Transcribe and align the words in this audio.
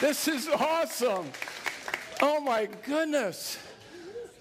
this 0.00 0.28
is 0.28 0.48
awesome. 0.48 1.26
Oh 2.22 2.40
my 2.40 2.68
goodness. 2.84 3.58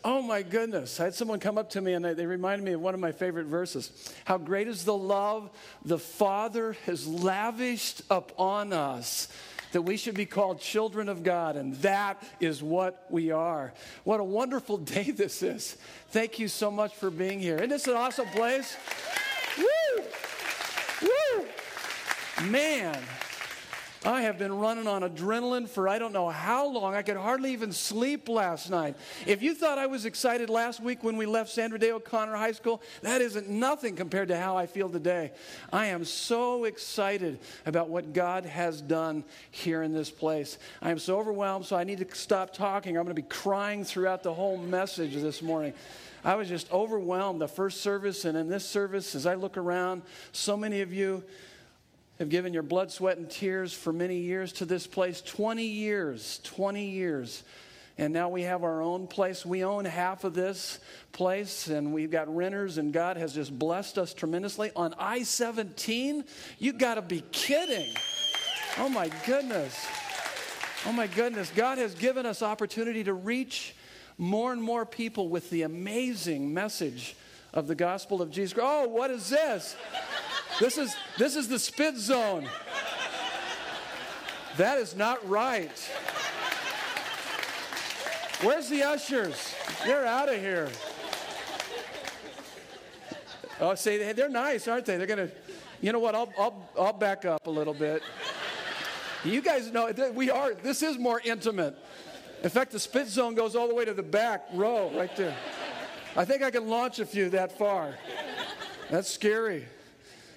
Oh 0.04 0.22
my 0.22 0.42
goodness. 0.42 1.00
I 1.00 1.06
had 1.06 1.14
someone 1.14 1.40
come 1.40 1.58
up 1.58 1.72
to 1.72 1.82
me 1.82 1.94
and 1.94 2.04
they, 2.04 2.26
reminded 2.26 2.64
me 2.64 2.74
of 2.74 2.82
one 2.82 2.94
of 2.94 3.00
my 3.00 3.12
favorite 3.12 3.46
verses. 3.46 4.14
How 4.24 4.38
great 4.38 4.68
is 4.68 4.86
the 4.86 4.96
love 4.96 5.50
the 5.84 6.00
Father 6.00 6.78
has 6.86 7.06
lavished 7.06 8.02
upon 8.10 8.72
us 8.72 9.28
that 9.72 9.82
we 9.82 9.98
should 9.98 10.16
be 10.16 10.26
called 10.26 10.60
children 10.60 11.10
of 11.10 11.22
God, 11.22 11.56
and 11.56 11.76
that 11.76 12.24
is 12.40 12.64
what 12.64 13.06
we 13.10 13.30
are. 13.30 13.72
What 14.04 14.20
a 14.20 14.24
wonderful 14.24 14.78
day 14.78 15.12
this 15.12 15.44
is. 15.44 15.78
Thank 16.10 16.40
you 16.40 16.48
so 16.48 16.72
much 16.72 16.96
for 16.96 17.12
being 17.12 17.40
here. 17.40 17.58
Isn't 17.58 17.70
this 17.70 17.88
an 17.88 17.96
awesome 17.96 18.28
place? 18.28 18.76
Woo! 19.58 20.04
Woo! 21.04 21.46
Man. 22.50 22.98
I 24.06 24.22
have 24.22 24.38
been 24.38 24.58
running 24.58 24.88
on 24.88 25.02
adrenaline 25.02 25.68
for 25.68 25.90
I 25.90 26.00
don't 26.00 26.14
know 26.14 26.30
how 26.30 26.68
long. 26.68 26.96
I 26.96 27.02
could 27.02 27.18
hardly 27.18 27.52
even 27.52 27.74
sleep 27.74 28.30
last 28.30 28.70
night. 28.70 28.96
If 29.26 29.42
you 29.42 29.54
thought 29.54 29.78
I 29.78 29.88
was 29.88 30.06
excited 30.06 30.50
last 30.50 30.80
week 30.80 31.04
when 31.04 31.18
we 31.18 31.26
left 31.26 31.50
Sandra 31.50 31.78
Day 31.78 31.92
O'Connor 31.92 32.38
High 32.38 32.54
School, 32.54 32.82
that 33.02 33.20
isn't 33.20 33.50
nothing 33.50 33.98
compared 33.98 34.30
to 34.30 34.38
how 34.38 34.56
I 34.56 34.68
feel 34.68 34.88
today. 34.88 35.32
I 35.74 35.88
am 35.88 36.06
so 36.06 36.64
excited 36.64 37.40
about 37.66 37.90
what 37.90 38.14
God 38.14 38.46
has 38.46 38.82
done 38.82 39.26
here 39.52 39.84
in 39.84 39.94
this 39.94 40.10
place. 40.10 40.58
I 40.82 40.92
am 40.92 41.00
so 41.00 41.20
overwhelmed, 41.20 41.66
so 41.66 41.76
I 41.76 41.84
need 41.84 41.98
to 41.98 42.16
stop 42.16 42.54
talking. 42.54 42.98
I'm 42.98 43.04
going 43.04 43.16
to 43.16 43.22
be 43.22 43.28
crying 43.28 43.84
throughout 43.84 44.24
the 44.24 44.34
whole 44.34 44.58
message 44.58 45.14
this 45.16 45.42
morning. 45.42 45.74
I 46.24 46.36
was 46.36 46.48
just 46.48 46.72
overwhelmed 46.72 47.42
the 47.42 47.48
first 47.50 47.82
service 47.82 48.24
and 48.24 48.38
in 48.38 48.48
this 48.48 48.66
service 48.66 49.14
as 49.14 49.26
I 49.26 49.36
look 49.36 49.58
around, 49.58 50.04
so 50.32 50.56
many 50.56 50.82
of 50.82 50.94
you 50.94 51.24
have 52.20 52.30
given 52.30 52.54
your 52.54 52.64
blood, 52.64 52.92
sweat, 52.92 53.18
and 53.18 53.30
tears 53.30 53.74
for 53.74 53.94
many 53.94 54.18
years 54.18 54.52
to 54.54 54.66
this 54.66 54.86
place 54.86 55.22
20 55.22 55.64
years, 55.64 56.42
20 56.44 56.90
years. 56.90 57.44
And 57.98 58.14
now 58.14 58.30
we 58.30 58.44
have 58.44 58.64
our 58.64 58.82
own 58.82 59.08
place. 59.08 59.46
We 59.46 59.64
own 59.64 59.86
half 59.86 60.24
of 60.24 60.34
this 60.34 60.80
place, 61.12 61.68
and 61.68 61.94
we've 61.94 62.12
got 62.12 62.34
renters, 62.34 62.78
and 62.78 62.94
God 62.94 63.18
has 63.18 63.34
just 63.34 63.58
blessed 63.58 63.98
us 63.98 64.14
tremendously. 64.14 64.72
On 64.76 64.94
I 64.98 65.24
17, 65.24 66.24
you 66.60 66.74
got 66.74 66.96
to 66.96 67.02
be 67.02 67.24
kidding. 67.32 67.94
Oh 68.78 68.90
my 68.90 69.10
goodness. 69.26 69.86
Oh 70.86 70.94
my 70.94 71.08
goodness. 71.08 71.52
God 71.56 71.78
has 71.78 71.94
given 71.96 72.26
us 72.26 72.42
opportunity 72.42 73.04
to 73.04 73.14
reach 73.14 73.76
more 74.18 74.52
and 74.52 74.62
more 74.62 74.86
people 74.86 75.30
with 75.30 75.50
the 75.50 75.64
amazing 75.64 76.54
message 76.54 77.16
of 77.54 77.68
the 77.68 77.76
gospel 77.76 78.22
of 78.22 78.30
Jesus. 78.30 78.58
Oh, 78.62 78.88
what 78.88 79.10
is 79.10 79.30
this? 79.30 79.76
This 80.60 80.78
is, 80.78 80.96
this 81.18 81.36
is 81.36 81.48
the 81.48 81.58
spit 81.58 81.98
zone. 81.98 82.48
That 84.58 84.78
is 84.78 84.96
not 84.96 85.28
right. 85.28 85.72
Where's 88.42 88.70
the 88.70 88.84
ushers? 88.84 89.56
They're 89.86 90.06
out 90.06 90.30
of 90.30 90.40
here. 90.40 90.70
Oh, 93.62 93.76
say 93.76 94.14
they're 94.14 94.30
nice, 94.30 94.68
aren't 94.68 94.86
they? 94.86 94.98
They're 94.98 95.08
gonna. 95.08 95.30
You 95.82 95.92
know 95.92 96.00
what? 96.00 96.16
I'll 96.16 96.32
I'll 96.38 96.70
I'll 96.80 96.94
back 96.94 97.26
up 97.26 97.46
a 97.48 97.50
little 97.50 97.74
bit. 97.74 98.02
You 99.26 99.42
guys 99.42 99.72
know 99.72 99.92
we 100.14 100.30
are. 100.30 100.54
This 100.54 100.82
is 100.82 100.98
more 100.98 101.22
intimate. 101.24 101.78
In 102.42 102.50
fact, 102.50 102.72
the 102.72 102.80
spit 102.80 103.08
zone 103.08 103.36
goes 103.36 103.56
all 103.56 103.68
the 103.68 103.76
way 103.76 103.84
to 103.84 103.94
the 103.94 104.04
back 104.04 104.46
row, 104.54 104.90
right 104.96 105.14
there. 105.18 105.36
I 106.16 106.24
think 106.24 106.42
I 106.42 106.52
can 106.52 106.70
launch 106.70 107.00
a 107.00 107.06
few 107.06 107.30
that 107.32 107.58
far. 107.58 107.96
That's 108.90 109.10
scary. 109.10 109.68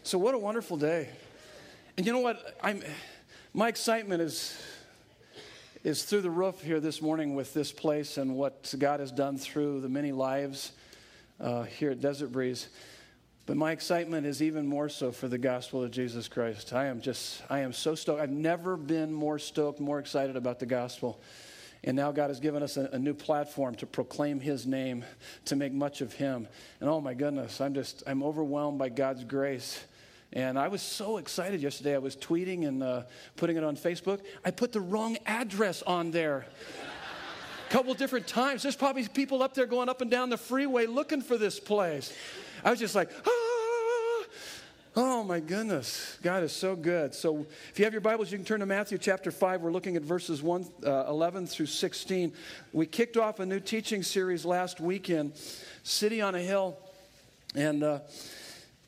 So, 0.04 0.18
what 0.18 0.34
a 0.34 0.38
wonderful 0.38 0.76
day. 0.76 1.08
And 1.96 2.04
you 2.04 2.12
know 2.12 2.18
what? 2.18 2.56
I'm, 2.60 2.82
my 3.54 3.68
excitement 3.68 4.20
is, 4.20 4.60
is 5.84 6.02
through 6.02 6.22
the 6.22 6.30
roof 6.30 6.60
here 6.60 6.80
this 6.80 7.00
morning 7.00 7.36
with 7.36 7.54
this 7.54 7.70
place 7.70 8.18
and 8.18 8.34
what 8.34 8.74
God 8.76 8.98
has 8.98 9.12
done 9.12 9.38
through 9.38 9.80
the 9.80 9.88
many 9.88 10.10
lives 10.10 10.72
uh, 11.38 11.62
here 11.62 11.92
at 11.92 12.00
Desert 12.00 12.32
Breeze. 12.32 12.68
But 13.46 13.56
my 13.56 13.70
excitement 13.70 14.26
is 14.26 14.42
even 14.42 14.66
more 14.66 14.88
so 14.88 15.12
for 15.12 15.28
the 15.28 15.38
gospel 15.38 15.84
of 15.84 15.92
Jesus 15.92 16.26
Christ. 16.26 16.72
I 16.72 16.86
am 16.86 17.00
just, 17.00 17.40
I 17.48 17.60
am 17.60 17.72
so 17.72 17.94
stoked. 17.94 18.20
I've 18.20 18.28
never 18.28 18.76
been 18.76 19.12
more 19.12 19.38
stoked, 19.38 19.78
more 19.78 20.00
excited 20.00 20.34
about 20.34 20.58
the 20.58 20.66
gospel. 20.66 21.20
And 21.84 21.96
now 21.96 22.10
God 22.10 22.28
has 22.28 22.40
given 22.40 22.64
us 22.64 22.76
a, 22.76 22.88
a, 22.92 22.98
new 22.98 23.14
platform 23.14 23.76
to 23.76 23.86
proclaim 23.86 24.40
His 24.40 24.66
name, 24.66 25.04
to 25.44 25.54
make 25.54 25.72
much 25.72 26.00
of 26.00 26.12
Him. 26.12 26.48
And 26.80 26.90
oh 26.90 27.00
my 27.00 27.14
goodness, 27.14 27.60
I'm 27.60 27.74
just, 27.74 28.02
I'm 28.04 28.24
overwhelmed 28.24 28.78
by 28.80 28.88
God's 28.88 29.22
grace 29.22 29.84
and 30.32 30.58
I 30.58 30.68
was 30.68 30.80
so 30.80 31.18
excited 31.18 31.60
yesterday. 31.60 31.94
I 31.94 31.98
was 31.98 32.16
tweeting 32.16 32.66
and 32.66 32.82
uh, 32.82 33.02
putting 33.36 33.56
it 33.56 33.64
on 33.64 33.76
Facebook. 33.76 34.20
I 34.44 34.50
put 34.50 34.72
the 34.72 34.80
wrong 34.80 35.18
address 35.26 35.82
on 35.82 36.10
there. 36.10 36.46
A 37.68 37.72
couple 37.72 37.92
different 37.94 38.26
times. 38.26 38.62
There's 38.62 38.76
probably 38.76 39.06
people 39.08 39.42
up 39.42 39.54
there 39.54 39.66
going 39.66 39.88
up 39.88 40.00
and 40.00 40.10
down 40.10 40.30
the 40.30 40.38
freeway 40.38 40.86
looking 40.86 41.20
for 41.20 41.36
this 41.36 41.60
place. 41.60 42.14
I 42.64 42.70
was 42.70 42.78
just 42.78 42.94
like, 42.94 43.10
ah! 43.26 44.24
Oh 44.94 45.22
my 45.22 45.40
goodness. 45.40 46.18
God 46.22 46.42
is 46.42 46.52
so 46.52 46.76
good. 46.76 47.14
So 47.14 47.46
if 47.70 47.78
you 47.78 47.84
have 47.84 47.94
your 47.94 48.02
Bibles, 48.02 48.30
you 48.30 48.38
can 48.38 48.44
turn 48.44 48.60
to 48.60 48.66
Matthew 48.66 48.98
chapter 48.98 49.30
5. 49.30 49.62
We're 49.62 49.72
looking 49.72 49.96
at 49.96 50.02
verses 50.02 50.42
1, 50.42 50.66
uh, 50.86 51.06
11 51.08 51.46
through 51.46 51.66
16. 51.66 52.32
We 52.72 52.86
kicked 52.86 53.16
off 53.16 53.40
a 53.40 53.46
new 53.46 53.60
teaching 53.60 54.02
series 54.02 54.44
last 54.44 54.80
weekend, 54.80 55.32
City 55.82 56.22
on 56.22 56.34
a 56.34 56.40
Hill. 56.40 56.78
And. 57.54 57.82
Uh, 57.82 57.98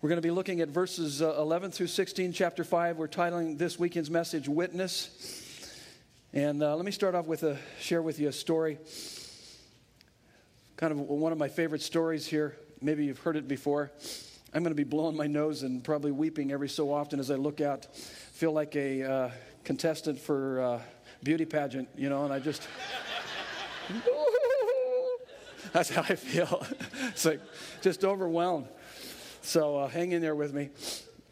we're 0.04 0.08
going 0.08 0.20
to 0.20 0.28
be 0.28 0.30
looking 0.30 0.60
at 0.60 0.68
verses 0.68 1.22
uh, 1.22 1.34
11 1.38 1.70
through 1.70 1.86
16, 1.86 2.34
chapter 2.34 2.62
5. 2.62 2.98
We're 2.98 3.08
titling 3.08 3.56
this 3.56 3.78
weekend's 3.78 4.10
message 4.10 4.50
Witness. 4.50 5.08
And 6.34 6.62
uh, 6.62 6.76
let 6.76 6.84
me 6.84 6.92
start 6.92 7.14
off 7.14 7.24
with 7.24 7.42
a 7.42 7.56
share 7.80 8.02
with 8.02 8.18
you 8.18 8.28
a 8.28 8.32
story. 8.32 8.76
Kind 10.76 10.92
of 10.92 10.98
one 10.98 11.32
of 11.32 11.38
my 11.38 11.48
favorite 11.48 11.80
stories 11.80 12.26
here. 12.26 12.54
Maybe 12.82 13.06
you've 13.06 13.20
heard 13.20 13.34
it 13.34 13.48
before. 13.48 13.92
I'm 14.52 14.62
going 14.62 14.72
to 14.72 14.76
be 14.76 14.84
blowing 14.84 15.16
my 15.16 15.26
nose 15.26 15.62
and 15.62 15.82
probably 15.82 16.10
weeping 16.10 16.52
every 16.52 16.68
so 16.68 16.92
often 16.92 17.18
as 17.18 17.30
I 17.30 17.36
look 17.36 17.62
out. 17.62 17.86
Feel 17.96 18.52
like 18.52 18.76
a 18.76 19.10
uh, 19.10 19.30
contestant 19.64 20.18
for 20.18 20.60
uh, 20.60 20.82
beauty 21.22 21.46
pageant, 21.46 21.88
you 21.96 22.10
know, 22.10 22.26
and 22.26 22.32
I 22.34 22.40
just. 22.40 22.68
That's 25.72 25.88
how 25.88 26.02
I 26.02 26.14
feel. 26.14 26.62
it's 27.04 27.24
like 27.24 27.40
just 27.80 28.04
overwhelmed. 28.04 28.68
So 29.44 29.76
uh, 29.76 29.88
hang 29.88 30.12
in 30.12 30.22
there 30.22 30.34
with 30.34 30.54
me. 30.54 30.70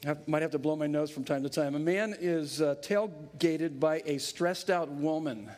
I 0.06 0.14
might 0.26 0.42
have 0.42 0.50
to 0.50 0.58
blow 0.58 0.76
my 0.76 0.86
nose 0.86 1.10
from 1.10 1.24
time 1.24 1.42
to 1.44 1.48
time. 1.48 1.74
A 1.74 1.78
man 1.78 2.14
is 2.20 2.60
uh, 2.60 2.74
tailgated 2.82 3.80
by 3.80 4.02
a 4.04 4.18
stressed 4.18 4.68
out 4.68 4.90
woman, 4.90 5.50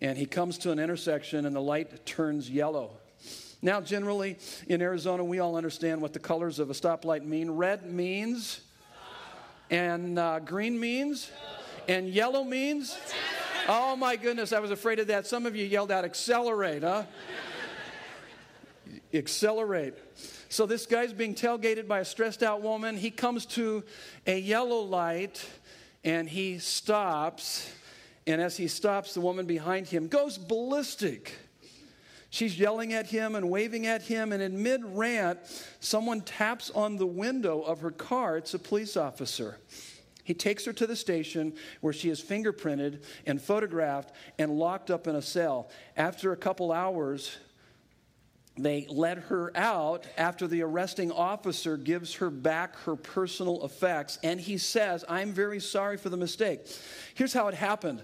and 0.00 0.16
he 0.16 0.24
comes 0.24 0.56
to 0.58 0.70
an 0.72 0.78
intersection, 0.78 1.44
and 1.44 1.54
the 1.54 1.60
light 1.60 2.06
turns 2.06 2.48
yellow. 2.48 2.92
Now, 3.60 3.82
generally 3.82 4.38
in 4.68 4.80
Arizona, 4.80 5.22
we 5.22 5.38
all 5.38 5.54
understand 5.54 6.00
what 6.00 6.14
the 6.14 6.18
colors 6.18 6.58
of 6.60 6.70
a 6.70 6.72
stoplight 6.72 7.24
mean. 7.24 7.50
Red 7.50 7.84
means, 7.84 8.62
and 9.68 10.18
uh, 10.18 10.38
green 10.38 10.80
means, 10.80 11.30
and 11.88 12.08
yellow 12.08 12.42
means. 12.42 12.96
Oh 13.68 13.96
my 13.96 14.16
goodness, 14.16 14.54
I 14.54 14.60
was 14.60 14.70
afraid 14.70 14.98
of 14.98 15.08
that. 15.08 15.26
Some 15.26 15.44
of 15.44 15.54
you 15.54 15.66
yelled 15.66 15.92
out, 15.92 16.06
accelerate, 16.06 16.84
huh? 16.84 17.04
accelerate. 19.12 19.92
So 20.48 20.64
this 20.64 20.86
guy's 20.86 21.12
being 21.12 21.34
tailgated 21.34 21.86
by 21.86 22.00
a 22.00 22.04
stressed 22.04 22.42
out 22.42 22.62
woman. 22.62 22.96
He 22.96 23.10
comes 23.10 23.44
to 23.46 23.84
a 24.26 24.38
yellow 24.38 24.80
light 24.80 25.46
and 26.04 26.28
he 26.28 26.58
stops. 26.58 27.70
And 28.26 28.40
as 28.40 28.56
he 28.56 28.68
stops, 28.68 29.14
the 29.14 29.20
woman 29.20 29.46
behind 29.46 29.88
him 29.88 30.08
goes 30.08 30.38
ballistic. 30.38 31.32
She's 32.30 32.58
yelling 32.58 32.92
at 32.92 33.06
him 33.06 33.34
and 33.34 33.48
waving 33.48 33.86
at 33.86 34.02
him, 34.02 34.32
and 34.32 34.42
in 34.42 34.62
mid 34.62 34.84
rant, 34.84 35.38
someone 35.80 36.20
taps 36.20 36.70
on 36.70 36.96
the 36.96 37.06
window 37.06 37.62
of 37.62 37.80
her 37.80 37.90
car. 37.90 38.36
It's 38.36 38.52
a 38.52 38.58
police 38.58 38.98
officer. 38.98 39.56
He 40.24 40.34
takes 40.34 40.66
her 40.66 40.74
to 40.74 40.86
the 40.86 40.94
station 40.94 41.54
where 41.80 41.94
she 41.94 42.10
is 42.10 42.20
fingerprinted 42.20 43.02
and 43.24 43.40
photographed 43.40 44.12
and 44.38 44.58
locked 44.58 44.90
up 44.90 45.06
in 45.06 45.16
a 45.16 45.22
cell. 45.22 45.70
After 45.96 46.32
a 46.32 46.36
couple 46.36 46.70
hours, 46.70 47.38
they 48.58 48.86
let 48.88 49.18
her 49.18 49.56
out 49.56 50.06
after 50.16 50.46
the 50.46 50.62
arresting 50.62 51.12
officer 51.12 51.76
gives 51.76 52.14
her 52.14 52.30
back 52.30 52.76
her 52.80 52.96
personal 52.96 53.64
effects. 53.64 54.18
And 54.22 54.40
he 54.40 54.58
says, 54.58 55.04
I'm 55.08 55.32
very 55.32 55.60
sorry 55.60 55.96
for 55.96 56.08
the 56.08 56.16
mistake. 56.16 56.60
Here's 57.14 57.32
how 57.32 57.48
it 57.48 57.54
happened. 57.54 58.02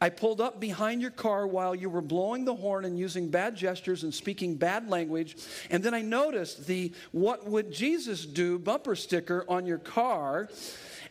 I 0.00 0.10
pulled 0.10 0.40
up 0.40 0.60
behind 0.60 1.00
your 1.00 1.12
car 1.12 1.46
while 1.46 1.74
you 1.74 1.88
were 1.88 2.02
blowing 2.02 2.44
the 2.44 2.54
horn 2.54 2.84
and 2.84 2.98
using 2.98 3.30
bad 3.30 3.56
gestures 3.56 4.02
and 4.02 4.12
speaking 4.12 4.56
bad 4.56 4.90
language. 4.90 5.36
And 5.70 5.82
then 5.82 5.94
I 5.94 6.02
noticed 6.02 6.66
the 6.66 6.92
What 7.12 7.48
Would 7.48 7.72
Jesus 7.72 8.26
Do 8.26 8.58
bumper 8.58 8.96
sticker 8.96 9.44
on 9.48 9.66
your 9.66 9.78
car 9.78 10.48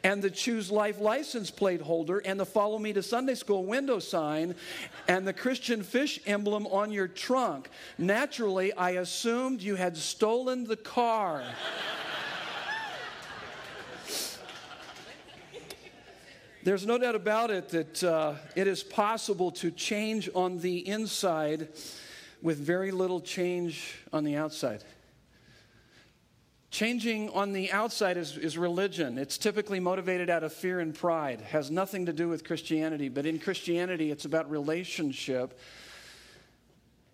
and 0.03 0.21
the 0.21 0.29
Choose 0.29 0.69
Life 0.69 0.99
license 0.99 1.49
plate 1.49 1.81
holder 1.81 2.19
and 2.19 2.39
the 2.39 2.45
Follow 2.45 2.77
Me 2.77 2.93
to 2.93 3.01
Sunday 3.01 3.35
School 3.35 3.65
window 3.65 3.99
sign 3.99 4.55
and 5.07 5.25
the 5.25 5.33
Christian 5.33 5.83
fish 5.83 6.19
emblem 6.25 6.67
on 6.67 6.91
your 6.91 7.07
trunk. 7.07 7.69
Naturally, 7.97 8.73
I 8.73 8.91
assumed 8.91 9.61
you 9.61 9.75
had 9.75 9.95
stolen 9.95 10.65
the 10.65 10.75
car. 10.75 11.43
There's 16.63 16.85
no 16.85 16.97
doubt 16.97 17.15
about 17.15 17.51
it 17.51 17.69
that 17.69 18.03
uh, 18.03 18.35
it 18.55 18.67
is 18.67 18.83
possible 18.83 19.51
to 19.51 19.69
change 19.69 20.29
on 20.33 20.59
the 20.59 20.87
inside 20.87 21.67
with 22.41 22.57
very 22.57 22.91
little 22.91 23.19
change 23.19 23.95
on 24.13 24.23
the 24.23 24.37
outside. 24.37 24.83
Changing 26.73 27.29
on 27.29 27.53
the 27.53 27.71
outside 27.71 28.17
is, 28.17 28.35
is 28.35 28.57
religion. 28.57 29.19
It's 29.19 29.37
typically 29.37 29.79
motivated 29.79 30.31
out 30.31 30.41
of 30.43 30.51
fear 30.51 30.79
and 30.79 30.91
pride. 30.91 31.39
Has 31.41 31.69
nothing 31.69 32.07
to 32.07 32.13
do 32.13 32.27
with 32.27 32.43
Christianity. 32.43 33.09
But 33.09 33.27
in 33.27 33.37
Christianity, 33.37 34.09
it's 34.09 34.25
about 34.25 34.49
relationship. 34.49 35.59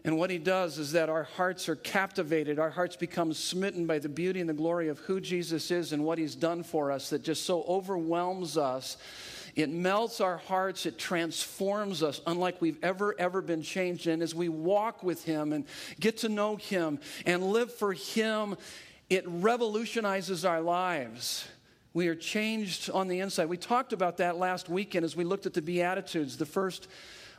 And 0.06 0.17
what 0.17 0.29
he 0.29 0.38
does 0.38 0.77
is 0.79 0.94
that 0.94 1.09
our 1.09 1.23
hearts 1.23 1.67
are 1.67 1.75
captivated. 1.75 2.57
Our 2.57 2.69
hearts 2.69 2.95
become 2.95 3.33
smitten 3.33 3.85
by 3.85 4.00
the 4.00 4.07
beauty 4.07 4.39
and 4.39 4.47
the 4.47 4.53
glory 4.53 4.88
of 4.88 5.00
who 5.00 5.19
Jesus 5.19 5.71
is 5.71 5.91
and 5.91 6.06
what 6.06 6.17
he's 6.17 6.35
done 6.35 6.63
for 6.63 6.89
us 6.89 7.09
that 7.09 7.21
just 7.21 7.45
so 7.45 7.63
overwhelms 7.63 8.57
us 8.57 8.95
it 9.56 9.69
melts 9.69 10.21
our 10.21 10.38
hearts, 10.38 10.85
it 10.85 10.97
transforms 10.97 12.03
us, 12.03 12.21
unlike 12.25 12.61
we've 12.61 12.81
ever, 12.83 13.15
ever 13.19 13.41
been 13.41 13.61
changed. 13.61 14.07
And 14.07 14.21
as 14.21 14.33
we 14.33 14.47
walk 14.47 15.03
with 15.03 15.25
Him 15.25 15.51
and 15.53 15.65
get 16.00 16.17
to 16.19 16.29
know 16.29 16.56
Him 16.56 17.00
and 17.25 17.44
live 17.44 17.73
for 17.73 17.91
Him, 17.94 18.56
it 19.09 19.23
revolutionizes 19.27 20.45
our 20.45 20.61
lives. 20.61 21.47
We 21.94 22.07
are 22.07 22.15
changed 22.15 22.89
on 22.91 23.07
the 23.07 23.19
inside. 23.19 23.45
We 23.45 23.57
talked 23.57 23.94
about 23.94 24.17
that 24.17 24.38
last 24.38 24.69
weekend 24.69 25.03
as 25.03 25.15
we 25.15 25.23
looked 25.23 25.45
at 25.45 25.53
the 25.53 25.61
Beatitudes. 25.61 26.38
The 26.38 26.45
first 26.45 26.88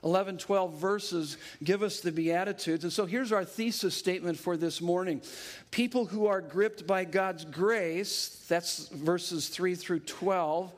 11, 0.03 0.39
12 0.39 0.75
verses 0.75 1.37
give 1.63 1.83
us 1.83 2.01
the 2.01 2.11
Beatitudes. 2.11 2.85
And 2.85 2.93
so 2.93 3.07
here's 3.07 3.33
our 3.33 3.45
thesis 3.45 3.95
statement 3.95 4.39
for 4.39 4.57
this 4.57 4.81
morning 4.81 5.23
People 5.71 6.07
who 6.07 6.27
are 6.27 6.41
gripped 6.41 6.87
by 6.87 7.05
God's 7.05 7.45
grace, 7.45 8.45
that's 8.49 8.89
verses 8.89 9.49
3 9.49 9.75
through 9.75 10.01
12 10.01 10.73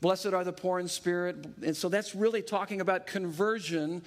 Blessed 0.00 0.26
are 0.26 0.44
the 0.44 0.52
poor 0.52 0.78
in 0.78 0.88
spirit. 0.88 1.36
And 1.64 1.76
so 1.76 1.88
that's 1.88 2.14
really 2.14 2.42
talking 2.42 2.80
about 2.80 3.06
conversion. 3.06 4.02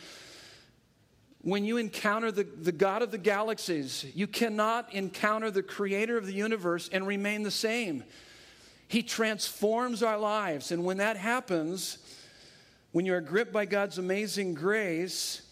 When 1.41 1.63
you 1.63 1.77
encounter 1.77 2.31
the, 2.31 2.43
the 2.43 2.71
God 2.71 3.01
of 3.01 3.11
the 3.11 3.17
galaxies, 3.17 4.05
you 4.13 4.27
cannot 4.27 4.93
encounter 4.93 5.49
the 5.49 5.63
creator 5.63 6.17
of 6.17 6.25
the 6.25 6.33
universe 6.33 6.89
and 6.91 7.07
remain 7.07 7.43
the 7.43 7.51
same. 7.51 8.03
He 8.89 9.03
transforms 9.03 10.03
our 10.03 10.17
lives. 10.17 10.71
And 10.71 10.83
when 10.83 10.97
that 10.97 11.15
happens, 11.15 11.99
when 12.91 13.05
you 13.05 13.13
are 13.13 13.21
gripped 13.21 13.53
by 13.53 13.65
God's 13.65 13.97
amazing 13.97 14.53
grace, 14.53 15.43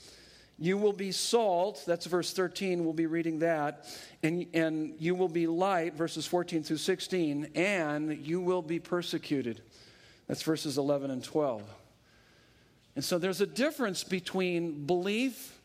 you 0.60 0.78
will 0.78 0.94
be 0.94 1.12
salt. 1.12 1.84
That's 1.86 2.06
verse 2.06 2.34
13. 2.34 2.84
We'll 2.84 2.94
be 2.94 3.06
reading 3.06 3.40
that. 3.40 3.86
And, 4.24 4.48
and 4.54 4.96
you 5.00 5.14
will 5.16 5.30
be 5.30 5.48
light, 5.48 5.94
verses 5.94 6.26
14 6.26 6.64
through 6.64 6.78
16. 6.78 7.52
And 7.56 8.18
you 8.18 8.42
will 8.42 8.64
be 8.64 8.80
persecuted. 8.80 9.62
That's 10.28 10.42
verses 10.42 10.78
11 10.78 11.12
and 11.12 11.24
12. 11.24 11.64
And 12.96 13.06
so 13.06 13.20
there's 13.20 13.40
a 13.40 13.46
difference 13.46 14.04
between 14.04 14.86
belief 14.86 15.57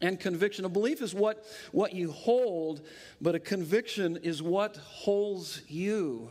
and 0.00 0.20
conviction. 0.20 0.64
A 0.64 0.68
belief 0.68 1.00
is 1.00 1.14
what, 1.14 1.44
what 1.72 1.94
you 1.94 2.12
hold, 2.12 2.86
but 3.20 3.34
a 3.34 3.40
conviction 3.40 4.16
is 4.18 4.42
what 4.42 4.76
holds 4.76 5.62
you. 5.68 6.30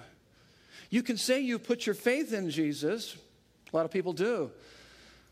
You 0.89 1.03
can 1.03 1.17
say 1.17 1.41
you 1.41 1.57
put 1.59 1.85
your 1.85 1.95
faith 1.95 2.33
in 2.33 2.49
Jesus, 2.49 3.17
a 3.71 3.75
lot 3.75 3.85
of 3.85 3.91
people 3.91 4.13
do. 4.13 4.51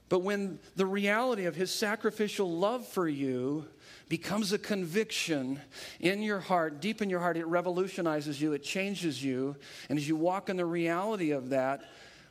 But 0.10 0.20
when 0.20 0.60
the 0.76 0.86
reality 0.86 1.46
of 1.46 1.56
his 1.56 1.74
sacrificial 1.74 2.52
love 2.52 2.88
for 2.88 3.08
you 3.08 3.66
becomes 4.10 4.52
a 4.52 4.60
conviction 4.60 5.60
in 6.00 6.22
your 6.22 6.40
heart, 6.40 6.82
deep 6.82 7.02
in 7.02 7.10
your 7.10 7.20
heart, 7.20 7.38
it 7.38 7.46
revolutionizes 7.46 8.42
you, 8.42 8.54
it 8.54 8.64
changes 8.64 9.24
you. 9.24 9.56
And 9.90 9.98
as 9.98 10.08
you 10.08 10.16
walk 10.16 10.50
in 10.50 10.58
the 10.58 10.66
reality 10.66 11.32
of 11.32 11.50
that, 11.50 11.82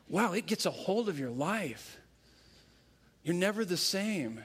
wow, 0.09 0.33
it 0.33 0.47
gets 0.47 0.67
a 0.67 0.71
hold 0.71 1.09
of 1.09 1.19
your 1.19 1.31
life. 1.31 1.99
You're 3.25 3.35
never 3.35 3.65
the 3.65 3.77
same. 3.77 4.45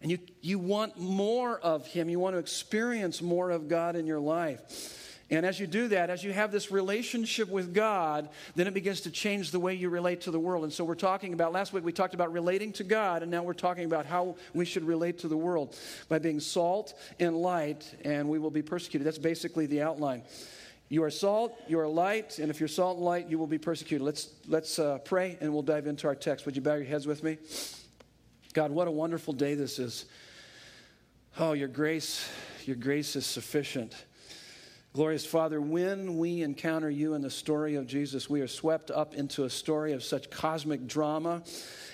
And 0.00 0.10
you, 0.10 0.18
you 0.40 0.58
want 0.58 0.98
more 0.98 1.58
of 1.58 1.86
Him. 1.86 2.08
You 2.08 2.20
want 2.20 2.34
to 2.34 2.38
experience 2.38 3.20
more 3.20 3.50
of 3.50 3.68
God 3.68 3.96
in 3.96 4.06
your 4.06 4.20
life. 4.20 4.94
And 5.30 5.44
as 5.44 5.60
you 5.60 5.66
do 5.66 5.88
that, 5.88 6.08
as 6.08 6.24
you 6.24 6.32
have 6.32 6.50
this 6.50 6.70
relationship 6.70 7.50
with 7.50 7.74
God, 7.74 8.30
then 8.54 8.66
it 8.66 8.72
begins 8.72 9.02
to 9.02 9.10
change 9.10 9.50
the 9.50 9.60
way 9.60 9.74
you 9.74 9.90
relate 9.90 10.22
to 10.22 10.30
the 10.30 10.40
world. 10.40 10.64
And 10.64 10.72
so 10.72 10.84
we're 10.84 10.94
talking 10.94 11.34
about, 11.34 11.52
last 11.52 11.72
week 11.72 11.84
we 11.84 11.92
talked 11.92 12.14
about 12.14 12.32
relating 12.32 12.72
to 12.74 12.84
God, 12.84 13.22
and 13.22 13.30
now 13.30 13.42
we're 13.42 13.52
talking 13.52 13.84
about 13.84 14.06
how 14.06 14.36
we 14.54 14.64
should 14.64 14.84
relate 14.84 15.18
to 15.18 15.28
the 15.28 15.36
world 15.36 15.76
by 16.08 16.18
being 16.18 16.40
salt 16.40 16.94
and 17.20 17.36
light, 17.36 17.94
and 18.04 18.28
we 18.28 18.38
will 18.38 18.50
be 18.50 18.62
persecuted. 18.62 19.06
That's 19.06 19.18
basically 19.18 19.66
the 19.66 19.82
outline. 19.82 20.22
You 20.88 21.02
are 21.04 21.10
salt, 21.10 21.54
you 21.68 21.78
are 21.80 21.88
light, 21.88 22.38
and 22.38 22.48
if 22.48 22.58
you're 22.58 22.68
salt 22.68 22.96
and 22.96 23.04
light, 23.04 23.28
you 23.28 23.38
will 23.38 23.46
be 23.46 23.58
persecuted. 23.58 24.02
Let's, 24.02 24.30
let's 24.46 24.78
uh, 24.78 24.96
pray 24.98 25.36
and 25.42 25.52
we'll 25.52 25.60
dive 25.60 25.86
into 25.86 26.06
our 26.06 26.14
text. 26.14 26.46
Would 26.46 26.56
you 26.56 26.62
bow 26.62 26.76
your 26.76 26.86
heads 26.86 27.06
with 27.06 27.22
me? 27.22 27.36
God, 28.54 28.70
what 28.70 28.88
a 28.88 28.90
wonderful 28.90 29.34
day 29.34 29.54
this 29.54 29.78
is. 29.78 30.06
Oh, 31.38 31.52
your 31.52 31.68
grace, 31.68 32.28
your 32.64 32.76
grace 32.76 33.14
is 33.14 33.26
sufficient. 33.26 33.94
Glorious 34.94 35.26
Father, 35.26 35.60
when 35.60 36.16
we 36.16 36.42
encounter 36.42 36.88
you 36.88 37.12
in 37.12 37.20
the 37.20 37.30
story 37.30 37.74
of 37.74 37.86
Jesus, 37.86 38.30
we 38.30 38.40
are 38.40 38.48
swept 38.48 38.90
up 38.90 39.14
into 39.14 39.44
a 39.44 39.50
story 39.50 39.92
of 39.92 40.02
such 40.02 40.30
cosmic 40.30 40.86
drama 40.86 41.42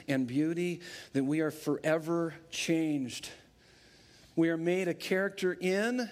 and 0.07 0.29
beauty 0.29 0.81
that 1.13 1.25
we 1.25 1.41
are 1.41 1.51
forever 1.51 2.35
changed. 2.51 3.31
We 4.37 4.49
are 4.49 4.57
made 4.57 4.87
a 4.87 4.95
character 4.95 5.53
in 5.53 6.09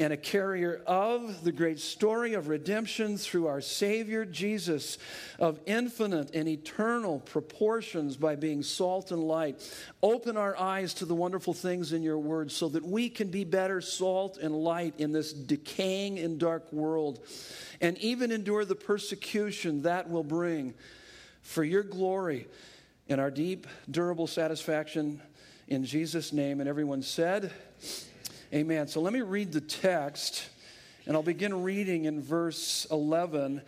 and 0.00 0.12
a 0.12 0.16
carrier 0.16 0.82
of 0.88 1.44
the 1.44 1.52
great 1.52 1.78
story 1.78 2.34
of 2.34 2.48
redemption 2.48 3.16
through 3.16 3.46
our 3.46 3.60
Savior 3.60 4.24
Jesus, 4.24 4.98
of 5.38 5.60
infinite 5.66 6.34
and 6.34 6.48
eternal 6.48 7.20
proportions 7.20 8.16
by 8.16 8.34
being 8.34 8.64
salt 8.64 9.12
and 9.12 9.22
light. 9.22 9.62
Open 10.02 10.36
our 10.36 10.58
eyes 10.58 10.94
to 10.94 11.04
the 11.04 11.14
wonderful 11.14 11.54
things 11.54 11.92
in 11.92 12.02
your 12.02 12.18
word 12.18 12.50
so 12.50 12.68
that 12.70 12.84
we 12.84 13.08
can 13.08 13.28
be 13.28 13.44
better 13.44 13.80
salt 13.80 14.36
and 14.36 14.52
light 14.52 14.94
in 14.98 15.12
this 15.12 15.32
decaying 15.32 16.18
and 16.18 16.40
dark 16.40 16.72
world, 16.72 17.24
and 17.80 17.96
even 17.98 18.32
endure 18.32 18.64
the 18.64 18.74
persecution 18.74 19.82
that 19.82 20.10
will 20.10 20.24
bring 20.24 20.74
for 21.42 21.62
your 21.62 21.84
glory 21.84 22.48
and 23.08 23.20
our 23.20 23.30
deep, 23.30 23.68
durable 23.88 24.26
satisfaction. 24.26 25.22
In 25.68 25.84
Jesus' 25.84 26.32
name, 26.32 26.58
and 26.58 26.68
everyone 26.68 27.00
said, 27.00 27.52
Amen. 28.54 28.86
So 28.86 29.00
let 29.00 29.12
me 29.12 29.20
read 29.20 29.50
the 29.50 29.60
text, 29.60 30.48
and 31.06 31.16
I'll 31.16 31.24
begin 31.24 31.64
reading 31.64 32.04
in 32.04 32.22
verse 32.22 32.86
11. 32.88 33.60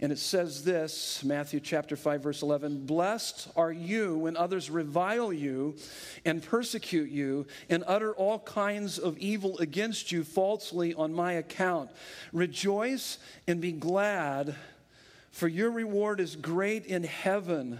And 0.00 0.10
it 0.10 0.18
says 0.18 0.64
this 0.64 1.22
Matthew 1.22 1.60
chapter 1.60 1.94
5, 1.94 2.24
verse 2.24 2.42
11 2.42 2.84
Blessed 2.84 3.46
are 3.54 3.70
you 3.70 4.18
when 4.18 4.36
others 4.36 4.68
revile 4.68 5.32
you 5.32 5.76
and 6.24 6.42
persecute 6.42 7.08
you 7.08 7.46
and 7.70 7.84
utter 7.86 8.12
all 8.14 8.40
kinds 8.40 8.98
of 8.98 9.16
evil 9.18 9.58
against 9.58 10.10
you 10.10 10.24
falsely 10.24 10.92
on 10.92 11.14
my 11.14 11.34
account. 11.34 11.90
Rejoice 12.32 13.18
and 13.46 13.60
be 13.60 13.70
glad, 13.70 14.56
for 15.30 15.46
your 15.46 15.70
reward 15.70 16.18
is 16.18 16.34
great 16.34 16.84
in 16.84 17.04
heaven. 17.04 17.78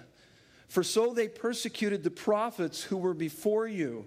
For 0.69 0.85
so 0.85 1.12
they 1.12 1.26
persecuted 1.26 2.04
the 2.04 2.11
prophets 2.12 2.85
who 2.85 2.99
were 2.99 3.14
before 3.14 3.66
you. 3.66 4.07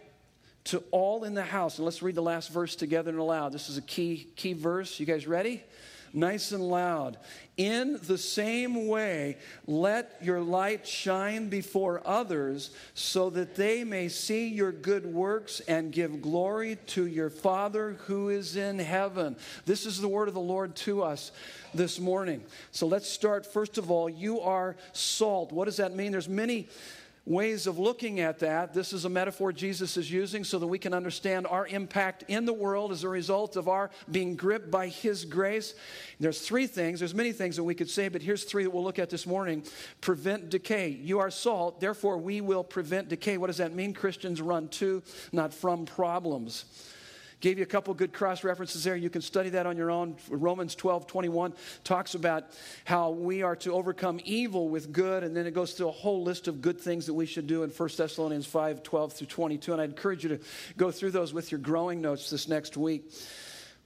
to 0.65 0.83
all 0.91 1.23
in 1.23 1.33
the 1.33 1.43
house. 1.43 1.77
And 1.77 1.85
let's 1.85 2.01
read 2.01 2.15
the 2.15 2.21
last 2.21 2.51
verse 2.51 2.75
together 2.75 3.09
and 3.09 3.19
aloud. 3.19 3.51
This 3.51 3.69
is 3.69 3.77
a 3.77 3.81
key, 3.81 4.27
key 4.35 4.53
verse. 4.53 4.99
You 4.99 5.05
guys 5.05 5.27
ready? 5.27 5.63
Nice 6.13 6.51
and 6.51 6.67
loud. 6.67 7.17
In 7.55 7.99
the 8.03 8.17
same 8.17 8.87
way, 8.87 9.37
let 9.65 10.17
your 10.21 10.41
light 10.41 10.85
shine 10.85 11.47
before 11.47 12.01
others 12.05 12.71
so 12.93 13.29
that 13.29 13.55
they 13.55 13.83
may 13.83 14.09
see 14.09 14.47
your 14.47 14.71
good 14.71 15.05
works 15.05 15.61
and 15.61 15.91
give 15.91 16.21
glory 16.21 16.77
to 16.87 17.05
your 17.05 17.29
Father 17.29 17.97
who 18.07 18.29
is 18.29 18.55
in 18.55 18.79
heaven. 18.79 19.37
This 19.65 19.85
is 19.85 20.01
the 20.01 20.07
word 20.07 20.27
of 20.27 20.33
the 20.33 20.41
Lord 20.41 20.75
to 20.77 21.03
us 21.03 21.31
this 21.73 21.99
morning. 21.99 22.43
So 22.71 22.87
let's 22.87 23.07
start 23.07 23.45
first 23.45 23.77
of 23.77 23.89
all, 23.89 24.09
you 24.09 24.41
are 24.41 24.75
salt. 24.91 25.51
What 25.51 25.65
does 25.65 25.77
that 25.77 25.95
mean? 25.95 26.11
There's 26.11 26.29
many 26.29 26.67
ways 27.25 27.67
of 27.67 27.77
looking 27.77 28.19
at 28.19 28.39
that. 28.39 28.73
This 28.73 28.93
is 28.93 29.05
a 29.05 29.09
metaphor 29.09 29.53
Jesus 29.53 29.95
is 29.95 30.11
using 30.11 30.43
so 30.43 30.57
that 30.59 30.67
we 30.67 30.79
can 30.79 30.93
understand 30.93 31.45
our 31.47 31.67
impact 31.67 32.23
in 32.27 32.45
the 32.45 32.53
world 32.53 32.91
as 32.91 33.03
a 33.03 33.09
result 33.09 33.55
of 33.55 33.67
our 33.67 33.91
being 34.09 34.35
gripped 34.35 34.71
by 34.71 34.87
His 34.87 35.23
grace. 35.25 35.75
There's 36.19 36.41
three 36.41 36.67
things, 36.67 36.99
there's 36.99 37.13
many 37.13 37.31
things 37.31 37.55
that 37.55 37.63
we 37.63 37.75
could 37.75 37.89
say, 37.89 38.07
but 38.07 38.21
here's 38.21 38.43
three 38.43 38.63
that 38.63 38.71
we'll 38.71 38.83
look 38.83 38.99
at 38.99 39.09
this 39.09 39.27
morning. 39.27 39.63
Prevent 40.01 40.49
decay. 40.49 40.89
You 40.89 41.19
are 41.19 41.29
salt, 41.29 41.79
therefore 41.79 42.17
we 42.17 42.41
will 42.41 42.63
prevent 42.63 43.09
decay. 43.09 43.37
What 43.37 43.47
does 43.47 43.57
that 43.57 43.73
mean? 43.73 43.93
Christians 43.93 44.41
run 44.41 44.67
to, 44.69 45.03
not 45.31 45.53
from 45.53 45.85
problems. 45.85 46.65
Gave 47.41 47.57
you 47.57 47.63
a 47.63 47.67
couple 47.67 47.93
good 47.95 48.13
cross 48.13 48.43
references 48.43 48.83
there. 48.83 48.95
You 48.95 49.09
can 49.09 49.23
study 49.23 49.49
that 49.49 49.65
on 49.65 49.75
your 49.75 49.89
own. 49.89 50.15
Romans 50.29 50.75
12, 50.75 51.07
21 51.07 51.53
talks 51.83 52.13
about 52.13 52.45
how 52.85 53.09
we 53.09 53.41
are 53.41 53.55
to 53.57 53.73
overcome 53.73 54.19
evil 54.23 54.69
with 54.69 54.93
good, 54.93 55.23
and 55.23 55.35
then 55.35 55.47
it 55.47 55.53
goes 55.55 55.73
through 55.73 55.89
a 55.89 55.91
whole 55.91 56.21
list 56.21 56.47
of 56.47 56.61
good 56.61 56.79
things 56.79 57.07
that 57.07 57.15
we 57.15 57.25
should 57.25 57.47
do 57.47 57.63
in 57.63 57.71
1 57.71 57.89
Thessalonians 57.97 58.45
5, 58.45 58.83
12 58.83 59.13
through 59.13 59.27
22. 59.27 59.71
And 59.71 59.81
I 59.81 59.85
encourage 59.85 60.23
you 60.23 60.37
to 60.37 60.39
go 60.77 60.91
through 60.91 61.11
those 61.11 61.33
with 61.33 61.51
your 61.51 61.59
growing 61.59 61.99
notes 61.99 62.29
this 62.29 62.47
next 62.47 62.77
week. 62.77 63.11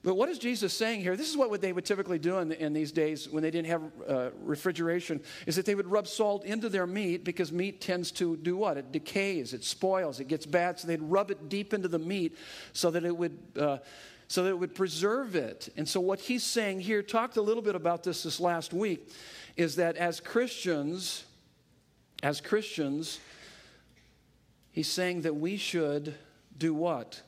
But 0.06 0.18
what 0.18 0.30
is 0.30 0.38
Jesus 0.38 0.72
saying 0.72 1.02
here? 1.02 1.18
This 1.18 1.32
is 1.32 1.36
what 1.36 1.60
they 1.62 1.74
would 1.74 1.84
typically 1.84 2.20
do 2.20 2.38
in, 2.38 2.52
in 2.52 2.74
these 2.74 2.92
days 2.92 3.28
when 3.28 3.42
they 3.42 3.50
didn't 3.50 3.70
have 3.70 3.82
uh, 4.08 4.30
refrigeration, 4.40 5.20
is 5.48 5.56
that 5.56 5.66
they 5.66 5.74
would 5.74 5.88
rub 5.88 6.08
salt 6.08 6.46
into 6.46 6.70
their 6.70 6.86
meat 6.86 7.24
because 7.24 7.52
meat 7.52 7.82
tends 7.82 8.12
to 8.12 8.38
do 8.38 8.56
what? 8.56 8.78
It 8.78 8.92
decays, 8.92 9.52
it 9.52 9.64
spoils, 9.64 10.20
it 10.20 10.28
gets 10.28 10.46
bad. 10.46 10.80
So 10.80 10.88
they'd 10.88 11.02
rub 11.02 11.32
it 11.32 11.50
deep 11.50 11.74
into 11.74 11.88
the 11.88 11.98
meat 11.98 12.38
so 12.72 12.92
that 12.92 13.04
it 13.04 13.18
would. 13.18 13.38
Uh, 13.60 13.78
so 14.28 14.44
that 14.44 14.50
it 14.50 14.60
would 14.60 14.74
preserve 14.74 15.36
it. 15.36 15.70
And 15.78 15.88
so, 15.88 16.02
what 16.02 16.20
he's 16.20 16.44
saying 16.44 16.80
here, 16.80 17.04
talked 17.04 17.38
a 17.38 17.44
little 17.44 17.62
bit 17.62 17.76
about 17.76 18.02
this 18.02 18.24
this 18.24 18.40
last 18.40 18.74
week, 18.74 19.12
is 19.56 19.76
that 19.76 19.98
as 19.98 20.20
Christians, 20.20 21.26
as 22.24 22.42
Christians, 22.42 23.20
he's 24.72 24.88
saying 24.88 25.22
that 25.22 25.36
we 25.36 25.58
should 25.58 26.16
do 26.58 26.74
what? 26.74 27.22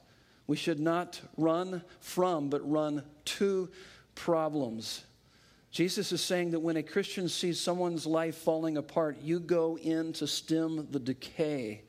We 0.48 0.56
should 0.56 0.80
not 0.80 1.22
run 1.36 1.84
from, 2.00 2.50
but 2.50 2.70
run 2.70 3.04
to 3.26 3.70
problems. 4.16 5.04
Jesus 5.72 6.12
is 6.12 6.22
saying 6.22 6.52
that 6.52 6.62
when 6.62 6.78
a 6.78 6.84
Christian 6.84 7.30
sees 7.30 7.60
someone's 7.60 8.06
life 8.06 8.36
falling 8.36 8.78
apart, 8.78 9.18
you 9.22 9.40
go 9.40 9.78
in 9.78 10.14
to 10.14 10.26
stem 10.26 10.88
the 10.90 11.00
decay. 11.00 11.84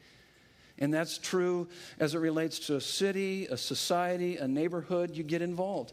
And 0.78 0.92
that's 0.92 1.18
true 1.18 1.68
as 1.98 2.14
it 2.14 2.18
relates 2.18 2.58
to 2.66 2.76
a 2.76 2.80
city, 2.80 3.46
a 3.46 3.56
society, 3.56 4.36
a 4.36 4.46
neighborhood. 4.46 5.16
You 5.16 5.24
get 5.24 5.42
involved. 5.42 5.92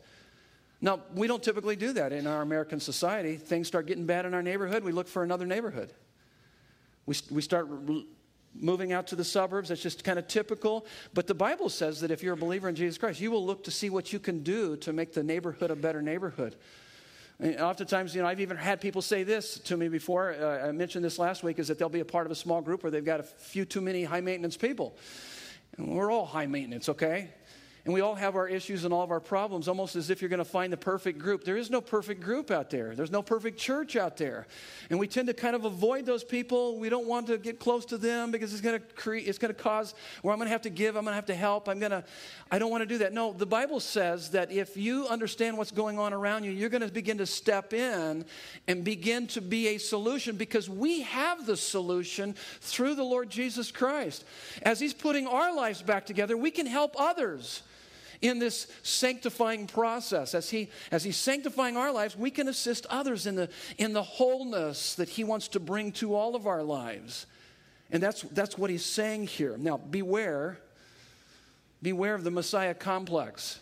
Now, 0.82 1.02
we 1.16 1.28
don't 1.28 1.42
typically 1.42 1.76
do 1.76 1.94
that 1.94 2.12
in 2.12 2.28
our 2.28 2.42
American 2.42 2.80
society. 2.80 3.38
Things 3.38 3.68
start 3.68 3.88
getting 3.88 4.06
bad 4.06 4.26
in 4.26 4.34
our 4.34 4.44
neighborhood, 4.44 4.84
we 4.84 4.92
look 4.92 5.08
for 5.08 5.24
another 5.24 5.46
neighborhood. 5.46 5.94
We, 7.06 7.16
we 7.32 7.42
start 7.42 7.68
moving 8.60 8.94
out 8.94 9.08
to 9.08 9.16
the 9.16 9.24
suburbs. 9.24 9.70
That's 9.70 9.82
just 9.82 10.04
kind 10.04 10.18
of 10.18 10.28
typical. 10.28 10.86
But 11.14 11.28
the 11.28 11.34
Bible 11.34 11.70
says 11.70 12.02
that 12.02 12.12
if 12.12 12.24
you're 12.24 12.34
a 12.34 12.38
believer 12.38 12.70
in 12.70 12.76
Jesus 12.76 12.98
Christ, 12.98 13.20
you 13.20 13.32
will 13.32 13.46
look 13.46 13.64
to 13.66 13.72
see 13.72 13.90
what 13.90 14.14
you 14.14 14.20
can 14.20 14.44
do 14.44 14.78
to 14.78 14.94
make 14.94 15.14
the 15.14 15.24
neighborhood 15.24 15.72
a 15.72 15.76
better 15.76 16.02
neighborhood. 16.02 16.56
And 17.40 17.60
oftentimes, 17.60 18.16
you 18.16 18.22
know, 18.22 18.28
I've 18.28 18.40
even 18.40 18.56
had 18.56 18.80
people 18.80 19.02
say 19.02 19.24
this 19.24 19.60
to 19.60 19.76
me 19.76 19.90
before. 19.90 20.36
Uh, 20.40 20.70
I 20.70 20.72
mentioned 20.72 21.04
this 21.04 21.20
last 21.20 21.44
week 21.44 21.60
is 21.60 21.68
that 21.68 21.78
they'll 21.78 21.90
be 21.90 22.00
a 22.00 22.06
part 22.06 22.26
of 22.26 22.32
a 22.32 22.36
small 22.36 22.62
group 22.62 22.82
where 22.84 22.92
they've 22.92 23.04
got 23.04 23.20
a 23.20 23.24
few 23.24 23.66
too 23.66 23.82
many 23.82 24.06
high 24.06 24.22
maintenance 24.22 24.56
people. 24.56 24.96
And 25.78 25.88
we're 25.90 26.12
all 26.12 26.26
high 26.26 26.46
maintenance, 26.46 26.88
okay? 26.88 27.32
And 27.86 27.94
we 27.94 28.02
all 28.02 28.16
have 28.16 28.36
our 28.36 28.48
issues 28.48 28.84
and 28.84 28.92
all 28.92 29.04
of 29.04 29.12
our 29.12 29.20
problems, 29.20 29.68
almost 29.68 29.96
as 29.96 30.10
if 30.10 30.20
you're 30.20 30.30
going 30.30 30.40
to 30.40 30.44
find 30.44 30.74
the 30.74 30.78
perfect 30.78 31.20
group. 31.20 31.44
There 31.44 31.56
is 31.56 31.70
no 31.70 31.82
perfect 31.82 32.20
group 32.20 32.50
out 32.50 32.72
there, 32.72 32.96
there's 32.96 33.12
no 33.12 33.22
perfect 33.22 33.60
church 33.60 33.96
out 33.96 34.18
there. 34.18 34.48
And 34.90 34.98
we 34.98 35.08
tend 35.08 35.28
to 35.28 35.36
kind 35.36 35.56
of 35.56 35.66
avoid 35.66 36.04
those 36.04 36.24
people. 36.24 36.80
We 36.80 36.90
don't 36.90 37.06
want 37.06 37.28
to 37.28 37.38
get 37.38 37.60
close 37.60 37.86
to 37.86 38.00
them 38.00 38.32
because 38.32 38.54
it's 38.54 38.62
going 38.62 38.80
to 38.80 38.86
create, 38.96 39.28
it's 39.28 39.38
going 39.38 39.54
to 39.54 39.62
cause 39.62 39.94
where 40.24 40.34
I'm 40.34 40.40
going 40.40 40.48
to 40.48 40.52
have 40.52 40.64
to 40.64 40.72
give, 40.72 40.96
I'm 40.96 41.04
going 41.04 41.12
to 41.12 41.16
have 41.16 41.28
to 41.28 41.36
help. 41.36 41.70
I'm 41.70 41.80
going 41.80 41.92
to, 41.92 42.04
I 42.50 42.58
don't 42.58 42.72
want 42.72 42.82
to 42.82 42.88
do 42.88 42.98
that. 43.00 43.14
No, 43.14 43.34
the 43.34 43.46
Bible 43.46 43.80
says 43.80 44.32
that 44.32 44.52
if 44.52 44.76
you 44.76 45.08
understand 45.08 45.56
what's 45.56 45.72
going 45.72 46.00
on 46.00 46.12
around 46.12 46.44
you, 46.44 46.52
you're 46.52 46.70
going 46.70 46.82
to 46.82 46.92
begin 46.92 47.20
to 47.20 47.28
step 47.28 47.72
in 47.72 48.26
and 48.68 48.84
begin 48.84 49.28
to 49.28 49.42
be 49.42 49.68
a 49.70 49.78
solution 49.78 50.38
because 50.38 50.68
we 50.68 51.02
have 51.02 51.46
the 51.46 51.56
solution 51.56 52.34
through 52.62 52.96
the 52.96 53.04
Lord 53.04 53.30
Jesus 53.30 53.72
Christ. 53.72 54.26
As 54.64 54.80
He's 54.80 54.94
putting 54.94 55.28
our 55.28 55.56
lives 55.56 55.84
back 55.84 56.08
together, 56.08 56.36
we 56.36 56.50
can 56.50 56.66
help 56.66 56.96
others 56.98 57.62
in 58.22 58.40
this 58.40 58.68
sanctifying 58.84 59.68
process. 59.68 60.34
As, 60.36 60.50
he, 60.50 60.70
as 60.92 61.04
He's 61.04 61.18
sanctifying 61.18 61.78
our 61.78 61.92
lives, 61.92 62.18
we 62.18 62.32
can 62.32 62.48
assist 62.48 62.86
others 62.88 63.28
in 63.28 63.36
the, 63.36 63.50
in 63.78 63.94
the 63.94 64.04
wholeness 64.04 64.96
that 64.96 65.10
He 65.10 65.24
wants 65.24 65.48
to 65.50 65.60
bring 65.60 65.92
to 65.94 66.16
all 66.16 66.36
of 66.36 66.48
our 66.48 66.64
lives. 66.64 67.26
And 67.92 68.02
that's, 68.02 68.22
that's 68.24 68.58
what 68.58 68.70
He's 68.70 68.86
saying 68.86 69.28
here. 69.28 69.58
Now, 69.58 69.78
beware. 69.78 70.60
Beware 71.82 72.16
of 72.16 72.24
the 72.24 72.32
Messiah 72.32 72.74
complex. 72.74 73.60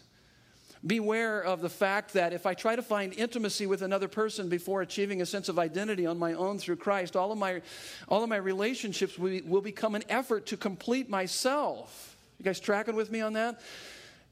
Beware 0.86 1.42
of 1.42 1.62
the 1.62 1.70
fact 1.70 2.14
that 2.14 2.34
if 2.34 2.46
I 2.46 2.54
try 2.54 2.76
to 2.76 2.82
find 2.82 3.14
intimacy 3.14 3.68
with 3.68 3.82
another 3.82 4.10
person 4.10 4.50
before 4.50 4.82
achieving 4.82 5.22
a 5.22 5.26
sense 5.26 5.48
of 5.48 5.58
identity 5.58 6.06
on 6.06 6.20
my 6.20 6.34
own 6.34 6.58
through 6.58 6.76
Christ, 6.76 7.16
all 7.16 7.32
of 7.32 7.38
my, 7.38 7.62
all 8.10 8.22
of 8.22 8.30
my 8.30 8.36
relationships 8.36 9.18
will, 9.18 9.40
will 9.46 9.62
become 9.62 9.96
an 9.96 10.04
effort 10.10 10.46
to 10.48 10.58
complete 10.58 11.10
myself. 11.10 12.18
You 12.38 12.44
guys 12.44 12.60
tracking 12.60 12.96
with 12.96 13.12
me 13.12 13.22
on 13.22 13.34
that? 13.34 13.62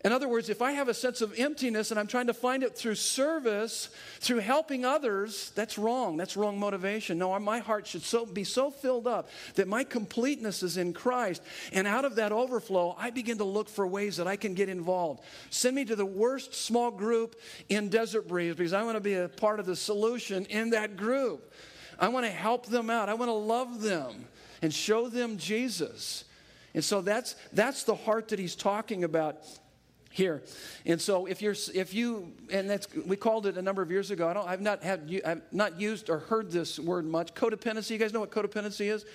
In 0.03 0.12
other 0.12 0.27
words, 0.27 0.50
if 0.50 0.63
I 0.63 0.72
have 0.72 0.88
a 0.88 0.96
sense 0.96 1.22
of 1.22 1.38
emptiness 1.38 1.91
and 1.91 2.00
I'm 2.00 2.08
trying 2.08 2.25
to 2.27 2.34
find 2.34 2.63
it 2.63 2.75
through 2.75 2.96
service, 2.96 3.89
through 4.20 4.39
helping 4.39 4.84
others, 4.84 5.51
that's 5.53 5.77
wrong. 5.77 6.17
That's 6.17 6.36
wrong 6.36 6.60
motivation. 6.60 7.20
No, 7.20 7.38
my 7.39 7.60
heart 7.60 7.86
should 7.86 8.01
so, 8.01 8.25
be 8.25 8.43
so 8.43 8.72
filled 8.72 9.05
up 9.05 9.29
that 9.55 9.67
my 9.67 9.84
completeness 9.84 10.63
is 10.63 10.77
in 10.77 10.93
Christ. 10.93 11.43
And 11.72 11.86
out 11.86 12.03
of 12.03 12.15
that 12.15 12.31
overflow, 12.31 12.96
I 12.98 13.12
begin 13.12 13.38
to 13.38 13.43
look 13.43 13.70
for 13.70 13.86
ways 13.86 14.17
that 14.17 14.25
I 14.25 14.38
can 14.38 14.55
get 14.55 14.70
involved. 14.70 15.24
Send 15.51 15.75
me 15.75 15.86
to 15.86 15.96
the 15.96 16.05
worst 16.05 16.55
small 16.55 16.89
group 16.89 17.39
in 17.70 17.89
Desert 17.89 18.27
Breeze 18.27 18.55
because 18.55 18.74
I 18.74 18.81
want 18.81 18.96
to 18.96 19.01
be 19.01 19.13
a 19.13 19.29
part 19.29 19.60
of 19.60 19.67
the 19.67 19.75
solution 19.75 20.46
in 20.46 20.72
that 20.72 20.98
group. 20.98 21.53
I 22.00 22.08
want 22.08 22.25
to 22.25 22.31
help 22.31 22.65
them 22.65 22.89
out. 22.89 23.08
I 23.08 23.13
want 23.13 23.29
to 23.29 23.34
love 23.34 23.81
them 23.81 24.25
and 24.63 24.74
show 24.74 25.10
them 25.10 25.38
Jesus. 25.38 26.24
And 26.74 26.84
so 26.84 27.01
that's, 27.01 27.36
that's 27.53 27.84
the 27.84 27.96
heart 27.96 28.29
that 28.29 28.39
he's 28.39 28.55
talking 28.55 29.03
about 29.03 29.46
here. 30.12 30.44
And 30.86 31.01
so 31.01 31.25
if 31.25 31.41
you're 31.41 31.56
if 31.74 31.94
you 31.94 32.34
and 32.51 32.70
that's 32.70 32.88
we 32.94 33.15
called 33.15 33.48
it 33.48 33.58
a 33.58 33.62
number 33.62 33.82
of 33.82 33.89
years 33.89 34.12
ago. 34.12 34.27
I 34.27 34.34
don't 34.34 34.48
I've 34.48 34.62
not 34.62 34.84
had 34.84 35.22
I've 35.25 35.41
not 35.51 35.80
used 35.80 36.10
or 36.10 36.20
heard 36.20 36.51
this 36.51 36.77
word 36.77 37.06
much. 37.06 37.34
Codependency. 37.34 37.91
You 37.91 37.98
guys 37.98 38.13
know 38.13 38.20
what 38.20 38.32
codependency 38.32 38.91
is? 38.91 39.06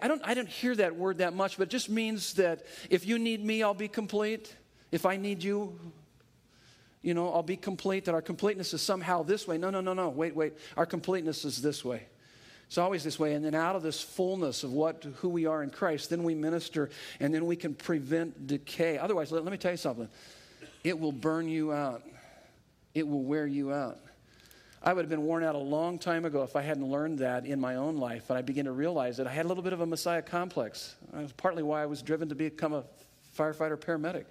I 0.00 0.08
don't 0.08 0.22
I 0.24 0.34
don't 0.34 0.48
hear 0.48 0.74
that 0.76 0.96
word 0.96 1.18
that 1.18 1.34
much, 1.34 1.58
but 1.58 1.64
it 1.64 1.70
just 1.70 1.90
means 1.90 2.34
that 2.34 2.64
if 2.90 3.06
you 3.06 3.18
need 3.18 3.44
me, 3.44 3.62
I'll 3.62 3.74
be 3.74 3.88
complete. 3.88 4.54
If 4.90 5.06
I 5.06 5.16
need 5.16 5.42
you, 5.42 5.78
you 7.02 7.14
know, 7.14 7.32
I'll 7.32 7.42
be 7.42 7.56
complete. 7.56 8.06
That 8.06 8.14
our 8.14 8.22
completeness 8.22 8.72
is 8.72 8.80
somehow 8.80 9.22
this 9.22 9.46
way. 9.46 9.58
No, 9.58 9.70
no, 9.70 9.80
no, 9.80 9.92
no. 9.92 10.08
Wait, 10.08 10.34
wait. 10.34 10.54
Our 10.76 10.86
completeness 10.86 11.44
is 11.44 11.60
this 11.60 11.84
way. 11.84 12.04
It's 12.66 12.78
always 12.78 13.04
this 13.04 13.18
way. 13.18 13.34
And 13.34 13.44
then 13.44 13.54
out 13.54 13.76
of 13.76 13.82
this 13.82 14.00
fullness 14.00 14.64
of 14.64 14.72
what 14.72 15.04
who 15.16 15.28
we 15.28 15.46
are 15.46 15.62
in 15.62 15.70
Christ, 15.70 16.10
then 16.10 16.24
we 16.24 16.34
minister 16.34 16.90
and 17.20 17.32
then 17.32 17.46
we 17.46 17.56
can 17.56 17.74
prevent 17.74 18.46
decay. 18.46 18.98
Otherwise, 18.98 19.30
let, 19.30 19.44
let 19.44 19.52
me 19.52 19.58
tell 19.58 19.70
you 19.72 19.76
something. 19.76 20.08
It 20.82 20.98
will 20.98 21.12
burn 21.12 21.48
you 21.48 21.72
out. 21.72 22.02
It 22.94 23.06
will 23.06 23.22
wear 23.22 23.46
you 23.46 23.72
out. 23.72 23.98
I 24.82 24.92
would 24.92 25.02
have 25.02 25.10
been 25.10 25.22
worn 25.22 25.42
out 25.42 25.54
a 25.54 25.58
long 25.58 25.98
time 25.98 26.26
ago 26.26 26.42
if 26.42 26.56
I 26.56 26.62
hadn't 26.62 26.86
learned 26.86 27.20
that 27.20 27.46
in 27.46 27.58
my 27.58 27.76
own 27.76 27.96
life. 27.96 28.28
And 28.28 28.38
I 28.38 28.42
began 28.42 28.66
to 28.66 28.72
realize 28.72 29.16
that 29.16 29.26
I 29.26 29.32
had 29.32 29.46
a 29.46 29.48
little 29.48 29.62
bit 29.62 29.72
of 29.72 29.80
a 29.80 29.86
Messiah 29.86 30.20
complex. 30.20 30.94
That 31.12 31.22
was 31.22 31.32
partly 31.32 31.62
why 31.62 31.82
I 31.82 31.86
was 31.86 32.02
driven 32.02 32.28
to 32.28 32.34
become 32.34 32.74
a 32.74 32.84
firefighter 33.36 33.78
paramedic. 33.78 34.26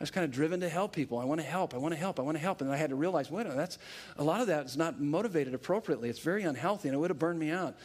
I 0.00 0.02
was 0.02 0.10
kind 0.10 0.24
of 0.24 0.30
driven 0.30 0.60
to 0.60 0.68
help 0.70 0.94
people. 0.94 1.18
I 1.18 1.26
want 1.26 1.42
to 1.42 1.46
help. 1.46 1.74
I 1.74 1.76
want 1.76 1.92
to 1.92 2.00
help. 2.00 2.18
I 2.18 2.22
want 2.22 2.38
to 2.38 2.42
help. 2.42 2.62
And 2.62 2.72
I 2.72 2.76
had 2.76 2.88
to 2.88 2.96
realize, 2.96 3.30
wait 3.30 3.46
that's 3.50 3.76
a 4.16 4.24
lot 4.24 4.40
of 4.40 4.46
that 4.46 4.64
is 4.64 4.74
not 4.74 4.98
motivated 4.98 5.52
appropriately. 5.52 6.08
It's 6.08 6.20
very 6.20 6.42
unhealthy, 6.42 6.88
and 6.88 6.94
it 6.94 6.98
would 6.98 7.10
have 7.10 7.18
burned 7.18 7.38
me 7.38 7.50
out. 7.50 7.76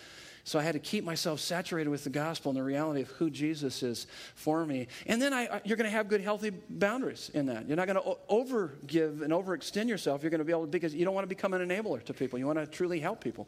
So 0.48 0.60
I 0.60 0.62
had 0.62 0.74
to 0.74 0.80
keep 0.80 1.04
myself 1.04 1.40
saturated 1.40 1.90
with 1.90 2.04
the 2.04 2.12
gospel 2.12 2.52
and 2.52 2.58
the 2.58 2.64
reality 2.64 3.02
of 3.02 3.10
who 3.10 3.32
Jesus 3.32 3.82
is 3.82 4.06
for 4.36 4.64
me. 4.64 4.86
And 5.08 5.20
then 5.20 5.34
I, 5.34 5.60
you're 5.66 5.76
going 5.76 5.90
to 5.90 5.98
have 5.98 6.08
good, 6.08 6.22
healthy 6.22 6.52
boundaries 6.52 7.32
in 7.34 7.48
that. 7.48 7.68
You're 7.68 7.76
not 7.76 7.88
going 7.88 7.98
to 7.98 8.18
overgive 8.30 9.24
and 9.24 9.34
overextend 9.34 9.90
yourself. 9.90 10.22
You're 10.22 10.30
going 10.30 10.38
to 10.38 10.46
be 10.46 10.52
able 10.52 10.66
to, 10.66 10.68
because 10.68 10.94
you 10.94 11.04
don't 11.04 11.16
want 11.16 11.24
to 11.24 11.30
become 11.30 11.56
an 11.56 11.68
enabler 11.68 12.04
to 12.04 12.14
people. 12.14 12.38
You 12.38 12.46
want 12.46 12.60
to 12.60 12.68
truly 12.68 13.00
help 13.00 13.24
people. 13.24 13.48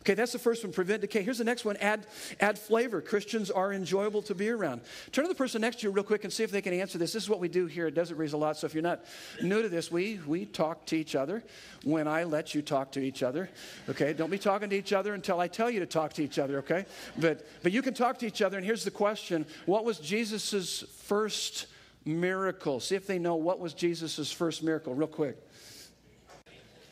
Okay, 0.00 0.14
that's 0.14 0.32
the 0.32 0.38
first 0.38 0.64
one, 0.64 0.72
prevent 0.72 1.02
decay. 1.02 1.22
Here's 1.22 1.36
the 1.36 1.44
next 1.44 1.66
one, 1.66 1.76
add, 1.76 2.06
add 2.40 2.58
flavor. 2.58 3.02
Christians 3.02 3.50
are 3.50 3.70
enjoyable 3.70 4.22
to 4.22 4.34
be 4.34 4.48
around. 4.48 4.80
Turn 5.12 5.26
to 5.26 5.28
the 5.28 5.34
person 5.34 5.60
next 5.60 5.80
to 5.80 5.86
you 5.86 5.90
real 5.90 6.02
quick 6.02 6.24
and 6.24 6.32
see 6.32 6.44
if 6.44 6.50
they 6.50 6.62
can 6.62 6.72
answer 6.72 6.96
this. 6.96 7.12
This 7.12 7.24
is 7.24 7.28
what 7.28 7.40
we 7.40 7.48
do 7.48 7.66
here 7.66 7.88
at 7.88 7.94
Desert 7.94 8.16
Breeze 8.16 8.32
a 8.32 8.38
lot. 8.38 8.56
So 8.56 8.66
if 8.66 8.72
you're 8.72 8.82
not 8.82 9.04
new 9.42 9.60
to 9.60 9.68
this, 9.68 9.92
we, 9.92 10.18
we 10.26 10.46
talk 10.46 10.86
to 10.86 10.96
each 10.96 11.14
other 11.14 11.44
when 11.84 12.08
I 12.08 12.24
let 12.24 12.54
you 12.54 12.62
talk 12.62 12.92
to 12.92 13.00
each 13.00 13.22
other. 13.22 13.50
Okay, 13.90 14.14
don't 14.14 14.30
be 14.30 14.38
talking 14.38 14.70
to 14.70 14.76
each 14.76 14.94
other 14.94 15.12
until 15.12 15.40
I 15.40 15.48
tell 15.48 15.68
you 15.68 15.80
to 15.80 15.86
talk 15.86 16.14
to 16.14 16.22
each 16.22 16.37
each 16.38 16.44
other, 16.44 16.58
okay? 16.58 16.86
But, 17.18 17.46
but 17.62 17.72
you 17.72 17.82
can 17.82 17.94
talk 17.94 18.18
to 18.20 18.26
each 18.26 18.42
other. 18.42 18.56
And 18.56 18.64
here's 18.64 18.84
the 18.84 18.90
question 18.90 19.46
What 19.66 19.84
was 19.84 19.98
Jesus' 19.98 20.84
first 21.02 21.66
miracle? 22.04 22.80
See 22.80 22.94
if 22.94 23.06
they 23.06 23.18
know 23.18 23.36
what 23.36 23.58
was 23.58 23.74
Jesus' 23.74 24.30
first 24.30 24.62
miracle, 24.62 24.94
real 24.94 25.08
quick. 25.08 25.36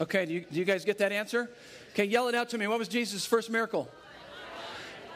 Okay, 0.00 0.26
do 0.26 0.34
you, 0.34 0.40
do 0.40 0.58
you 0.58 0.64
guys 0.64 0.84
get 0.84 0.98
that 0.98 1.12
answer? 1.12 1.50
Okay, 1.92 2.04
yell 2.04 2.28
it 2.28 2.34
out 2.34 2.50
to 2.50 2.58
me. 2.58 2.66
What 2.66 2.78
was 2.78 2.88
Jesus' 2.88 3.24
first 3.24 3.50
miracle? 3.50 3.88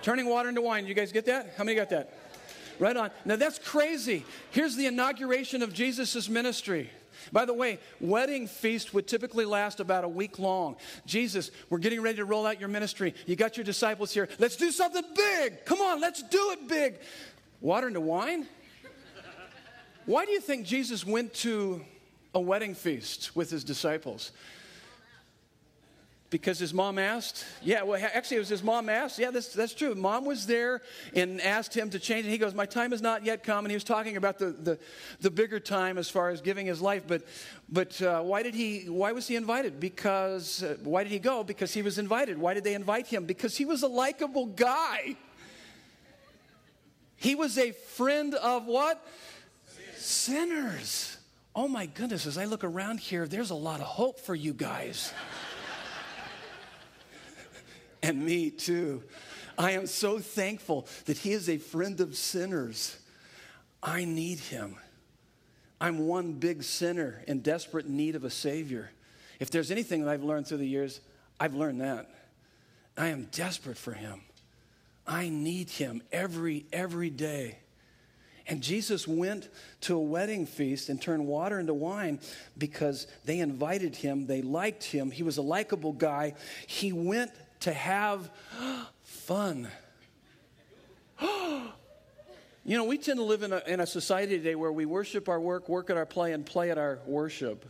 Turning 0.03 0.27
water 0.27 0.49
into 0.49 0.63
wine. 0.63 0.87
You 0.87 0.95
guys 0.95 1.13
get 1.13 1.27
that? 1.27 1.55
How 1.59 1.65
many 1.65 1.77
got 1.77 1.91
that? 1.91 2.15
Right 2.79 2.97
on. 2.97 3.11
Now 3.27 3.37
that's 3.37 3.59
crazy. 3.59 4.25
Here's 4.51 4.77
the 4.77 4.87
inauguration 4.87 5.63
of 5.63 5.75
Jesus' 5.75 6.31
ministry. 6.31 6.89
By 7.33 7.45
the 7.45 7.55
way, 7.55 7.79
wedding 8.01 8.47
feast 8.47 8.95
would 8.95 9.07
typically 9.07 9.45
last 9.45 9.81
about 9.81 10.05
a 10.05 10.09
week 10.09 10.39
long. 10.39 10.77
Jesus, 11.07 11.51
we're 11.69 11.79
getting 11.79 12.01
ready 12.01 12.17
to 12.17 12.25
roll 12.25 12.47
out 12.47 12.61
your 12.61 12.69
ministry. 12.69 13.15
You 13.27 13.37
got 13.37 13.57
your 13.57 13.65
disciples 13.65 14.13
here. 14.13 14.29
Let's 14.39 14.57
do 14.57 14.71
something 14.71 15.05
big. 15.15 15.65
Come 15.65 15.81
on, 15.81 16.01
let's 16.01 16.23
do 16.23 16.51
it 16.53 16.69
big. 16.69 16.99
Water 17.61 17.89
into 17.89 18.01
wine? 18.01 18.47
Why 20.07 20.25
do 20.25 20.33
you 20.33 20.41
think 20.41 20.67
Jesus 20.67 21.07
went 21.07 21.35
to 21.35 21.85
a 22.35 22.41
wedding 22.41 22.75
feast 22.75 23.37
with 23.37 23.51
his 23.51 23.65
disciples? 23.65 24.33
Because 26.31 26.61
his 26.61 26.73
mom 26.73 26.97
asked? 26.97 27.45
Yeah, 27.61 27.83
well, 27.83 28.01
actually, 28.15 28.37
it 28.37 28.41
was 28.41 28.49
his 28.49 28.63
mom 28.63 28.89
asked. 28.89 29.19
Yeah, 29.19 29.33
that's, 29.33 29.53
that's 29.53 29.75
true. 29.75 29.97
Mom 29.97 30.25
was 30.25 30.47
there 30.47 30.81
and 31.13 31.41
asked 31.41 31.77
him 31.77 31.91
to 31.91 31.99
change 31.99 32.25
it. 32.25 32.31
He 32.31 32.39
goes, 32.39 32.55
My 32.55 32.67
time 32.67 32.93
has 32.93 33.03
not 33.03 33.25
yet 33.25 33.43
come. 33.43 33.65
And 33.65 33.73
he 33.73 33.77
was 33.77 33.83
talking 33.83 34.17
about 34.17 34.39
the, 34.39 34.53
the, 34.53 34.79
the 35.21 35.31
bigger 35.31 35.59
time 35.59 35.99
as 35.99 36.09
far 36.09 36.31
as 36.31 36.41
giving 36.41 36.67
his 36.67 36.81
life. 36.81 37.03
But, 37.05 37.27
but 37.69 38.01
uh, 38.01 38.23
why, 38.23 38.45
did 38.45 38.55
he, 38.55 38.89
why 38.89 39.11
was 39.11 39.27
he 39.27 39.35
invited? 39.35 39.81
Because, 39.81 40.63
uh, 40.63 40.77
why 40.85 41.03
did 41.03 41.11
he 41.11 41.19
go? 41.19 41.43
Because 41.43 41.75
he 41.75 41.83
was 41.83 41.99
invited. 41.99 42.39
Why 42.39 42.55
did 42.55 42.63
they 42.63 42.75
invite 42.75 43.09
him? 43.09 43.25
Because 43.25 43.57
he 43.57 43.65
was 43.65 43.83
a 43.83 43.89
likable 43.89 44.47
guy. 44.47 45.17
He 47.17 47.35
was 47.35 47.59
a 47.59 47.73
friend 47.73 48.35
of 48.37 48.67
what? 48.67 49.05
Sinners. 49.97 51.19
Oh 51.57 51.67
my 51.67 51.87
goodness, 51.87 52.27
as 52.27 52.39
I 52.39 52.45
look 52.45 52.63
around 52.63 53.01
here, 53.01 53.27
there's 53.27 53.51
a 53.51 53.57
lot 53.57 53.81
of 53.81 53.87
hope 53.87 54.21
for 54.21 54.37
you 54.37 54.55
guys 54.55 55.13
and 58.11 58.25
me 58.25 58.51
too. 58.51 59.03
I 59.57 59.73
am 59.73 59.87
so 59.87 60.19
thankful 60.19 60.87
that 61.07 61.19
He 61.19 61.33
is 61.33 61.49
a 61.49 61.59
friend 61.59 62.01
of 62.01 62.17
sinners. 62.17 62.99
I 63.83 64.05
need 64.05 64.39
Him. 64.39 64.77
I'm 65.81 66.07
one 66.07 66.35
big 66.35 66.63
sinner 66.63 67.23
in 67.27 67.41
desperate 67.41 67.89
need 67.89 68.15
of 68.15 68.25
a 68.25 68.31
Savior. 68.31 68.91
If 69.39 69.51
there's 69.51 69.71
anything 69.71 70.05
that 70.05 70.11
I've 70.11 70.23
learned 70.23 70.47
through 70.47 70.59
the 70.59 70.69
years, 70.69 71.01
I've 71.39 71.55
learned 71.55 71.81
that. 71.81 72.11
I 72.97 73.09
am 73.09 73.29
desperate 73.33 73.79
for 73.79 73.93
Him. 73.93 74.21
I 75.07 75.31
need 75.31 75.71
Him 75.71 76.03
every, 76.13 76.67
every 76.73 77.11
day. 77.11 77.59
And 78.47 78.63
Jesus 78.63 79.07
went 79.07 79.49
to 79.83 79.95
a 79.95 80.01
wedding 80.01 80.45
feast 80.45 80.89
and 80.89 81.01
turned 81.01 81.27
water 81.27 81.61
into 81.61 81.73
wine 81.73 82.19
because 82.59 83.07
they 83.25 83.39
invited 83.39 83.95
him. 83.95 84.27
They 84.27 84.43
liked 84.43 84.83
him. 84.83 85.13
He 85.13 85.23
was 85.23 85.37
a 85.37 85.43
likable 85.43 85.93
guy. 85.93 86.35
He 86.67 86.93
went 86.93 87.31
to 87.61 87.73
have 87.73 88.31
fun. 89.03 89.69
you 91.21 92.77
know, 92.77 92.85
we 92.85 92.99
tend 92.99 93.19
to 93.19 93.25
live 93.25 93.43
in 93.43 93.53
a, 93.53 93.63
in 93.67 93.81
a 93.81 93.87
society 93.87 94.39
today 94.39 94.55
where 94.55 94.73
we 94.73 94.87
worship 94.87 95.29
our 95.29 95.41
work, 95.41 95.69
work 95.69 95.91
at 95.91 95.97
our 95.97 96.07
play, 96.07 96.33
and 96.33 96.45
play 96.45 96.71
at 96.71 96.79
our 96.79 96.99
worship. 97.07 97.65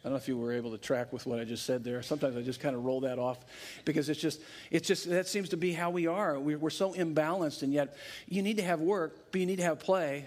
I 0.00 0.04
don't 0.04 0.12
know 0.12 0.18
if 0.18 0.28
you 0.28 0.38
were 0.38 0.52
able 0.52 0.70
to 0.70 0.78
track 0.78 1.12
with 1.12 1.26
what 1.26 1.40
I 1.40 1.44
just 1.44 1.66
said 1.66 1.82
there. 1.82 2.00
Sometimes 2.02 2.36
I 2.36 2.42
just 2.42 2.60
kind 2.60 2.76
of 2.76 2.84
roll 2.84 3.00
that 3.00 3.18
off 3.18 3.38
because 3.84 4.08
it's 4.08 4.20
just, 4.20 4.40
it's 4.70 4.86
just, 4.86 5.10
that 5.10 5.26
seems 5.26 5.48
to 5.48 5.56
be 5.56 5.72
how 5.72 5.90
we 5.90 6.06
are. 6.06 6.38
We're, 6.38 6.70
so 6.70 6.92
imbalanced, 6.92 7.62
and 7.62 7.72
yet 7.72 7.96
you 8.28 8.42
need 8.42 8.58
to 8.58 8.62
have 8.62 8.80
work, 8.80 9.32
but 9.32 9.40
you 9.40 9.46
need 9.46 9.56
to 9.56 9.64
have 9.64 9.80
play. 9.80 10.24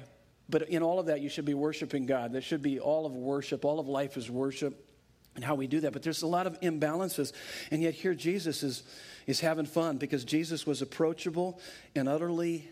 But 0.49 0.63
in 0.63 0.83
all 0.83 0.99
of 0.99 1.05
that, 1.05 1.21
you 1.21 1.29
should 1.29 1.45
be 1.45 1.53
worshiping 1.53 2.05
God. 2.05 2.33
That 2.33 2.43
should 2.43 2.61
be 2.61 2.81
all 2.81 3.05
of 3.05 3.13
worship. 3.13 3.63
All 3.63 3.79
of 3.79 3.87
life 3.87 4.17
is 4.17 4.29
worship 4.29 4.85
and 5.35 5.43
how 5.43 5.55
we 5.55 5.67
do 5.67 5.79
that. 5.81 5.93
But 5.93 6.03
there's 6.03 6.21
a 6.21 6.27
lot 6.27 6.47
of 6.47 6.59
imbalances. 6.61 7.33
And 7.71 7.81
yet 7.81 7.93
here 7.93 8.13
Jesus 8.13 8.63
is, 8.63 8.83
is 9.27 9.39
having 9.39 9.65
fun 9.65 9.97
because 9.97 10.25
Jesus 10.25 10.65
was 10.65 10.81
approachable 10.81 11.59
and 11.95 12.09
utterly 12.09 12.69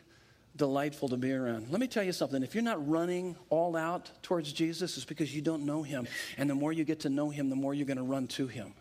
delightful 0.56 1.10
to 1.10 1.18
be 1.18 1.32
around. 1.32 1.72
Let 1.72 1.80
me 1.80 1.88
tell 1.88 2.04
you 2.04 2.12
something. 2.12 2.44
If 2.44 2.54
you're 2.54 2.64
not 2.64 2.86
running 2.88 3.36
all 3.50 3.76
out 3.76 4.12
towards 4.22 4.52
Jesus, 4.52 4.98
it's 4.98 5.06
because 5.06 5.34
you 5.34 5.42
don't 5.42 5.66
know 5.66 5.84
him. 5.84 6.08
And 6.38 6.50
the 6.50 6.56
more 6.56 6.74
you 6.74 6.84
get 6.84 7.02
to 7.02 7.10
know 7.10 7.30
him, 7.30 7.50
the 7.50 7.56
more 7.56 7.74
you're 7.74 7.88
going 7.88 7.98
to 7.98 8.04
run 8.04 8.28
to 8.28 8.48
him. 8.48 8.74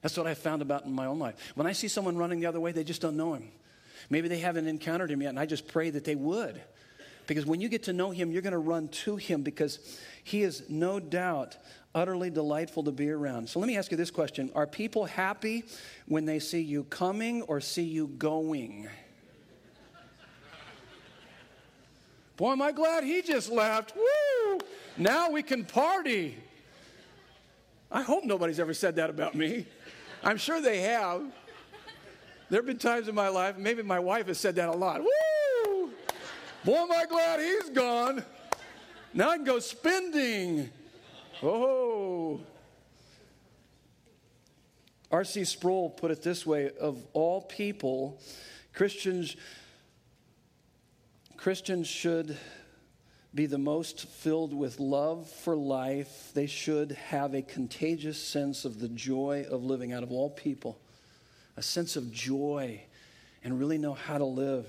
That's 0.00 0.16
what 0.16 0.26
I 0.26 0.34
found 0.34 0.62
about 0.62 0.84
in 0.84 0.92
my 0.92 1.06
own 1.06 1.18
life. 1.18 1.34
When 1.54 1.66
I 1.66 1.72
see 1.72 1.88
someone 1.88 2.16
running 2.16 2.40
the 2.40 2.46
other 2.46 2.60
way, 2.60 2.72
they 2.72 2.84
just 2.84 3.02
don't 3.02 3.16
know 3.16 3.34
him. 3.34 3.50
Maybe 4.08 4.28
they 4.28 4.38
haven't 4.38 4.68
encountered 4.68 5.10
him 5.10 5.20
yet, 5.20 5.30
and 5.30 5.38
I 5.40 5.46
just 5.46 5.66
pray 5.66 5.90
that 5.90 6.04
they 6.04 6.14
would. 6.14 6.60
Because 7.26 7.46
when 7.46 7.60
you 7.60 7.68
get 7.68 7.84
to 7.84 7.92
know 7.92 8.10
him, 8.10 8.30
you're 8.30 8.42
going 8.42 8.52
to 8.52 8.58
run 8.58 8.88
to 8.88 9.16
him 9.16 9.42
because 9.42 9.78
he 10.22 10.42
is 10.42 10.64
no 10.68 11.00
doubt 11.00 11.56
utterly 11.94 12.30
delightful 12.30 12.84
to 12.84 12.92
be 12.92 13.10
around. 13.10 13.48
So 13.48 13.58
let 13.58 13.66
me 13.66 13.76
ask 13.76 13.90
you 13.90 13.96
this 13.96 14.10
question 14.10 14.50
Are 14.54 14.66
people 14.66 15.04
happy 15.06 15.64
when 16.06 16.24
they 16.24 16.38
see 16.38 16.60
you 16.60 16.84
coming 16.84 17.42
or 17.42 17.60
see 17.60 17.82
you 17.82 18.06
going? 18.06 18.88
Boy, 22.36 22.52
am 22.52 22.60
I 22.60 22.70
glad 22.70 23.02
he 23.02 23.22
just 23.22 23.50
left. 23.50 23.94
Woo! 23.96 24.58
Now 24.98 25.30
we 25.30 25.42
can 25.42 25.64
party. 25.64 26.36
I 27.90 28.02
hope 28.02 28.24
nobody's 28.24 28.60
ever 28.60 28.74
said 28.74 28.96
that 28.96 29.08
about 29.08 29.34
me. 29.34 29.66
I'm 30.22 30.36
sure 30.36 30.60
they 30.60 30.82
have. 30.82 31.22
There 32.50 32.58
have 32.58 32.66
been 32.66 32.78
times 32.78 33.08
in 33.08 33.14
my 33.14 33.28
life, 33.28 33.56
maybe 33.56 33.82
my 33.82 33.98
wife 33.98 34.26
has 34.26 34.38
said 34.38 34.56
that 34.56 34.68
a 34.68 34.72
lot. 34.72 35.00
Woo! 35.00 35.08
Boy, 36.66 36.78
am 36.78 36.90
I 36.90 37.06
glad 37.06 37.38
he's 37.38 37.70
gone. 37.70 38.24
Now 39.14 39.30
I 39.30 39.36
can 39.36 39.44
go 39.44 39.60
spending. 39.60 40.68
Oh. 41.40 42.40
R.C. 45.12 45.44
Sproul 45.44 45.90
put 45.90 46.10
it 46.10 46.24
this 46.24 46.44
way 46.44 46.72
of 46.80 47.00
all 47.12 47.42
people, 47.42 48.20
Christians 48.72 49.36
Christians 51.36 51.86
should 51.86 52.36
be 53.32 53.46
the 53.46 53.58
most 53.58 54.08
filled 54.08 54.52
with 54.52 54.80
love 54.80 55.30
for 55.30 55.54
life. 55.54 56.32
They 56.34 56.46
should 56.48 56.90
have 56.90 57.32
a 57.32 57.42
contagious 57.42 58.20
sense 58.20 58.64
of 58.64 58.80
the 58.80 58.88
joy 58.88 59.46
of 59.48 59.62
living 59.62 59.92
out 59.92 60.02
of 60.02 60.10
all 60.10 60.30
people, 60.30 60.80
a 61.56 61.62
sense 61.62 61.94
of 61.94 62.10
joy, 62.10 62.82
and 63.44 63.60
really 63.60 63.78
know 63.78 63.94
how 63.94 64.18
to 64.18 64.24
live. 64.24 64.66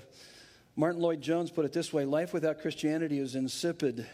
Martyn 0.78 1.02
Lloyd-Jones 1.02 1.50
put 1.50 1.64
it 1.64 1.72
this 1.72 1.92
way 1.92 2.04
life 2.04 2.32
without 2.32 2.60
Christianity 2.60 3.18
is 3.18 3.34
insipid. 3.34 4.06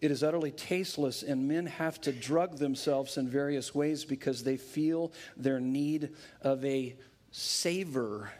It 0.00 0.10
is 0.10 0.22
utterly 0.22 0.50
tasteless, 0.50 1.22
and 1.22 1.46
men 1.46 1.66
have 1.66 2.00
to 2.02 2.12
drug 2.12 2.56
themselves 2.56 3.18
in 3.18 3.28
various 3.28 3.74
ways 3.74 4.06
because 4.06 4.42
they 4.42 4.56
feel 4.56 5.12
their 5.36 5.60
need 5.60 6.08
of 6.40 6.64
a 6.64 6.96
savor. 7.32 8.30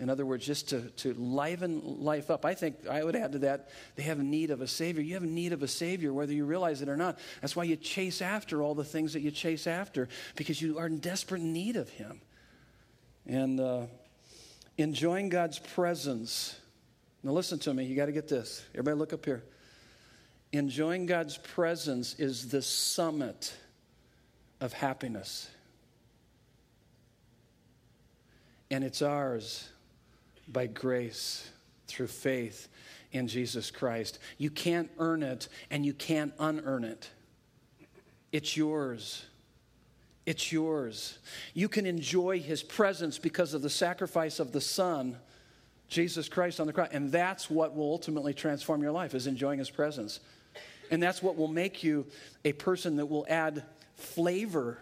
In 0.00 0.08
other 0.08 0.24
words, 0.24 0.46
just 0.46 0.70
to, 0.70 0.80
to 0.80 1.12
liven 1.12 1.82
life 2.02 2.30
up. 2.30 2.46
I 2.46 2.54
think 2.54 2.86
I 2.88 3.04
would 3.04 3.16
add 3.16 3.32
to 3.32 3.40
that, 3.40 3.68
they 3.96 4.04
have 4.04 4.18
a 4.18 4.24
need 4.24 4.50
of 4.50 4.62
a 4.62 4.66
Savior. 4.66 5.02
You 5.02 5.12
have 5.12 5.24
a 5.24 5.26
need 5.26 5.52
of 5.52 5.62
a 5.62 5.68
Savior, 5.68 6.14
whether 6.14 6.32
you 6.32 6.46
realize 6.46 6.80
it 6.80 6.88
or 6.88 6.96
not. 6.96 7.18
That's 7.42 7.54
why 7.54 7.64
you 7.64 7.76
chase 7.76 8.22
after 8.22 8.62
all 8.62 8.74
the 8.74 8.82
things 8.82 9.12
that 9.12 9.20
you 9.20 9.30
chase 9.30 9.66
after, 9.66 10.08
because 10.36 10.62
you 10.62 10.78
are 10.78 10.86
in 10.86 11.00
desperate 11.00 11.42
need 11.42 11.76
of 11.76 11.90
Him. 11.90 12.22
And 13.26 13.60
uh, 13.60 13.82
enjoying 14.78 15.28
God's 15.28 15.58
presence. 15.58 16.58
Now, 17.22 17.32
listen 17.32 17.58
to 17.60 17.74
me. 17.74 17.84
You 17.84 17.94
got 17.94 18.06
to 18.06 18.12
get 18.12 18.28
this. 18.28 18.64
Everybody, 18.74 18.96
look 18.96 19.12
up 19.12 19.24
here 19.24 19.42
enjoying 20.52 21.06
God's 21.06 21.38
presence 21.38 22.14
is 22.18 22.48
the 22.48 22.62
summit 22.62 23.54
of 24.60 24.72
happiness. 24.72 25.50
And 28.70 28.84
it's 28.84 29.02
ours 29.02 29.68
by 30.48 30.66
grace 30.66 31.48
through 31.88 32.06
faith 32.06 32.68
in 33.12 33.28
Jesus 33.28 33.70
Christ. 33.70 34.18
You 34.38 34.50
can't 34.50 34.90
earn 34.98 35.22
it 35.22 35.48
and 35.70 35.84
you 35.84 35.94
can't 35.94 36.32
unearn 36.38 36.84
it. 36.84 37.10
It's 38.30 38.56
yours. 38.56 39.24
It's 40.24 40.52
yours. 40.52 41.18
You 41.52 41.68
can 41.68 41.84
enjoy 41.84 42.40
his 42.40 42.62
presence 42.62 43.18
because 43.18 43.54
of 43.54 43.62
the 43.62 43.70
sacrifice 43.70 44.38
of 44.38 44.52
the 44.52 44.60
Son, 44.60 45.16
Jesus 45.92 46.28
Christ 46.28 46.58
on 46.58 46.66
the 46.66 46.72
cross. 46.72 46.88
And 46.90 47.12
that's 47.12 47.50
what 47.50 47.76
will 47.76 47.90
ultimately 47.90 48.32
transform 48.32 48.82
your 48.82 48.92
life, 48.92 49.14
is 49.14 49.26
enjoying 49.26 49.58
his 49.58 49.70
presence. 49.70 50.20
And 50.90 51.02
that's 51.02 51.22
what 51.22 51.36
will 51.36 51.48
make 51.48 51.84
you 51.84 52.06
a 52.44 52.52
person 52.52 52.96
that 52.96 53.06
will 53.06 53.26
add 53.28 53.62
flavor 53.94 54.78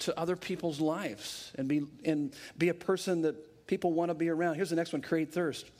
to 0.00 0.18
other 0.18 0.36
people's 0.36 0.80
lives 0.80 1.52
and 1.56 1.68
be, 1.68 1.82
and 2.04 2.34
be 2.56 2.68
a 2.68 2.74
person 2.74 3.22
that 3.22 3.66
people 3.66 3.92
want 3.92 4.10
to 4.10 4.14
be 4.14 4.28
around. 4.28 4.56
Here's 4.56 4.70
the 4.70 4.76
next 4.76 4.92
one 4.92 5.00
create 5.00 5.32
thirst. 5.32 5.70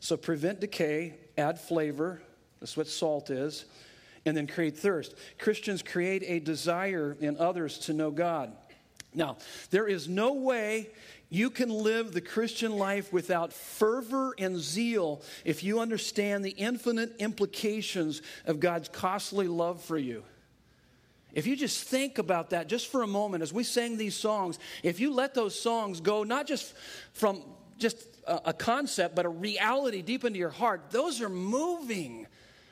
So 0.00 0.16
prevent 0.16 0.60
decay, 0.60 1.14
add 1.36 1.60
flavor. 1.60 2.22
That's 2.60 2.76
what 2.76 2.86
salt 2.86 3.30
is. 3.30 3.66
And 4.24 4.36
then 4.36 4.46
create 4.46 4.76
thirst. 4.76 5.14
Christians 5.38 5.82
create 5.82 6.22
a 6.26 6.40
desire 6.40 7.16
in 7.20 7.36
others 7.38 7.78
to 7.80 7.92
know 7.92 8.10
God. 8.10 8.52
Now, 9.14 9.38
there 9.70 9.86
is 9.86 10.08
no 10.08 10.34
way 10.34 10.90
you 11.30 11.50
can 11.50 11.68
live 11.68 12.12
the 12.12 12.20
Christian 12.20 12.72
life 12.72 13.12
without 13.12 13.52
fervor 13.52 14.34
and 14.38 14.58
zeal 14.58 15.22
if 15.44 15.62
you 15.62 15.80
understand 15.80 16.44
the 16.44 16.50
infinite 16.50 17.16
implications 17.18 18.22
of 18.46 18.60
God's 18.60 18.88
costly 18.88 19.46
love 19.46 19.82
for 19.82 19.98
you. 19.98 20.22
If 21.34 21.46
you 21.46 21.56
just 21.56 21.84
think 21.84 22.16
about 22.16 22.50
that 22.50 22.68
just 22.68 22.86
for 22.86 23.02
a 23.02 23.06
moment 23.06 23.42
as 23.42 23.52
we 23.52 23.62
sang 23.62 23.98
these 23.98 24.16
songs, 24.16 24.58
if 24.82 24.98
you 24.98 25.12
let 25.12 25.34
those 25.34 25.60
songs 25.60 26.00
go, 26.00 26.24
not 26.24 26.46
just 26.46 26.74
from 27.12 27.42
just 27.76 28.02
a, 28.26 28.52
concept, 28.52 29.14
but 29.14 29.26
a 29.26 29.28
reality 29.28 30.00
deep 30.02 30.24
into 30.24 30.38
your 30.38 30.48
heart, 30.48 30.86
those 30.90 31.20
are 31.20 31.28
moving. 31.28 32.26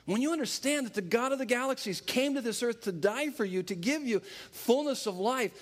When 0.06 0.22
you 0.22 0.32
understand 0.32 0.86
that 0.86 0.94
the 0.94 1.02
God 1.02 1.32
of 1.32 1.38
the 1.38 1.46
galaxies 1.46 2.00
came 2.00 2.34
to 2.34 2.40
this 2.40 2.62
earth 2.62 2.82
to 2.82 2.92
die 2.92 3.30
for 3.30 3.44
you, 3.44 3.62
to 3.64 3.74
give 3.74 4.02
you 4.02 4.20
fullness 4.50 5.06
of 5.06 5.18
life, 5.18 5.52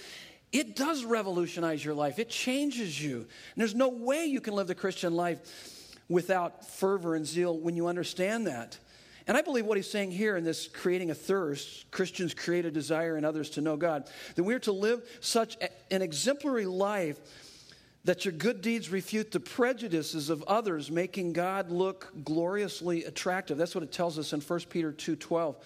it 0.55 0.77
does 0.77 1.05
revolutionize 1.05 1.85
your 1.85 1.95
life. 1.95 2.21
It 2.21 2.31
changes 2.31 3.03
you. 3.03 3.17
And 3.17 3.27
there's 3.57 3.75
no 3.75 3.89
way 3.89 4.27
you 4.27 4.41
can 4.41 4.55
live 4.55 4.69
the 4.69 4.75
Christian 4.75 5.15
life 5.15 5.41
without 6.09 6.65
fervor 6.65 7.17
and 7.17 7.27
zeal 7.27 7.59
when 7.59 7.75
you 7.75 7.89
understand 7.89 8.47
that. 8.47 8.79
And 9.27 9.37
I 9.37 9.43
believe 9.43 9.67
what 9.67 9.77
he's 9.77 9.91
saying 9.91 10.13
here 10.13 10.37
in 10.37 10.45
this 10.45 10.69
creating 10.69 11.11
a 11.11 11.15
thirst, 11.15 11.91
Christians 11.91 12.35
create 12.35 12.67
a 12.67 12.71
desire 12.71 13.17
in 13.17 13.25
others 13.25 13.51
to 13.51 13.63
know 13.63 13.77
God, 13.77 14.09
that 14.37 14.45
we're 14.45 14.61
to 14.61 14.71
live 14.71 15.03
such 15.21 15.57
an 15.91 16.03
exemplary 16.03 16.67
life 16.67 17.19
that 18.05 18.25
your 18.25 18.33
good 18.33 18.61
deeds 18.61 18.91
refute 18.91 19.33
the 19.33 19.41
prejudices 19.41 20.31
of 20.31 20.45
others, 20.45 20.89
making 20.89 21.33
God 21.33 21.73
look 21.73 22.13
gloriously 22.23 23.05
attractive. 23.05 23.59
That's 23.59 23.75
what 23.75 23.83
it 23.83 23.91
tells 23.91 24.21
us 24.21 24.33
in 24.33 24.41
1 24.41 24.69
Peter 24.71 24.93
2:12. 24.93 25.57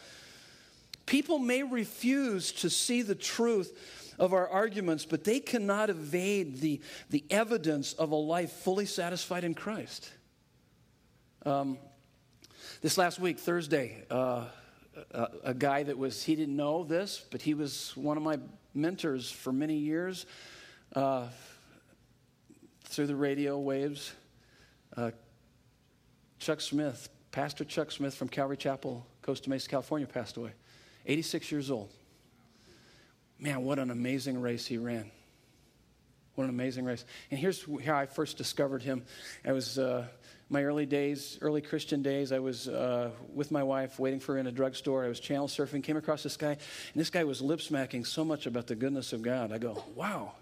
People 1.05 1.39
may 1.39 1.63
refuse 1.63 2.53
to 2.53 2.71
see 2.71 3.03
the 3.03 3.15
truth 3.17 3.98
of 4.19 4.33
our 4.33 4.49
arguments, 4.49 5.05
but 5.05 5.25
they 5.25 5.41
cannot 5.41 5.91
evade 5.91 6.61
the, 6.61 6.81
the 7.11 7.25
evidence 7.31 7.93
of 7.93 8.11
a 8.11 8.17
life 8.17 8.51
fully 8.51 8.87
satisfied 8.87 9.45
in 9.45 9.55
Christ. 9.55 10.11
Um, 11.47 11.79
this 12.81 12.99
last 12.99 13.19
week, 13.19 13.39
Thursday, 13.39 14.05
uh, 14.11 14.47
a, 15.13 15.29
a, 15.45 15.55
guy 15.55 15.85
that 15.85 15.97
was, 15.97 16.23
he 16.23 16.35
didn't 16.35 16.57
know 16.57 16.85
this, 16.85 17.25
but 17.31 17.43
he 17.43 17.55
was 17.55 17.97
one 17.97 18.17
of 18.17 18.23
my 18.23 18.39
mentors 18.75 19.31
for 19.31 19.53
many 19.53 19.77
years 19.77 20.27
uh, 20.95 21.27
through 22.85 23.07
the 23.07 23.17
radio 23.17 23.59
waves. 23.59 24.13
Uh, 24.97 25.11
Chuck 26.39 26.61
Smith, 26.61 27.09
Pastor 27.31 27.65
Chuck 27.65 27.91
Smith 27.91 28.15
from 28.15 28.29
Calvary 28.29 28.57
Chapel, 28.57 29.07
Costa 29.23 29.51
Mesa, 29.51 29.69
California, 29.69 30.07
passed 30.07 30.37
away. 30.37 30.53
86 31.07 31.51
years 31.53 31.71
old. 31.71 31.93
Man, 33.39 33.63
what 33.63 33.79
an 33.79 33.91
amazing 33.91 34.41
race 34.41 34.67
he 34.67 34.79
ran. 34.79 35.11
What 36.35 36.45
an 36.45 36.51
amazing 36.51 36.85
race. 36.85 37.05
And 37.31 37.39
here's 37.39 37.65
how 37.85 37.97
I 37.97 38.07
first 38.07 38.37
discovered 38.37 38.83
him. 38.83 39.05
I 39.45 39.53
was 39.53 39.79
uh, 39.79 40.07
my 40.49 40.65
early 40.65 40.87
days, 40.87 41.39
early 41.41 41.61
Christian 41.61 42.03
days, 42.03 42.33
I 42.33 42.39
was 42.39 42.69
uh, 42.69 43.11
with 43.35 43.51
my 43.51 43.63
wife 43.63 43.99
waiting 43.99 44.21
for 44.21 44.35
her 44.35 44.39
in 44.39 44.47
a 44.47 44.53
drugstore. 44.53 45.05
I 45.05 45.09
was 45.09 45.21
channel 45.21 45.49
surfing, 45.49 45.83
came 45.83 45.97
across 45.97 46.23
this 46.23 46.37
guy, 46.37 46.53
and 46.53 46.61
this 46.95 47.11
guy 47.11 47.25
was 47.25 47.43
lip 47.43 47.61
smacking 47.61 48.05
so 48.05 48.25
much 48.25 48.47
about 48.47 48.67
the 48.67 48.75
goodness 48.75 49.13
of 49.13 49.23
God. 49.23 49.53
I 49.53 49.59
go, 49.59 49.83
wow. 49.95 50.33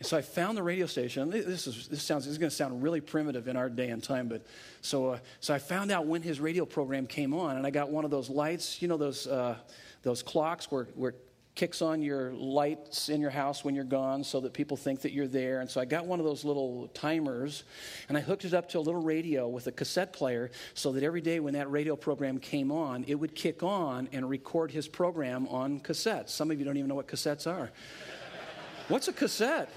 And 0.00 0.06
so 0.06 0.16
I 0.16 0.22
found 0.22 0.56
the 0.56 0.62
radio 0.62 0.86
station. 0.86 1.30
This 1.30 1.66
is 1.66 1.88
this 1.88 2.02
sounds 2.02 2.24
this 2.24 2.32
is 2.32 2.38
going 2.38 2.50
to 2.50 2.56
sound 2.56 2.82
really 2.82 3.02
primitive 3.02 3.48
in 3.48 3.56
our 3.56 3.68
day 3.68 3.90
and 3.90 4.02
time, 4.02 4.28
but 4.28 4.46
so 4.80 5.10
uh, 5.10 5.18
so 5.40 5.52
I 5.52 5.58
found 5.58 5.90
out 5.90 6.06
when 6.06 6.22
his 6.22 6.40
radio 6.40 6.64
program 6.64 7.06
came 7.06 7.34
on, 7.34 7.56
and 7.56 7.66
I 7.66 7.70
got 7.70 7.90
one 7.90 8.06
of 8.06 8.10
those 8.10 8.30
lights, 8.30 8.80
you 8.80 8.88
know 8.88 8.96
those 8.96 9.26
uh, 9.26 9.56
those 10.02 10.22
clocks 10.22 10.70
where 10.70 10.84
where 10.94 11.14
kicks 11.60 11.82
on 11.82 12.00
your 12.00 12.32
lights 12.32 13.10
in 13.10 13.20
your 13.20 13.28
house 13.28 13.62
when 13.62 13.74
you're 13.74 13.84
gone 13.84 14.24
so 14.24 14.40
that 14.40 14.54
people 14.54 14.78
think 14.78 15.02
that 15.02 15.12
you're 15.12 15.26
there. 15.26 15.60
And 15.60 15.68
so 15.68 15.78
I 15.78 15.84
got 15.84 16.06
one 16.06 16.18
of 16.18 16.24
those 16.24 16.42
little 16.42 16.88
timers 16.94 17.64
and 18.08 18.16
I 18.16 18.22
hooked 18.22 18.46
it 18.46 18.54
up 18.54 18.70
to 18.70 18.78
a 18.78 18.80
little 18.80 19.02
radio 19.02 19.46
with 19.46 19.66
a 19.66 19.70
cassette 19.70 20.14
player 20.14 20.50
so 20.72 20.90
that 20.92 21.02
every 21.02 21.20
day 21.20 21.38
when 21.38 21.52
that 21.52 21.70
radio 21.70 21.96
program 21.96 22.38
came 22.38 22.72
on, 22.72 23.04
it 23.06 23.14
would 23.16 23.34
kick 23.34 23.62
on 23.62 24.08
and 24.10 24.26
record 24.26 24.70
his 24.70 24.88
program 24.88 25.46
on 25.48 25.80
cassettes. 25.80 26.30
Some 26.30 26.50
of 26.50 26.58
you 26.58 26.64
don't 26.64 26.78
even 26.78 26.88
know 26.88 26.94
what 26.94 27.08
cassettes 27.08 27.46
are. 27.46 27.70
What's 28.88 29.08
a 29.08 29.12
cassette? 29.12 29.70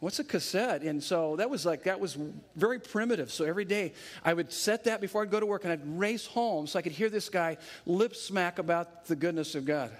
What's 0.00 0.18
a 0.18 0.24
cassette? 0.24 0.82
And 0.82 1.02
so 1.02 1.36
that 1.36 1.48
was 1.48 1.64
like, 1.64 1.84
that 1.84 1.98
was 1.98 2.18
very 2.56 2.78
primitive. 2.78 3.32
So 3.32 3.46
every 3.46 3.64
day 3.64 3.94
I 4.22 4.34
would 4.34 4.52
set 4.52 4.84
that 4.84 5.00
before 5.00 5.22
I'd 5.22 5.30
go 5.30 5.40
to 5.40 5.46
work 5.46 5.64
and 5.64 5.72
I'd 5.72 5.98
race 5.98 6.26
home 6.26 6.66
so 6.66 6.78
I 6.78 6.82
could 6.82 6.92
hear 6.92 7.08
this 7.08 7.30
guy 7.30 7.56
lip 7.86 8.14
smack 8.14 8.58
about 8.58 9.06
the 9.06 9.16
goodness 9.16 9.54
of 9.54 9.64
God. 9.64 9.90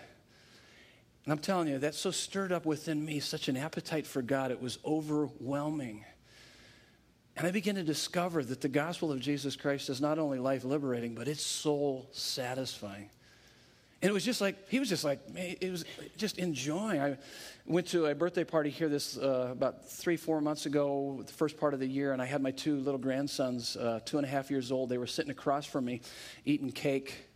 And 1.25 1.33
I'm 1.33 1.39
telling 1.39 1.69
you, 1.69 1.79
that 1.79 1.95
so 1.95 2.11
stirred 2.11 2.51
up 2.51 2.65
within 2.65 3.05
me 3.05 3.21
such 3.21 3.49
an 3.49 3.57
appetite 3.57 4.07
for 4.07 4.23
God, 4.23 4.51
it 4.51 4.61
was 4.61 4.79
overwhelming. 4.85 6.05
And 7.37 7.47
I 7.47 7.51
began 7.51 7.75
to 7.77 7.83
discover 7.83 8.43
that 8.45 8.61
the 8.61 8.69
gospel 8.69 9.13
of 9.13 9.21
Jesus 9.21 9.57
Christ 9.57 9.89
is 9.89 10.01
not 10.01 10.19
only 10.19 10.39
life 10.39 10.65
liberating, 10.65 11.15
but 11.15 11.29
it's 11.29 11.45
soul 11.45 12.09
satisfying. 12.13 13.11
And 14.03 14.09
it 14.09 14.13
was 14.13 14.25
just 14.25 14.41
like, 14.41 14.69
he 14.71 14.79
was 14.79 14.89
just 14.89 15.05
like, 15.05 15.21
it 15.35 15.71
was 15.71 15.85
just 16.17 16.39
enjoying. 16.39 17.01
I 17.01 17.19
went 17.67 17.87
to 17.89 18.07
a 18.07 18.15
birthday 18.15 18.45
party 18.45 18.71
here 18.71 18.89
this 18.89 19.19
uh, 19.19 19.49
about 19.53 19.87
three, 19.87 20.17
four 20.17 20.41
months 20.41 20.65
ago, 20.65 21.23
the 21.27 21.33
first 21.33 21.59
part 21.59 21.75
of 21.75 21.81
the 21.81 21.87
year, 21.87 22.15
and 22.15 22.23
I 22.23 22.25
had 22.25 22.41
my 22.41 22.51
two 22.51 22.77
little 22.77 22.99
grandsons, 22.99 23.77
uh, 23.77 24.01
two 24.07 24.17
and 24.17 24.27
a 24.27 24.29
half 24.29 24.51
years 24.51 24.73
old. 24.73 24.89
They 24.89 24.97
were 24.97 25.07
sitting 25.07 25.31
across 25.31 25.67
from 25.67 25.85
me 25.85 26.01
eating 26.47 26.73
cake. 26.73 27.27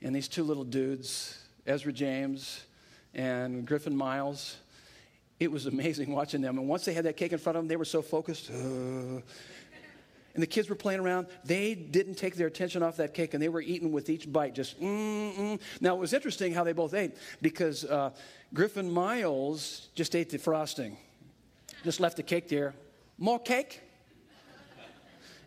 And 0.00 0.16
these 0.16 0.28
two 0.28 0.44
little 0.44 0.64
dudes, 0.64 1.38
Ezra 1.66 1.92
James 1.92 2.64
and 3.14 3.66
Griffin 3.66 3.96
Miles, 3.96 4.56
it 5.40 5.50
was 5.50 5.66
amazing 5.74 6.12
watching 6.12 6.40
them. 6.40 6.58
And 6.58 6.68
once 6.68 6.84
they 6.84 6.92
had 6.92 7.04
that 7.04 7.16
cake 7.16 7.32
in 7.32 7.38
front 7.38 7.56
of 7.56 7.62
them, 7.62 7.68
they 7.68 7.76
were 7.76 7.84
so 7.84 8.02
focused. 8.02 8.50
Uh, 8.50 9.20
and 10.34 10.42
the 10.42 10.46
kids 10.46 10.68
were 10.68 10.74
playing 10.74 11.00
around. 11.00 11.26
They 11.44 11.74
didn't 11.74 12.14
take 12.14 12.36
their 12.36 12.46
attention 12.46 12.82
off 12.82 12.96
that 12.96 13.12
cake, 13.12 13.34
and 13.34 13.42
they 13.42 13.50
were 13.50 13.60
eating 13.60 13.92
with 13.92 14.08
each 14.08 14.32
bite, 14.32 14.54
just 14.54 14.80
mm, 14.80 15.34
mm. 15.36 15.60
Now, 15.80 15.94
it 15.94 15.98
was 15.98 16.14
interesting 16.14 16.54
how 16.54 16.64
they 16.64 16.72
both 16.72 16.94
ate 16.94 17.12
because 17.42 17.84
uh, 17.84 18.10
Griffin 18.54 18.90
Miles 18.90 19.88
just 19.94 20.16
ate 20.16 20.30
the 20.30 20.38
frosting, 20.38 20.96
just 21.84 22.00
left 22.00 22.16
the 22.16 22.22
cake 22.22 22.48
there. 22.48 22.74
More 23.18 23.38
cake? 23.38 23.82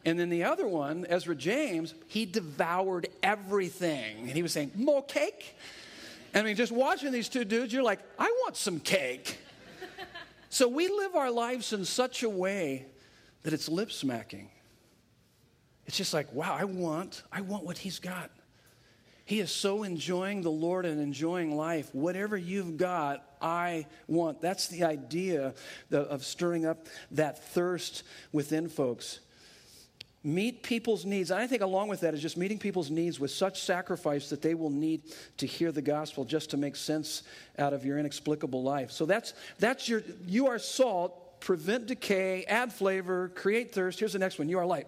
And 0.06 0.20
then 0.20 0.30
the 0.30 0.44
other 0.44 0.68
one, 0.68 1.08
Ezra 1.10 1.36
James, 1.36 1.96
he 2.08 2.28
devoured 2.28 3.08
everything. 3.24 4.20
And 4.20 4.32
he 4.32 4.44
was 4.44 4.54
saying, 4.54 4.72
More 4.76 5.04
cake? 5.04 5.56
I 6.36 6.42
mean, 6.42 6.58
just 6.58 6.74
watching 6.74 7.14
these 7.14 7.30
two 7.30 7.46
dudes, 7.46 7.72
you're 7.72 7.82
like, 7.82 8.00
I 8.20 8.26
want 8.44 8.58
some 8.58 8.82
cake. 8.82 9.38
so 10.50 10.68
we 10.68 10.90
live 10.90 11.16
our 11.16 11.32
lives 11.32 11.72
in 11.72 11.86
such 11.86 12.24
a 12.24 12.30
way 12.30 12.88
that 13.44 13.54
it's 13.54 13.70
lip 13.70 13.90
smacking. 13.90 14.50
It's 15.86 15.96
just 15.96 16.14
like, 16.14 16.34
wow, 16.34 16.54
I 16.60 16.66
want, 16.66 17.24
I 17.32 17.40
want 17.40 17.64
what 17.64 17.78
he's 17.78 18.00
got. 18.00 18.32
He 19.24 19.40
is 19.40 19.50
so 19.50 19.84
enjoying 19.84 20.42
the 20.42 20.52
Lord 20.52 20.86
and 20.86 21.02
enjoying 21.02 21.56
life. 21.56 21.90
Whatever 21.96 22.38
you've 22.38 22.78
got, 22.78 23.24
I 23.42 23.88
want. 24.08 24.42
That's 24.42 24.68
the 24.68 24.84
idea 24.84 25.54
of 25.92 26.24
stirring 26.26 26.66
up 26.66 26.88
that 27.12 27.44
thirst 27.54 28.04
within 28.32 28.68
folks. 28.68 29.20
Meet 30.26 30.64
people's 30.64 31.06
needs. 31.06 31.30
And 31.30 31.40
I 31.40 31.46
think 31.46 31.62
along 31.62 31.88
with 31.88 32.00
that 32.00 32.16
is 32.16 32.22
just 32.22 32.36
meeting 32.36 32.58
people's 32.58 32.90
needs 32.90 33.20
with 33.20 33.30
such 33.30 33.62
sacrifice 33.62 34.28
that 34.32 34.42
they 34.42 34.56
will 34.56 34.72
need 34.72 35.04
to 35.38 35.46
hear 35.46 35.72
the 35.72 35.84
gospel 35.84 36.26
just 36.26 36.50
to 36.50 36.58
make 36.58 36.76
sense 36.76 37.22
out 37.60 37.74
of 37.74 37.86
your 37.86 38.00
inexplicable 38.00 38.64
life. 38.64 38.90
So 38.90 39.06
that's 39.06 39.36
that's 39.60 39.88
your 39.88 40.02
you 40.26 40.48
are 40.48 40.58
salt, 40.58 41.40
prevent 41.42 41.86
decay, 41.86 42.44
add 42.46 42.74
flavor, 42.74 43.32
create 43.36 43.72
thirst. 43.72 44.00
Here's 44.00 44.14
the 44.14 44.20
next 44.20 44.40
one. 44.40 44.50
You 44.50 44.58
are 44.58 44.66
light. 44.66 44.88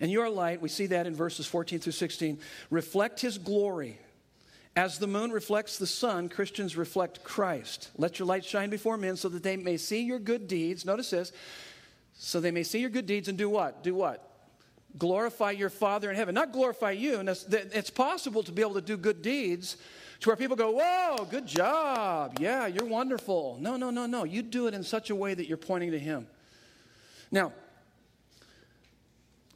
And 0.00 0.10
your 0.10 0.30
light, 0.30 0.62
we 0.62 0.70
see 0.70 0.86
that 0.86 1.06
in 1.06 1.14
verses 1.14 1.46
14 1.46 1.78
through 1.80 1.92
16, 1.92 2.38
reflect 2.70 3.20
his 3.20 3.36
glory. 3.36 3.98
As 4.74 4.98
the 4.98 5.06
moon 5.06 5.32
reflects 5.32 5.76
the 5.76 5.86
sun, 5.86 6.30
Christians 6.30 6.76
reflect 6.78 7.24
Christ. 7.24 7.90
Let 7.98 8.18
your 8.18 8.26
light 8.26 8.44
shine 8.44 8.70
before 8.70 8.96
men 8.96 9.16
so 9.16 9.28
that 9.28 9.42
they 9.42 9.56
may 9.56 9.76
see 9.76 10.02
your 10.02 10.18
good 10.18 10.48
deeds. 10.48 10.86
Notice 10.86 11.10
this. 11.10 11.32
So 12.18 12.40
they 12.40 12.50
may 12.50 12.64
see 12.64 12.80
your 12.80 12.90
good 12.90 13.06
deeds 13.06 13.28
and 13.28 13.38
do 13.38 13.48
what? 13.48 13.82
Do 13.82 13.94
what? 13.94 14.24
Glorify 14.98 15.52
your 15.52 15.70
Father 15.70 16.10
in 16.10 16.16
heaven. 16.16 16.34
Not 16.34 16.52
glorify 16.52 16.90
you. 16.90 17.20
And 17.20 17.28
it's 17.28 17.90
possible 17.90 18.42
to 18.42 18.52
be 18.52 18.60
able 18.60 18.74
to 18.74 18.80
do 18.80 18.96
good 18.96 19.22
deeds 19.22 19.76
to 20.20 20.28
where 20.28 20.36
people 20.36 20.56
go, 20.56 20.72
Whoa, 20.72 21.24
good 21.30 21.46
job. 21.46 22.38
Yeah, 22.40 22.66
you're 22.66 22.86
wonderful. 22.86 23.56
No, 23.60 23.76
no, 23.76 23.90
no, 23.90 24.06
no. 24.06 24.24
You 24.24 24.42
do 24.42 24.66
it 24.66 24.74
in 24.74 24.82
such 24.82 25.10
a 25.10 25.14
way 25.14 25.32
that 25.32 25.46
you're 25.46 25.56
pointing 25.56 25.92
to 25.92 25.98
Him. 25.98 26.26
Now, 27.30 27.52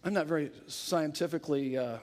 I'm 0.05 0.13
not 0.13 0.27
very 0.27 0.53
scientifically 0.69 1.77
uh, 1.77 1.97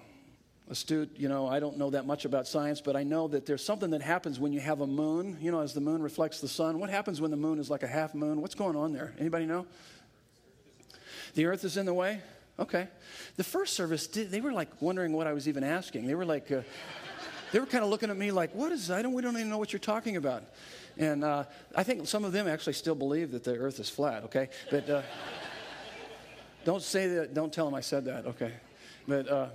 astute. 0.70 1.12
You 1.16 1.30
know, 1.30 1.48
I 1.48 1.62
don't 1.62 1.78
know 1.78 1.90
that 1.92 2.06
much 2.06 2.26
about 2.26 2.48
science, 2.48 2.82
but 2.82 2.98
I 2.98 3.04
know 3.04 3.30
that 3.30 3.46
there's 3.46 3.64
something 3.64 3.92
that 3.92 4.02
happens 4.02 4.42
when 4.42 4.52
you 4.52 4.60
have 4.60 4.82
a 4.82 4.88
moon. 4.88 5.38
You 5.40 5.52
know, 5.52 5.62
as 5.62 5.74
the 5.74 5.82
moon 5.82 6.02
reflects 6.02 6.42
the 6.42 6.50
sun. 6.50 6.80
What 6.80 6.90
happens 6.90 7.22
when 7.22 7.32
the 7.32 7.38
moon 7.38 7.60
is 7.60 7.70
like 7.70 7.84
a 7.84 7.88
half 7.88 8.14
moon? 8.14 8.42
What's 8.42 8.56
going 8.56 8.76
on 8.76 8.92
there? 8.92 9.14
Anybody 9.20 9.46
know? 9.46 9.66
The 11.36 11.46
earth 11.46 11.64
is 11.64 11.78
in 11.78 11.86
the 11.86 11.94
way? 11.94 12.22
Okay. 12.58 12.88
The 13.38 13.44
first 13.44 13.74
service, 13.74 14.08
did, 14.08 14.32
they 14.32 14.42
were 14.42 14.52
like 14.52 14.82
wondering 14.82 15.14
what 15.14 15.28
I 15.28 15.34
was 15.34 15.48
even 15.48 15.64
asking. 15.64 16.08
They 16.08 16.16
were 16.16 16.26
like, 16.26 16.52
uh, 16.52 16.62
they 17.52 17.60
were 17.60 17.66
kind 17.66 17.84
of 17.84 17.90
looking 17.90 18.10
at 18.10 18.18
me 18.18 18.32
like, 18.32 18.54
what 18.54 18.72
is 18.72 18.88
that? 18.88 19.00
I 19.00 19.02
don't, 19.02 19.14
we 19.14 19.22
don't 19.22 19.36
even 19.36 19.50
know 19.50 19.58
what 19.58 19.72
you're 19.74 19.80
talking 19.80 20.18
about. 20.18 20.44
And 20.98 21.24
uh, 21.24 21.46
I 21.76 21.84
think 21.84 22.08
some 22.08 22.26
of 22.26 22.34
them 22.34 22.48
actually 22.48 22.74
still 22.74 22.96
believe 22.96 23.32
that 23.32 23.44
the 23.44 23.56
earth 23.56 23.80
is 23.80 23.90
flat, 23.90 24.24
okay? 24.26 24.50
But. 24.70 24.90
Uh, 24.90 25.02
don't 26.66 26.84
say 26.84 27.08
that, 27.08 27.34
don't 27.34 27.52
tell 27.52 27.66
them 27.66 27.74
I 27.74 27.82
said 27.82 28.06
that, 28.06 28.26
okay? 28.26 28.54
But, 29.08 29.28
uh, 29.28 29.48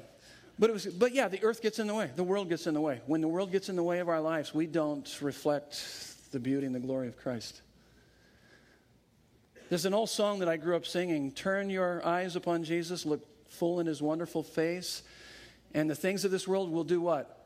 but, 0.58 0.70
it 0.70 0.72
was, 0.72 0.86
but 0.86 1.12
yeah, 1.12 1.28
the 1.28 1.42
earth 1.42 1.60
gets 1.62 1.78
in 1.78 1.86
the 1.86 1.94
way. 1.94 2.10
The 2.16 2.24
world 2.24 2.48
gets 2.48 2.66
in 2.66 2.74
the 2.74 2.80
way. 2.80 3.00
When 3.06 3.20
the 3.20 3.28
world 3.28 3.52
gets 3.52 3.68
in 3.68 3.76
the 3.76 3.82
way 3.82 4.00
of 4.00 4.08
our 4.08 4.20
lives, 4.20 4.54
we 4.54 4.66
don't 4.66 5.08
reflect 5.20 6.32
the 6.32 6.40
beauty 6.40 6.66
and 6.66 6.74
the 6.74 6.80
glory 6.80 7.08
of 7.08 7.16
Christ. 7.16 7.60
There's 9.68 9.86
an 9.86 9.94
old 9.94 10.10
song 10.10 10.40
that 10.40 10.48
I 10.48 10.56
grew 10.56 10.76
up 10.76 10.86
singing 10.86 11.30
Turn 11.32 11.70
your 11.70 12.04
eyes 12.06 12.36
upon 12.36 12.64
Jesus, 12.64 13.06
look 13.06 13.26
full 13.48 13.80
in 13.80 13.86
his 13.86 14.02
wonderful 14.02 14.42
face, 14.42 15.02
and 15.72 15.88
the 15.88 15.94
things 15.94 16.24
of 16.24 16.30
this 16.30 16.46
world 16.46 16.70
will 16.70 16.84
do 16.84 17.00
what? 17.00 17.40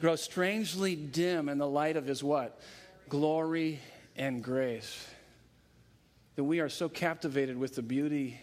Grow 0.00 0.16
strangely 0.16 0.94
dim 0.94 1.48
in 1.48 1.58
the 1.58 1.68
light 1.68 1.96
of 1.96 2.06
his 2.06 2.22
what? 2.22 2.60
Glory 3.08 3.80
and 4.16 4.42
grace. 4.44 5.06
That 6.34 6.44
we 6.44 6.60
are 6.60 6.68
so 6.68 6.88
captivated 6.88 7.56
with 7.56 7.74
the 7.74 7.82
beauty 7.82 8.38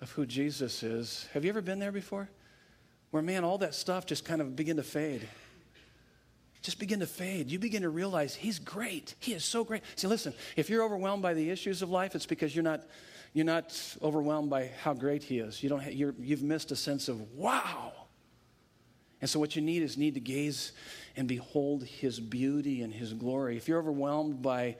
of 0.00 0.10
who 0.10 0.26
Jesus 0.26 0.82
is. 0.82 1.28
Have 1.32 1.44
you 1.44 1.50
ever 1.50 1.62
been 1.62 1.78
there 1.78 1.92
before? 1.92 2.28
Where, 3.12 3.22
man, 3.22 3.44
all 3.44 3.58
that 3.58 3.76
stuff 3.76 4.06
just 4.06 4.24
kind 4.24 4.40
of 4.40 4.56
begin 4.56 4.76
to 4.78 4.82
fade 4.82 5.28
just 6.64 6.78
begin 6.78 7.00
to 7.00 7.06
fade. 7.06 7.50
You 7.50 7.58
begin 7.58 7.82
to 7.82 7.90
realize 7.90 8.34
He's 8.34 8.58
great. 8.58 9.14
He 9.20 9.34
is 9.34 9.44
so 9.44 9.64
great. 9.64 9.82
See, 9.96 10.06
listen, 10.06 10.32
if 10.56 10.70
you're 10.70 10.82
overwhelmed 10.82 11.22
by 11.22 11.34
the 11.34 11.50
issues 11.50 11.82
of 11.82 11.90
life, 11.90 12.14
it's 12.14 12.24
because 12.24 12.56
you're 12.56 12.64
not, 12.64 12.84
you're 13.34 13.44
not 13.44 13.78
overwhelmed 14.02 14.48
by 14.48 14.70
how 14.82 14.94
great 14.94 15.22
He 15.22 15.40
is. 15.40 15.62
You 15.62 15.68
don't 15.68 15.82
ha- 15.82 15.90
you're, 15.90 16.14
you've 16.18 16.42
missed 16.42 16.72
a 16.72 16.76
sense 16.76 17.08
of 17.08 17.20
wow. 17.32 17.92
And 19.20 19.28
so, 19.28 19.38
what 19.38 19.54
you 19.54 19.60
need 19.60 19.82
is 19.82 19.98
need 19.98 20.14
to 20.14 20.20
gaze 20.20 20.72
and 21.16 21.28
behold 21.28 21.84
His 21.84 22.18
beauty 22.18 22.80
and 22.80 22.94
His 22.94 23.12
glory. 23.12 23.58
If 23.58 23.68
you're 23.68 23.78
overwhelmed 23.78 24.40
by 24.40 24.76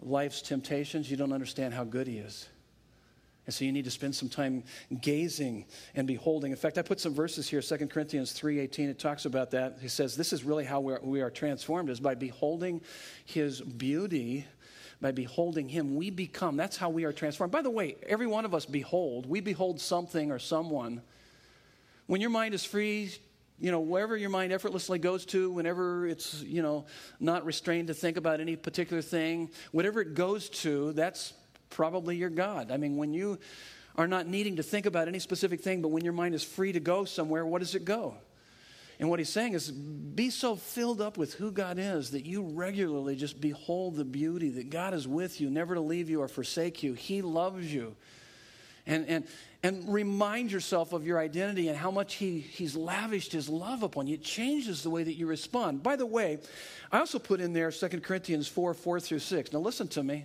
life's 0.00 0.40
temptations, 0.40 1.10
you 1.10 1.18
don't 1.18 1.34
understand 1.34 1.74
how 1.74 1.84
good 1.84 2.06
He 2.06 2.16
is. 2.16 2.48
And 3.46 3.54
so 3.54 3.64
you 3.64 3.70
need 3.70 3.84
to 3.84 3.90
spend 3.92 4.14
some 4.14 4.28
time 4.28 4.64
gazing 5.00 5.66
and 5.94 6.06
beholding. 6.06 6.50
In 6.50 6.56
fact, 6.56 6.78
I 6.78 6.82
put 6.82 6.98
some 6.98 7.14
verses 7.14 7.48
here, 7.48 7.62
2 7.62 7.86
Corinthians 7.86 8.38
3.18, 8.38 8.88
it 8.90 8.98
talks 8.98 9.24
about 9.24 9.52
that. 9.52 9.78
He 9.80 9.88
says, 9.88 10.16
this 10.16 10.32
is 10.32 10.42
really 10.42 10.64
how 10.64 10.80
we 10.80 10.94
are, 10.94 11.00
we 11.00 11.20
are 11.20 11.30
transformed, 11.30 11.88
is 11.88 12.00
by 12.00 12.16
beholding 12.16 12.80
his 13.24 13.60
beauty, 13.60 14.46
by 15.00 15.12
beholding 15.12 15.68
him, 15.68 15.94
we 15.94 16.10
become. 16.10 16.56
That's 16.56 16.76
how 16.76 16.90
we 16.90 17.04
are 17.04 17.12
transformed. 17.12 17.52
By 17.52 17.62
the 17.62 17.70
way, 17.70 17.96
every 18.08 18.26
one 18.26 18.44
of 18.44 18.54
us 18.54 18.66
behold. 18.66 19.26
We 19.26 19.40
behold 19.40 19.80
something 19.80 20.32
or 20.32 20.38
someone. 20.38 21.02
When 22.06 22.20
your 22.20 22.30
mind 22.30 22.54
is 22.54 22.64
free, 22.64 23.12
you 23.58 23.70
know, 23.70 23.80
wherever 23.80 24.16
your 24.16 24.30
mind 24.30 24.52
effortlessly 24.52 24.98
goes 24.98 25.24
to, 25.26 25.50
whenever 25.50 26.06
it's, 26.06 26.42
you 26.42 26.62
know, 26.62 26.86
not 27.20 27.44
restrained 27.44 27.88
to 27.88 27.94
think 27.94 28.16
about 28.16 28.40
any 28.40 28.56
particular 28.56 29.02
thing, 29.02 29.50
whatever 29.72 30.00
it 30.00 30.14
goes 30.14 30.48
to, 30.48 30.92
that's 30.92 31.32
probably 31.70 32.16
your 32.16 32.30
God. 32.30 32.70
I 32.70 32.76
mean, 32.76 32.96
when 32.96 33.12
you 33.12 33.38
are 33.96 34.06
not 34.06 34.26
needing 34.26 34.56
to 34.56 34.62
think 34.62 34.86
about 34.86 35.08
any 35.08 35.18
specific 35.18 35.60
thing, 35.60 35.82
but 35.82 35.88
when 35.88 36.04
your 36.04 36.12
mind 36.12 36.34
is 36.34 36.44
free 36.44 36.72
to 36.72 36.80
go 36.80 37.04
somewhere, 37.04 37.46
what 37.46 37.60
does 37.60 37.74
it 37.74 37.84
go? 37.84 38.14
And 38.98 39.10
what 39.10 39.18
he's 39.18 39.28
saying 39.28 39.52
is 39.52 39.70
be 39.70 40.30
so 40.30 40.56
filled 40.56 41.00
up 41.00 41.18
with 41.18 41.34
who 41.34 41.52
God 41.52 41.78
is 41.78 42.12
that 42.12 42.24
you 42.24 42.42
regularly 42.42 43.14
just 43.14 43.40
behold 43.40 43.96
the 43.96 44.04
beauty 44.04 44.48
that 44.50 44.70
God 44.70 44.94
is 44.94 45.06
with 45.06 45.40
you, 45.40 45.50
never 45.50 45.74
to 45.74 45.80
leave 45.80 46.08
you 46.08 46.22
or 46.22 46.28
forsake 46.28 46.82
you. 46.82 46.94
He 46.94 47.20
loves 47.20 47.72
you. 47.72 47.94
And, 48.86 49.06
and, 49.08 49.26
and 49.62 49.92
remind 49.92 50.52
yourself 50.52 50.92
of 50.92 51.04
your 51.04 51.18
identity 51.18 51.68
and 51.68 51.76
how 51.76 51.90
much 51.90 52.14
he, 52.14 52.38
He's 52.38 52.76
lavished 52.76 53.32
His 53.32 53.48
love 53.48 53.82
upon 53.82 54.06
you. 54.06 54.14
It 54.14 54.22
changes 54.22 54.82
the 54.82 54.90
way 54.90 55.02
that 55.02 55.14
you 55.14 55.26
respond. 55.26 55.82
By 55.82 55.96
the 55.96 56.06
way, 56.06 56.38
I 56.92 57.00
also 57.00 57.18
put 57.18 57.40
in 57.40 57.52
there 57.52 57.72
2 57.72 57.88
Corinthians 58.00 58.46
4 58.46 58.74
4 58.74 59.00
through 59.00 59.18
6. 59.18 59.52
Now, 59.52 59.58
listen 59.58 59.88
to 59.88 60.04
me. 60.04 60.24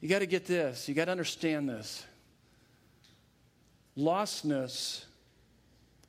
You 0.00 0.08
got 0.08 0.20
to 0.20 0.26
get 0.26 0.46
this, 0.46 0.88
you 0.88 0.94
got 0.94 1.06
to 1.06 1.10
understand 1.10 1.68
this. 1.68 2.06
Lostness 3.98 5.04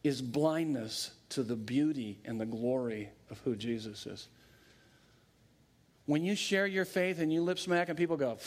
is 0.04 0.22
blindness 0.22 1.12
to 1.30 1.44
the 1.44 1.56
beauty 1.56 2.20
and 2.26 2.40
the 2.40 2.46
glory 2.46 3.10
of 3.30 3.40
who 3.40 3.56
Jesus 3.56 4.06
is. 4.06 4.28
When 6.06 6.24
you 6.24 6.36
share 6.36 6.68
your 6.68 6.86
faith 6.86 7.20
and 7.20 7.32
you 7.32 7.42
lip 7.42 7.60
smack 7.60 7.90
and 7.90 7.98
people 7.98 8.18
go, 8.18 8.38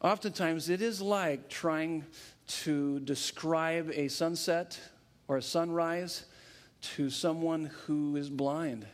oftentimes 0.00 0.68
it 0.68 0.82
is 0.82 1.00
like 1.00 1.48
trying 1.48 2.04
to 2.46 3.00
describe 3.00 3.90
a 3.94 4.08
sunset 4.08 4.78
or 5.28 5.36
a 5.36 5.42
sunrise 5.42 6.24
to 6.80 7.08
someone 7.10 7.66
who 7.86 8.16
is 8.16 8.28
blind. 8.28 8.86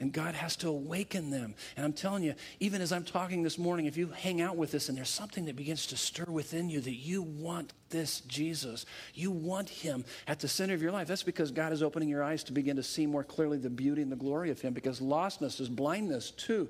And 0.00 0.12
God 0.12 0.34
has 0.34 0.56
to 0.56 0.68
awaken 0.68 1.30
them. 1.30 1.54
And 1.76 1.84
I'm 1.84 1.92
telling 1.92 2.24
you, 2.24 2.34
even 2.58 2.82
as 2.82 2.90
I'm 2.90 3.04
talking 3.04 3.44
this 3.44 3.58
morning, 3.58 3.86
if 3.86 3.96
you 3.96 4.08
hang 4.08 4.40
out 4.40 4.56
with 4.56 4.72
this 4.72 4.88
and 4.88 4.98
there's 4.98 5.08
something 5.08 5.44
that 5.44 5.54
begins 5.54 5.86
to 5.86 5.96
stir 5.96 6.24
within 6.24 6.68
you 6.68 6.80
that 6.80 6.94
you 6.94 7.22
want 7.22 7.72
this 7.90 8.20
Jesus, 8.22 8.86
you 9.14 9.30
want 9.30 9.68
him 9.68 10.04
at 10.26 10.40
the 10.40 10.48
center 10.48 10.74
of 10.74 10.82
your 10.82 10.90
life, 10.90 11.06
that's 11.06 11.22
because 11.22 11.52
God 11.52 11.72
is 11.72 11.80
opening 11.80 12.08
your 12.08 12.24
eyes 12.24 12.42
to 12.44 12.52
begin 12.52 12.74
to 12.74 12.82
see 12.82 13.06
more 13.06 13.22
clearly 13.22 13.58
the 13.58 13.70
beauty 13.70 14.02
and 14.02 14.10
the 14.10 14.16
glory 14.16 14.50
of 14.50 14.60
him 14.60 14.72
because 14.72 14.98
lostness 14.98 15.60
is 15.60 15.68
blindness 15.68 16.32
to 16.32 16.68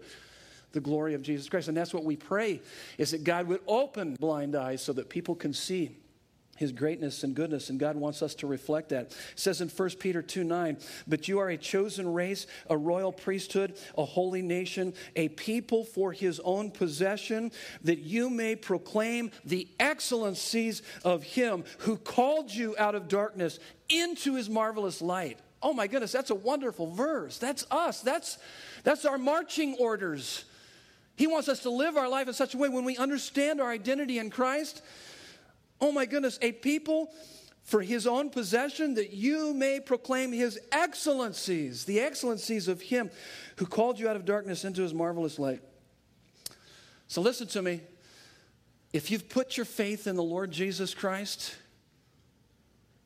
the 0.72 0.80
glory 0.80 1.14
of 1.14 1.22
Jesus 1.22 1.48
Christ. 1.48 1.68
And 1.68 1.76
that's 1.76 1.94
what 1.94 2.04
we 2.04 2.16
pray 2.16 2.60
is 2.98 3.12
that 3.12 3.24
God 3.24 3.46
would 3.46 3.62
open 3.66 4.16
blind 4.16 4.54
eyes 4.54 4.82
so 4.82 4.92
that 4.92 5.08
people 5.08 5.34
can 5.34 5.54
see 5.54 5.96
his 6.56 6.72
greatness 6.72 7.24
and 7.24 7.34
goodness, 7.34 7.70
and 7.70 7.80
God 7.80 7.96
wants 7.96 8.22
us 8.22 8.34
to 8.36 8.46
reflect 8.46 8.90
that. 8.90 9.06
It 9.06 9.16
says 9.34 9.60
in 9.60 9.68
1 9.68 9.90
Peter 9.98 10.22
2 10.22 10.44
9, 10.44 10.76
but 11.06 11.28
you 11.28 11.38
are 11.38 11.48
a 11.48 11.56
chosen 11.56 12.12
race, 12.12 12.46
a 12.70 12.76
royal 12.76 13.12
priesthood, 13.12 13.76
a 13.98 14.04
holy 14.04 14.42
nation, 14.42 14.94
a 15.16 15.28
people 15.28 15.84
for 15.84 16.12
his 16.12 16.40
own 16.40 16.70
possession, 16.70 17.52
that 17.82 18.00
you 18.00 18.30
may 18.30 18.56
proclaim 18.56 19.30
the 19.44 19.68
excellencies 19.80 20.82
of 21.04 21.22
him 21.22 21.64
who 21.78 21.96
called 21.96 22.52
you 22.52 22.74
out 22.78 22.94
of 22.94 23.08
darkness 23.08 23.58
into 23.88 24.34
his 24.34 24.48
marvelous 24.48 25.02
light. 25.02 25.38
Oh 25.62 25.72
my 25.72 25.86
goodness, 25.86 26.12
that's 26.12 26.30
a 26.30 26.34
wonderful 26.34 26.90
verse. 26.90 27.38
That's 27.38 27.66
us. 27.70 28.00
That's, 28.02 28.38
that's 28.82 29.04
our 29.04 29.18
marching 29.18 29.76
orders. 29.80 30.44
He 31.16 31.26
wants 31.26 31.48
us 31.48 31.60
to 31.60 31.70
live 31.70 31.96
our 31.96 32.08
life 32.08 32.28
in 32.28 32.34
such 32.34 32.54
a 32.54 32.58
way 32.58 32.68
when 32.68 32.84
we 32.84 32.96
understand 32.96 33.60
our 33.60 33.70
identity 33.70 34.18
in 34.18 34.30
Christ 34.30 34.82
Oh 35.85 35.92
my 35.92 36.07
goodness, 36.07 36.38
a 36.40 36.51
people 36.51 37.12
for 37.62 37.83
his 37.83 38.07
own 38.07 38.31
possession 38.31 38.94
that 38.94 39.12
you 39.12 39.53
may 39.53 39.81
proclaim 39.81 40.33
his 40.33 40.59
excellencies, 40.73 41.85
the 41.85 42.01
excellencies 42.01 42.68
of 42.68 42.81
him 42.81 43.11
who 43.57 43.66
called 43.66 43.99
you 43.99 44.09
out 44.09 44.16
of 44.16 44.25
darkness 44.25 44.64
into 44.64 44.81
his 44.81 44.94
marvelous 44.94 45.38
light. 45.38 45.61
So 47.07 47.20
listen 47.20 47.49
to 47.49 47.61
me. 47.61 47.83
If 48.94 49.11
you've 49.11 49.29
put 49.29 49.59
your 49.59 49.66
faith 49.66 50.07
in 50.07 50.16
the 50.16 50.23
Lord 50.23 50.51
Jesus 50.51 50.94
Christ, 50.94 51.55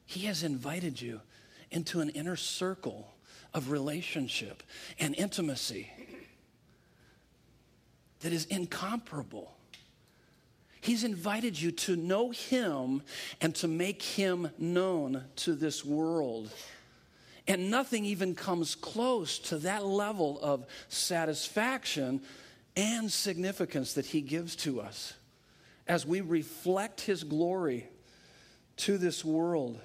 he 0.06 0.26
has 0.26 0.44
invited 0.44 1.02
you 1.02 1.20
into 1.72 1.98
an 1.98 2.10
inner 2.10 2.36
circle 2.36 3.12
of 3.54 3.72
relationship 3.72 4.62
and 5.00 5.16
intimacy 5.16 5.90
that 8.20 8.32
is 8.32 8.44
incomparable. 8.44 9.57
He's 10.88 11.04
invited 11.04 11.60
you 11.60 11.70
to 11.70 11.96
know 11.96 12.30
Him 12.30 13.02
and 13.42 13.54
to 13.56 13.68
make 13.68 14.00
Him 14.00 14.48
known 14.56 15.22
to 15.36 15.52
this 15.52 15.84
world. 15.84 16.50
And 17.46 17.70
nothing 17.70 18.06
even 18.06 18.34
comes 18.34 18.74
close 18.74 19.38
to 19.40 19.58
that 19.58 19.84
level 19.84 20.40
of 20.40 20.64
satisfaction 20.88 22.22
and 22.74 23.12
significance 23.12 23.92
that 23.92 24.06
He 24.06 24.22
gives 24.22 24.56
to 24.56 24.80
us 24.80 25.12
as 25.86 26.06
we 26.06 26.22
reflect 26.22 27.02
His 27.02 27.22
glory 27.22 27.86
to 28.78 28.96
this 28.96 29.22
world. 29.22 29.78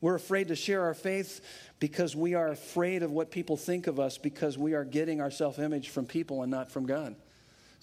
We're 0.00 0.14
afraid 0.14 0.46
to 0.46 0.54
share 0.54 0.82
our 0.82 0.94
faith 0.94 1.40
because 1.80 2.14
we 2.14 2.34
are 2.34 2.50
afraid 2.50 3.02
of 3.02 3.10
what 3.10 3.32
people 3.32 3.56
think 3.56 3.88
of 3.88 3.98
us 3.98 4.16
because 4.16 4.56
we 4.56 4.74
are 4.74 4.84
getting 4.84 5.20
our 5.20 5.32
self 5.32 5.58
image 5.58 5.88
from 5.88 6.06
people 6.06 6.42
and 6.42 6.52
not 6.52 6.70
from 6.70 6.86
God. 6.86 7.16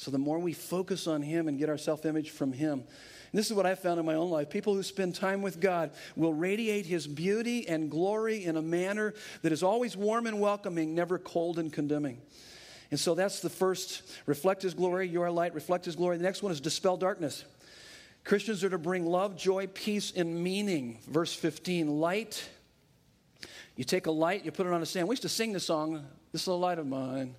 So 0.02 0.10
the 0.10 0.18
more 0.18 0.40
we 0.40 0.54
focus 0.54 1.06
on 1.06 1.22
Him 1.22 1.48
and 1.48 1.60
get 1.60 1.70
our 1.70 1.78
self 1.78 2.08
image 2.08 2.32
from 2.32 2.54
Him, 2.54 2.80
and 2.80 3.38
this 3.38 3.52
is 3.52 3.54
what 3.54 3.68
I 3.68 3.76
found 3.76 4.00
in 4.00 4.06
my 4.08 4.16
own 4.16 4.32
life. 4.32 4.50
People 4.50 4.74
who 4.74 4.82
spend 4.82 5.14
time 5.14 5.44
with 5.44 5.60
God 5.60 5.92
will 6.16 6.34
radiate 6.34 6.88
His 6.88 7.06
beauty 7.06 7.68
and 7.68 7.88
glory 7.88 8.44
in 8.44 8.58
a 8.58 8.64
manner 8.64 9.14
that 9.44 9.52
is 9.52 9.62
always 9.62 9.96
warm 9.96 10.26
and 10.26 10.42
welcoming, 10.42 10.96
never 10.96 11.20
cold 11.20 11.60
and 11.60 11.72
condemning. 11.72 12.20
And 12.90 13.00
so 13.00 13.14
that's 13.14 13.42
the 13.42 13.50
first 13.50 14.02
reflect 14.26 14.64
His 14.64 14.74
glory, 14.74 15.08
you 15.08 15.22
are 15.22 15.30
light, 15.30 15.54
reflect 15.54 15.86
His 15.86 15.96
glory. 15.96 16.18
The 16.18 16.24
next 16.24 16.42
one 16.42 16.52
is 16.52 16.60
dispel 16.60 16.98
darkness. 16.98 17.46
Christians 18.24 18.64
are 18.64 18.72
to 18.72 18.80
bring 18.80 19.06
love, 19.06 19.38
joy, 19.38 19.68
peace, 19.68 20.14
and 20.16 20.44
meaning. 20.44 20.98
Verse 21.08 21.32
15 21.32 22.00
light. 22.00 22.50
You 23.76 23.84
take 23.84 24.08
a 24.08 24.12
light, 24.12 24.46
you 24.46 24.52
put 24.52 24.66
it 24.66 24.74
on 24.74 24.82
a 24.82 24.86
stand. 24.88 25.08
We 25.08 25.14
used 25.14 25.22
to 25.22 25.30
sing 25.30 25.54
the 25.54 25.60
song, 25.60 26.04
This 26.32 26.42
is 26.42 26.48
a 26.48 26.54
light 26.54 26.80
of 26.80 26.88
mine. 26.88 27.36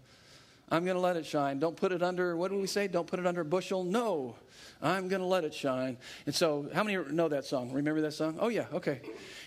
I'm 0.73 0.87
going 0.87 0.97
to 0.97 1.03
let 1.03 1.19
it 1.19 1.27
shine. 1.27 1.59
Don't 1.59 1.77
put 1.77 1.93
it 1.93 2.03
under, 2.03 2.35
what 2.35 2.51
do 2.51 2.57
we 2.57 2.67
say? 2.67 2.89
Don't 2.89 3.07
put 3.07 3.19
it 3.19 3.27
under 3.27 3.43
a 3.43 3.45
bushel. 3.45 3.85
No, 3.85 4.37
I'm 4.81 5.07
going 5.07 5.21
to 5.21 5.27
let 5.27 5.45
it 5.45 5.53
shine. 5.53 5.99
And 6.25 6.35
so, 6.35 6.67
how 6.73 6.83
many 6.83 6.97
know 7.11 7.29
that 7.29 7.45
song? 7.45 7.73
Remember 7.73 8.01
that 8.01 8.15
song? 8.15 8.39
Oh, 8.41 8.49
yeah, 8.49 8.65
okay. 8.73 9.03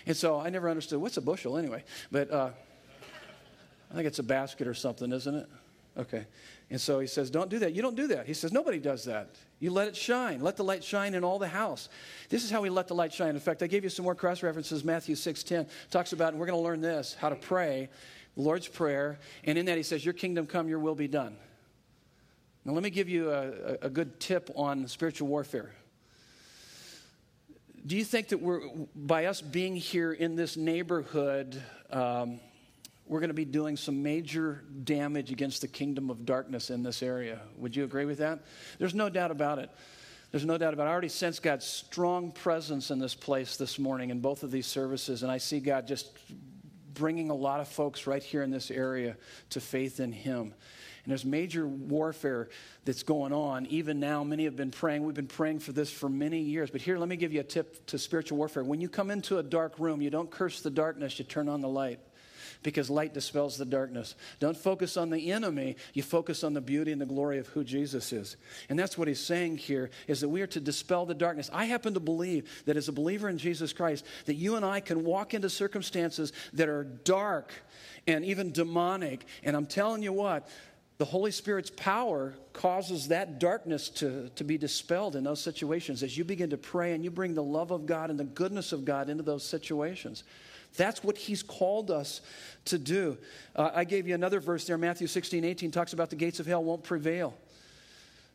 And 0.06 0.16
so, 0.16 0.38
I 0.38 0.50
never 0.50 0.70
understood 0.70 1.00
what's 1.00 1.16
a 1.16 1.20
bushel 1.20 1.58
anyway. 1.58 1.82
But 2.12 2.30
uh, 2.30 2.50
I 3.90 3.94
think 3.94 4.06
it's 4.06 4.20
a 4.20 4.22
basket 4.22 4.68
or 4.68 4.74
something, 4.74 5.10
isn't 5.10 5.34
it? 5.34 5.48
Okay. 5.98 6.26
And 6.70 6.80
so 6.80 7.00
he 7.00 7.06
says, 7.06 7.30
Don't 7.30 7.48
do 7.48 7.58
that. 7.60 7.72
You 7.72 7.82
don't 7.82 7.96
do 7.96 8.08
that. 8.08 8.26
He 8.26 8.34
says, 8.34 8.52
Nobody 8.52 8.78
does 8.78 9.04
that. 9.04 9.30
You 9.60 9.70
let 9.70 9.88
it 9.88 9.96
shine. 9.96 10.40
Let 10.40 10.56
the 10.56 10.64
light 10.64 10.84
shine 10.84 11.14
in 11.14 11.24
all 11.24 11.38
the 11.38 11.48
house. 11.48 11.88
This 12.28 12.44
is 12.44 12.50
how 12.50 12.60
we 12.60 12.68
let 12.68 12.86
the 12.86 12.94
light 12.94 13.12
shine. 13.12 13.30
In 13.30 13.40
fact, 13.40 13.62
I 13.62 13.66
gave 13.66 13.82
you 13.82 13.90
some 13.90 14.04
more 14.04 14.14
cross 14.14 14.42
references. 14.42 14.84
Matthew 14.84 15.14
6:10 15.14 15.68
talks 15.90 16.12
about, 16.12 16.32
and 16.32 16.40
we're 16.40 16.46
going 16.46 16.58
to 16.58 16.62
learn 16.62 16.80
this, 16.80 17.16
how 17.18 17.30
to 17.30 17.36
pray 17.36 17.88
Lord's 18.36 18.68
Prayer, 18.68 19.18
and 19.44 19.56
in 19.56 19.66
that 19.66 19.76
he 19.76 19.82
says, 19.82 20.04
Your 20.04 20.14
kingdom 20.14 20.46
come, 20.46 20.68
your 20.68 20.78
will 20.78 20.94
be 20.94 21.08
done. 21.08 21.36
Now, 22.64 22.72
let 22.72 22.82
me 22.82 22.90
give 22.90 23.08
you 23.08 23.30
a, 23.30 23.78
a 23.82 23.88
good 23.88 24.20
tip 24.20 24.50
on 24.54 24.86
spiritual 24.88 25.28
warfare. 25.28 25.72
Do 27.86 27.96
you 27.96 28.04
think 28.04 28.28
that 28.28 28.42
we're, 28.42 28.60
by 28.96 29.26
us 29.26 29.40
being 29.40 29.76
here 29.76 30.12
in 30.12 30.34
this 30.34 30.56
neighborhood, 30.56 31.62
um, 31.90 32.40
we're 33.06 33.20
going 33.20 33.28
to 33.28 33.34
be 33.34 33.44
doing 33.44 33.76
some 33.76 34.02
major 34.02 34.64
damage 34.82 35.30
against 35.30 35.60
the 35.60 35.68
kingdom 35.68 36.10
of 36.10 36.26
darkness 36.26 36.70
in 36.70 36.82
this 36.82 37.04
area? 37.04 37.40
Would 37.58 37.76
you 37.76 37.84
agree 37.84 38.04
with 38.04 38.18
that? 38.18 38.40
There's 38.80 38.94
no 38.94 39.08
doubt 39.08 39.30
about 39.30 39.60
it. 39.60 39.70
There's 40.32 40.44
no 40.44 40.58
doubt 40.58 40.74
about 40.74 40.88
it. 40.88 40.90
I 40.90 40.92
already 40.92 41.08
sense 41.08 41.38
God's 41.38 41.64
strong 41.64 42.32
presence 42.32 42.90
in 42.90 42.98
this 42.98 43.14
place 43.14 43.56
this 43.56 43.78
morning 43.78 44.10
in 44.10 44.20
both 44.20 44.42
of 44.42 44.50
these 44.50 44.66
services, 44.66 45.22
and 45.22 45.30
I 45.30 45.38
see 45.38 45.60
God 45.60 45.86
just 45.86 46.10
bringing 46.96 47.30
a 47.30 47.34
lot 47.34 47.60
of 47.60 47.68
folks 47.68 48.06
right 48.06 48.22
here 48.22 48.42
in 48.42 48.50
this 48.50 48.70
area 48.70 49.16
to 49.50 49.60
faith 49.60 50.00
in 50.00 50.10
Him. 50.10 50.54
And 51.04 51.12
there's 51.12 51.24
major 51.24 51.68
warfare 51.68 52.48
that's 52.84 53.04
going 53.04 53.32
on. 53.32 53.66
Even 53.66 54.00
now, 54.00 54.24
many 54.24 54.42
have 54.44 54.56
been 54.56 54.72
praying. 54.72 55.04
We've 55.04 55.14
been 55.14 55.28
praying 55.28 55.60
for 55.60 55.70
this 55.70 55.88
for 55.88 56.08
many 56.08 56.40
years. 56.40 56.70
But 56.70 56.80
here, 56.80 56.98
let 56.98 57.08
me 57.08 57.14
give 57.14 57.32
you 57.32 57.40
a 57.40 57.44
tip 57.44 57.86
to 57.86 57.98
spiritual 57.98 58.38
warfare. 58.38 58.64
When 58.64 58.80
you 58.80 58.88
come 58.88 59.12
into 59.12 59.38
a 59.38 59.42
dark 59.44 59.78
room, 59.78 60.02
you 60.02 60.10
don't 60.10 60.30
curse 60.30 60.62
the 60.62 60.70
darkness, 60.70 61.18
you 61.20 61.24
turn 61.24 61.48
on 61.48 61.60
the 61.60 61.68
light 61.68 62.00
because 62.66 62.90
light 62.90 63.14
dispels 63.14 63.56
the 63.56 63.64
darkness. 63.64 64.16
Don't 64.40 64.56
focus 64.56 64.96
on 64.96 65.08
the 65.08 65.30
enemy, 65.30 65.76
you 65.94 66.02
focus 66.02 66.42
on 66.42 66.52
the 66.52 66.60
beauty 66.60 66.90
and 66.90 67.00
the 67.00 67.06
glory 67.06 67.38
of 67.38 67.46
who 67.46 67.62
Jesus 67.62 68.12
is. 68.12 68.36
And 68.68 68.76
that's 68.76 68.98
what 68.98 69.06
he's 69.06 69.20
saying 69.20 69.58
here 69.58 69.88
is 70.08 70.20
that 70.20 70.28
we 70.28 70.42
are 70.42 70.48
to 70.48 70.58
dispel 70.58 71.06
the 71.06 71.14
darkness. 71.14 71.48
I 71.52 71.66
happen 71.66 71.94
to 71.94 72.00
believe 72.00 72.64
that 72.64 72.76
as 72.76 72.88
a 72.88 72.92
believer 72.92 73.28
in 73.28 73.38
Jesus 73.38 73.72
Christ 73.72 74.04
that 74.24 74.34
you 74.34 74.56
and 74.56 74.64
I 74.64 74.80
can 74.80 75.04
walk 75.04 75.32
into 75.32 75.48
circumstances 75.48 76.32
that 76.54 76.68
are 76.68 76.82
dark 76.82 77.52
and 78.08 78.24
even 78.24 78.50
demonic. 78.50 79.24
And 79.44 79.54
I'm 79.54 79.66
telling 79.66 80.02
you 80.02 80.12
what, 80.12 80.48
the 80.98 81.04
Holy 81.04 81.30
Spirit's 81.30 81.70
power 81.70 82.34
causes 82.52 83.08
that 83.08 83.38
darkness 83.38 83.90
to, 83.90 84.28
to 84.30 84.42
be 84.42 84.58
dispelled 84.58 85.14
in 85.14 85.22
those 85.22 85.40
situations 85.40 86.02
as 86.02 86.18
you 86.18 86.24
begin 86.24 86.50
to 86.50 86.56
pray 86.56 86.94
and 86.94 87.04
you 87.04 87.12
bring 87.12 87.34
the 87.34 87.44
love 87.44 87.70
of 87.70 87.86
God 87.86 88.10
and 88.10 88.18
the 88.18 88.24
goodness 88.24 88.72
of 88.72 88.84
God 88.84 89.08
into 89.08 89.22
those 89.22 89.44
situations. 89.44 90.24
That's 90.76 91.02
what 91.02 91.16
he's 91.16 91.42
called 91.42 91.90
us 91.90 92.20
to 92.66 92.78
do. 92.78 93.18
Uh, 93.54 93.70
I 93.74 93.84
gave 93.84 94.06
you 94.06 94.14
another 94.14 94.40
verse 94.40 94.66
there, 94.66 94.78
Matthew 94.78 95.06
16, 95.06 95.44
18, 95.44 95.70
talks 95.70 95.92
about 95.92 96.10
the 96.10 96.16
gates 96.16 96.40
of 96.40 96.46
hell 96.46 96.62
won't 96.62 96.84
prevail. 96.84 97.34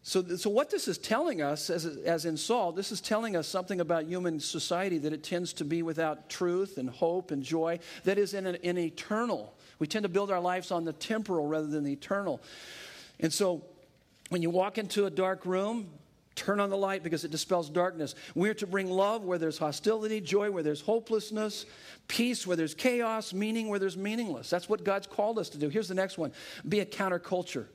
So, 0.04 0.24
so 0.36 0.50
what 0.50 0.72
this 0.72 0.88
is 0.88 0.98
telling 0.98 1.44
us, 1.44 1.70
as, 1.70 1.86
as 1.86 2.26
in 2.26 2.36
Saul, 2.36 2.72
this 2.72 2.92
is 2.92 3.02
telling 3.02 3.36
us 3.36 3.48
something 3.48 3.80
about 3.80 4.06
human 4.06 4.40
society 4.40 4.98
that 4.98 5.14
it 5.14 5.24
tends 5.24 5.54
to 5.54 5.66
be 5.66 5.84
without 5.84 6.28
truth 6.28 6.80
and 6.80 6.90
hope 6.90 7.30
and 7.30 7.44
joy, 7.44 7.80
that 8.04 8.18
is 8.18 8.34
in 8.34 8.48
an, 8.48 8.56
in 8.56 8.80
eternal. 8.80 9.54
We 9.78 9.86
tend 9.86 10.04
to 10.04 10.10
build 10.10 10.32
our 10.32 10.40
lives 10.40 10.72
on 10.72 10.86
the 10.86 10.94
temporal 10.94 11.48
rather 11.48 11.68
than 11.68 11.84
the 11.84 11.94
eternal. 11.94 12.42
And 13.20 13.32
so 13.32 13.64
when 14.30 14.42
you 14.42 14.50
walk 14.50 14.80
into 14.80 15.06
a 15.06 15.12
dark 15.12 15.46
room, 15.46 15.92
Turn 16.36 16.60
on 16.60 16.70
the 16.70 16.78
light 16.78 17.04
because 17.04 17.26
it 17.26 17.32
dispels 17.32 17.70
darkness. 17.70 18.16
We're 18.36 18.54
to 18.56 18.68
bring 18.68 18.90
love 18.90 19.24
where 19.24 19.38
there's 19.38 19.58
hostility, 19.58 20.22
joy 20.22 20.50
where 20.50 20.64
there's 20.64 20.82
hopelessness, 20.82 21.66
peace 22.08 22.48
where 22.48 22.56
there's 22.56 22.74
chaos, 22.74 23.34
meaning 23.34 23.68
where 23.68 23.80
there's 23.80 23.98
meaningless. 23.98 24.50
That's 24.50 24.70
what 24.70 24.84
God's 24.84 25.08
called 25.08 25.40
us 25.40 25.50
to 25.50 25.58
do. 25.58 25.68
Here's 25.68 25.90
the 25.90 25.96
next 25.96 26.18
one 26.18 26.32
be 26.68 26.80
a 26.80 26.86
counterculture. 26.86 27.66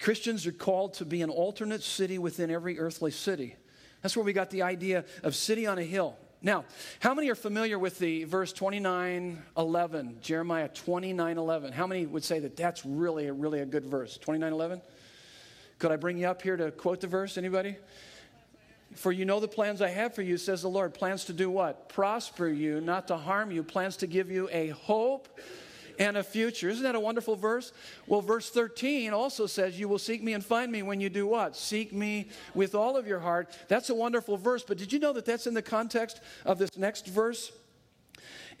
Christians 0.00 0.46
are 0.48 0.52
called 0.52 0.94
to 0.94 1.04
be 1.04 1.22
an 1.22 1.30
alternate 1.30 1.82
city 1.82 2.18
within 2.18 2.50
every 2.50 2.80
earthly 2.80 3.12
city. 3.12 3.54
That's 4.02 4.16
where 4.16 4.24
we 4.24 4.32
got 4.32 4.50
the 4.50 4.62
idea 4.62 5.04
of 5.22 5.36
city 5.36 5.64
on 5.66 5.78
a 5.78 5.84
hill. 5.84 6.16
Now, 6.42 6.64
how 6.98 7.14
many 7.14 7.30
are 7.30 7.36
familiar 7.36 7.78
with 7.78 8.00
the 8.00 8.24
verse 8.24 8.52
29 8.52 9.40
11, 9.56 10.18
Jeremiah 10.20 10.68
29 10.68 11.38
11? 11.38 11.72
How 11.72 11.86
many 11.86 12.04
would 12.06 12.24
say 12.24 12.40
that 12.40 12.56
that's 12.56 12.84
really, 12.84 13.30
really 13.30 13.60
a 13.60 13.66
good 13.66 13.86
verse? 13.86 14.18
29 14.18 14.52
11? 14.52 14.82
Could 15.82 15.90
I 15.90 15.96
bring 15.96 16.16
you 16.16 16.28
up 16.28 16.42
here 16.42 16.56
to 16.56 16.70
quote 16.70 17.00
the 17.00 17.08
verse? 17.08 17.36
Anybody? 17.36 17.74
For 18.94 19.10
you 19.10 19.24
know 19.24 19.40
the 19.40 19.48
plans 19.48 19.82
I 19.82 19.88
have 19.88 20.14
for 20.14 20.22
you, 20.22 20.36
says 20.36 20.62
the 20.62 20.68
Lord. 20.68 20.94
Plans 20.94 21.24
to 21.24 21.32
do 21.32 21.50
what? 21.50 21.88
Prosper 21.88 22.46
you, 22.46 22.80
not 22.80 23.08
to 23.08 23.16
harm 23.16 23.50
you. 23.50 23.64
Plans 23.64 23.96
to 23.96 24.06
give 24.06 24.30
you 24.30 24.48
a 24.52 24.68
hope 24.68 25.40
and 25.98 26.16
a 26.16 26.22
future. 26.22 26.68
Isn't 26.68 26.84
that 26.84 26.94
a 26.94 27.00
wonderful 27.00 27.34
verse? 27.34 27.72
Well, 28.06 28.20
verse 28.20 28.48
13 28.48 29.12
also 29.12 29.48
says, 29.48 29.76
You 29.76 29.88
will 29.88 29.98
seek 29.98 30.22
me 30.22 30.34
and 30.34 30.44
find 30.44 30.70
me 30.70 30.84
when 30.84 31.00
you 31.00 31.10
do 31.10 31.26
what? 31.26 31.56
Seek 31.56 31.92
me 31.92 32.28
with 32.54 32.76
all 32.76 32.96
of 32.96 33.08
your 33.08 33.18
heart. 33.18 33.50
That's 33.66 33.90
a 33.90 33.94
wonderful 33.96 34.36
verse, 34.36 34.62
but 34.62 34.78
did 34.78 34.92
you 34.92 35.00
know 35.00 35.12
that 35.14 35.24
that's 35.24 35.48
in 35.48 35.54
the 35.54 35.62
context 35.62 36.20
of 36.44 36.60
this 36.60 36.78
next 36.78 37.08
verse? 37.08 37.50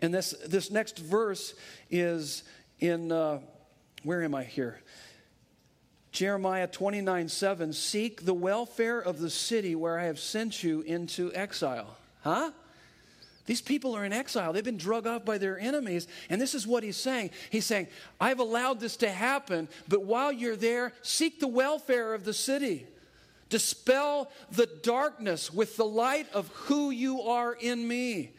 And 0.00 0.12
this, 0.12 0.34
this 0.44 0.72
next 0.72 0.98
verse 0.98 1.54
is 1.88 2.42
in, 2.80 3.12
uh, 3.12 3.38
where 4.02 4.24
am 4.24 4.34
I 4.34 4.42
here? 4.42 4.80
Jeremiah 6.12 6.66
29 6.66 7.28
7, 7.28 7.72
seek 7.72 8.24
the 8.24 8.34
welfare 8.34 9.00
of 9.00 9.18
the 9.18 9.30
city 9.30 9.74
where 9.74 9.98
I 9.98 10.04
have 10.04 10.20
sent 10.20 10.62
you 10.62 10.82
into 10.82 11.32
exile. 11.34 11.96
Huh? 12.22 12.52
These 13.46 13.62
people 13.62 13.96
are 13.96 14.04
in 14.04 14.12
exile. 14.12 14.52
They've 14.52 14.62
been 14.62 14.76
drug 14.76 15.06
off 15.06 15.24
by 15.24 15.38
their 15.38 15.58
enemies. 15.58 16.06
And 16.30 16.40
this 16.40 16.54
is 16.54 16.66
what 16.66 16.84
he's 16.84 16.98
saying. 16.98 17.30
He's 17.50 17.66
saying, 17.66 17.88
I've 18.20 18.38
allowed 18.38 18.78
this 18.78 18.96
to 18.98 19.10
happen, 19.10 19.68
but 19.88 20.04
while 20.04 20.30
you're 20.30 20.54
there, 20.54 20.92
seek 21.02 21.40
the 21.40 21.48
welfare 21.48 22.14
of 22.14 22.24
the 22.24 22.34
city. 22.34 22.86
Dispel 23.48 24.30
the 24.52 24.66
darkness 24.66 25.52
with 25.52 25.76
the 25.76 25.84
light 25.84 26.32
of 26.32 26.48
who 26.48 26.90
you 26.90 27.22
are 27.22 27.52
in 27.52 27.86
me. 27.86 28.30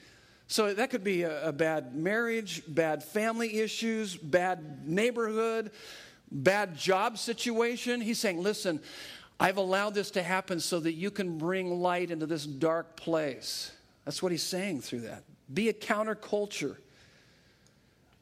So 0.47 0.73
that 0.73 0.89
could 0.89 1.03
be 1.03 1.23
a, 1.23 1.49
a 1.49 1.51
bad 1.51 1.95
marriage, 1.95 2.63
bad 2.67 3.03
family 3.03 3.59
issues, 3.59 4.15
bad 4.15 4.88
neighborhood, 4.88 5.71
bad 6.34 6.76
job 6.76 7.17
situation. 7.17 8.02
He's 8.02 8.19
saying, 8.19 8.41
listen, 8.41 8.82
I've 9.39 9.58
allowed 9.58 9.93
this 9.93 10.12
to 10.12 10.24
happen 10.24 10.60
so 10.60 10.80
that 10.80 10.93
you 10.93 11.12
can 11.12 11.38
bring 11.38 11.82
light 11.82 12.12
into 12.12 12.26
this 12.26 12.46
dark 12.46 12.96
place. 12.96 13.72
That's 14.06 14.22
what 14.22 14.32
he's 14.32 14.43
saying 14.43 14.82
through 14.82 15.02
that. 15.02 15.24
Be 15.54 15.69
a 15.69 15.74
counterculture. 15.74 16.78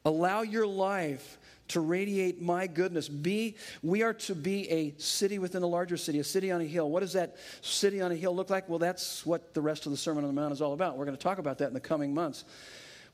Allow 0.04 0.42
your 0.42 0.66
life 0.66 1.38
to 1.68 1.80
radiate 1.80 2.42
my 2.42 2.66
goodness. 2.66 3.08
Be, 3.08 3.56
we 3.82 4.02
are 4.02 4.12
to 4.14 4.34
be 4.34 4.68
a 4.68 4.94
city 4.98 5.38
within 5.38 5.62
a 5.62 5.66
larger 5.66 5.96
city, 5.96 6.18
a 6.18 6.24
city 6.24 6.50
on 6.50 6.60
a 6.60 6.64
hill. 6.64 6.90
What 6.90 7.00
does 7.00 7.14
that 7.14 7.36
city 7.62 8.00
on 8.02 8.12
a 8.12 8.14
hill 8.14 8.34
look 8.34 8.50
like? 8.50 8.68
Well, 8.68 8.78
that's 8.78 9.24
what 9.24 9.54
the 9.54 9.60
rest 9.60 9.86
of 9.86 9.92
the 9.92 9.98
Sermon 9.98 10.24
on 10.24 10.34
the 10.34 10.38
Mount 10.38 10.52
is 10.52 10.60
all 10.60 10.72
about. 10.72 10.98
We're 10.98 11.06
going 11.06 11.16
to 11.16 11.22
talk 11.22 11.38
about 11.38 11.58
that 11.58 11.68
in 11.68 11.74
the 11.74 11.80
coming 11.80 12.12
months. 12.12 12.44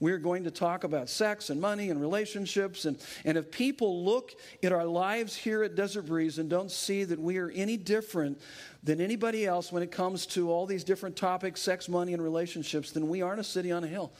We're 0.01 0.19
going 0.19 0.45
to 0.45 0.51
talk 0.53 0.85
about 0.85 1.09
sex 1.09 1.51
and 1.51 1.61
money 1.61 1.91
and 1.91 2.01
relationships. 2.01 2.85
And, 2.85 2.99
and 3.25 3.37
if 3.37 3.51
people 3.51 4.05
look 4.05 4.33
at 4.63 4.73
our 4.73 4.85
lives 4.85 5.35
here 5.35 5.65
at 5.65 5.75
Desert 5.75 6.03
Breeze 6.03 6.39
and 6.39 6.49
don't 6.49 6.71
see 6.71 7.03
that 7.05 7.19
we 7.19 7.39
are 7.39 7.51
any 7.51 7.77
different 7.77 8.41
than 8.85 9.01
anybody 9.01 9.45
else 9.45 9.73
when 9.73 9.83
it 9.83 9.91
comes 9.91 10.25
to 10.27 10.53
all 10.53 10.67
these 10.67 10.85
different 10.85 11.17
topics 11.17 11.61
sex, 11.61 11.89
money, 11.89 12.15
and 12.15 12.23
relationships 12.23 12.93
then 12.93 13.09
we 13.09 13.23
aren't 13.23 13.41
a 13.41 13.45
city 13.45 13.73
on 13.73 13.83
a 13.83 13.89
hill. 13.89 14.13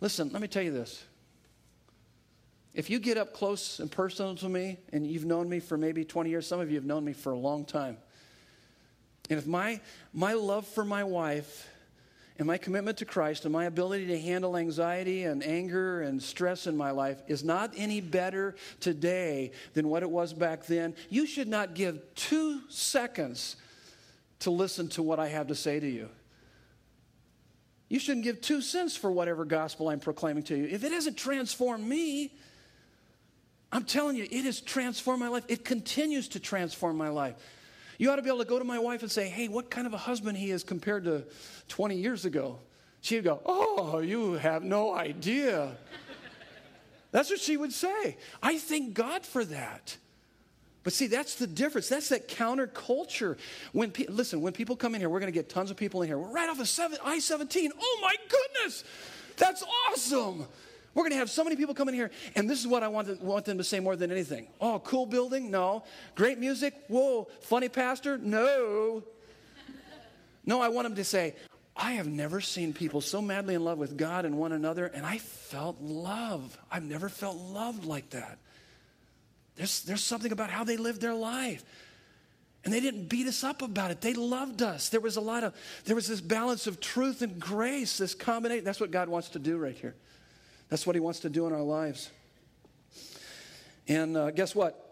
Listen, 0.00 0.30
let 0.30 0.42
me 0.42 0.48
tell 0.48 0.62
you 0.62 0.72
this. 0.72 1.04
If 2.74 2.90
you 2.90 2.98
get 2.98 3.16
up 3.16 3.32
close 3.32 3.80
and 3.80 3.90
personal 3.90 4.34
to 4.36 4.48
me, 4.48 4.78
and 4.92 5.06
you've 5.06 5.24
known 5.24 5.48
me 5.48 5.58
for 5.58 5.76
maybe 5.76 6.04
20 6.04 6.30
years, 6.30 6.46
some 6.46 6.60
of 6.60 6.70
you 6.70 6.76
have 6.76 6.84
known 6.84 7.04
me 7.04 7.12
for 7.12 7.32
a 7.32 7.38
long 7.38 7.64
time. 7.64 7.96
And 9.30 9.38
if 9.38 9.46
my, 9.46 9.80
my 10.12 10.34
love 10.34 10.66
for 10.66 10.84
my 10.84 11.04
wife 11.04 11.68
and 12.38 12.46
my 12.46 12.56
commitment 12.56 12.98
to 12.98 13.04
Christ 13.04 13.44
and 13.44 13.52
my 13.52 13.64
ability 13.64 14.06
to 14.06 14.20
handle 14.20 14.56
anxiety 14.56 15.24
and 15.24 15.42
anger 15.44 16.02
and 16.02 16.22
stress 16.22 16.68
in 16.68 16.76
my 16.76 16.92
life 16.92 17.20
is 17.26 17.42
not 17.42 17.72
any 17.76 18.00
better 18.00 18.54
today 18.78 19.50
than 19.74 19.88
what 19.88 20.04
it 20.04 20.10
was 20.10 20.32
back 20.32 20.64
then, 20.66 20.94
you 21.10 21.26
should 21.26 21.48
not 21.48 21.74
give 21.74 22.00
two 22.14 22.60
seconds 22.68 23.56
to 24.40 24.50
listen 24.52 24.88
to 24.90 25.02
what 25.02 25.18
I 25.18 25.26
have 25.28 25.48
to 25.48 25.56
say 25.56 25.80
to 25.80 25.88
you. 25.88 26.08
You 27.88 27.98
shouldn't 27.98 28.24
give 28.24 28.40
two 28.40 28.60
cents 28.60 28.96
for 28.96 29.10
whatever 29.10 29.44
gospel 29.44 29.88
I'm 29.88 29.98
proclaiming 29.98 30.44
to 30.44 30.56
you. 30.56 30.66
If 30.66 30.84
it 30.84 30.92
hasn't 30.92 31.16
transformed 31.16 31.84
me, 31.84 32.34
I'm 33.72 33.84
telling 33.84 34.16
you, 34.16 34.28
it 34.30 34.44
has 34.44 34.60
transformed 34.60 35.20
my 35.20 35.28
life. 35.28 35.44
It 35.48 35.64
continues 35.64 36.28
to 36.28 36.40
transform 36.40 36.96
my 36.96 37.08
life. 37.08 37.34
You 37.98 38.10
ought 38.10 38.16
to 38.16 38.22
be 38.22 38.28
able 38.28 38.38
to 38.38 38.44
go 38.44 38.58
to 38.58 38.64
my 38.64 38.78
wife 38.78 39.02
and 39.02 39.10
say, 39.10 39.28
hey, 39.28 39.48
what 39.48 39.70
kind 39.70 39.86
of 39.86 39.92
a 39.92 39.98
husband 39.98 40.38
he 40.38 40.50
is 40.50 40.62
compared 40.62 41.04
to 41.04 41.24
20 41.68 41.96
years 41.96 42.24
ago. 42.24 42.60
She'd 43.00 43.24
go, 43.24 43.40
oh, 43.44 43.98
you 43.98 44.34
have 44.34 44.62
no 44.62 44.94
idea. 44.94 45.76
That's 47.10 47.30
what 47.30 47.40
she 47.40 47.56
would 47.56 47.72
say. 47.72 48.16
I 48.42 48.58
thank 48.58 48.94
God 48.94 49.24
for 49.26 49.44
that. 49.44 49.96
But 50.84 50.92
see, 50.92 51.06
that's 51.06 51.34
the 51.34 51.46
difference. 51.46 51.88
That's 51.88 52.08
that 52.10 52.28
counterculture. 52.28 53.36
When 53.72 53.90
pe- 53.90 54.06
listen, 54.06 54.40
when 54.40 54.52
people 54.52 54.76
come 54.76 54.94
in 54.94 55.00
here, 55.00 55.10
we're 55.10 55.20
going 55.20 55.32
to 55.32 55.38
get 55.38 55.48
tons 55.48 55.70
of 55.70 55.76
people 55.76 56.02
in 56.02 56.08
here. 56.08 56.18
We're 56.18 56.32
right 56.32 56.48
off 56.48 56.60
of 56.60 56.68
seven, 56.68 56.98
I-17. 57.04 57.70
Oh 57.78 57.98
my 58.00 58.14
goodness, 58.28 58.84
that's 59.36 59.64
awesome. 59.90 60.46
We're 60.94 61.02
going 61.02 61.12
to 61.12 61.18
have 61.18 61.30
so 61.30 61.44
many 61.44 61.56
people 61.56 61.74
come 61.74 61.88
in 61.88 61.94
here, 61.94 62.10
and 62.34 62.48
this 62.48 62.58
is 62.58 62.66
what 62.66 62.82
I 62.82 62.88
want, 62.88 63.08
to, 63.08 63.24
want 63.24 63.44
them 63.44 63.58
to 63.58 63.64
say 63.64 63.78
more 63.78 63.94
than 63.94 64.10
anything. 64.10 64.48
Oh, 64.60 64.80
cool 64.80 65.06
building? 65.06 65.50
No. 65.50 65.84
Great 66.14 66.38
music? 66.38 66.74
Whoa. 66.88 67.28
Funny 67.42 67.68
pastor? 67.68 68.18
No. 68.18 69.02
No, 70.44 70.60
I 70.60 70.68
want 70.68 70.86
them 70.86 70.96
to 70.96 71.04
say, 71.04 71.36
I 71.76 71.92
have 71.92 72.08
never 72.08 72.40
seen 72.40 72.72
people 72.72 73.00
so 73.00 73.22
madly 73.22 73.54
in 73.54 73.62
love 73.62 73.78
with 73.78 73.96
God 73.96 74.24
and 74.24 74.38
one 74.38 74.52
another, 74.52 74.86
and 74.86 75.06
I 75.06 75.18
felt 75.18 75.80
love. 75.80 76.58
I've 76.70 76.82
never 76.82 77.08
felt 77.08 77.36
loved 77.36 77.84
like 77.84 78.10
that. 78.10 78.38
There's, 79.54 79.82
there's 79.82 80.02
something 80.02 80.32
about 80.32 80.50
how 80.50 80.64
they 80.64 80.76
lived 80.76 81.00
their 81.00 81.14
life. 81.14 81.64
And 82.64 82.74
they 82.74 82.80
didn't 82.80 83.08
beat 83.08 83.26
us 83.26 83.44
up 83.44 83.62
about 83.62 83.90
it. 83.90 84.00
They 84.00 84.14
loved 84.14 84.62
us. 84.62 84.88
There 84.88 85.00
was 85.00 85.16
a 85.16 85.20
lot 85.20 85.44
of, 85.44 85.54
there 85.84 85.94
was 85.94 86.08
this 86.08 86.20
balance 86.20 86.66
of 86.66 86.80
truth 86.80 87.22
and 87.22 87.38
grace, 87.38 87.98
this 87.98 88.14
combination. 88.14 88.64
That's 88.64 88.80
what 88.80 88.90
God 88.90 89.08
wants 89.08 89.30
to 89.30 89.38
do 89.38 89.56
right 89.56 89.76
here. 89.76 89.94
That's 90.68 90.86
what 90.86 90.96
He 90.96 91.00
wants 91.00 91.20
to 91.20 91.30
do 91.30 91.46
in 91.46 91.52
our 91.52 91.62
lives. 91.62 92.10
And 93.88 94.16
uh, 94.16 94.30
guess 94.30 94.54
what? 94.54 94.84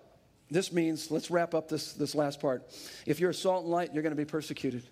This 0.50 0.72
means, 0.72 1.10
let's 1.10 1.30
wrap 1.30 1.54
up 1.54 1.68
this, 1.68 1.92
this 1.92 2.14
last 2.14 2.40
part. 2.40 2.62
If 3.04 3.20
you're 3.20 3.30
a 3.30 3.34
salt 3.34 3.64
and 3.64 3.72
light, 3.72 3.92
you're 3.92 4.02
going 4.02 4.14
to 4.14 4.16
be 4.16 4.24
persecuted. 4.24 4.84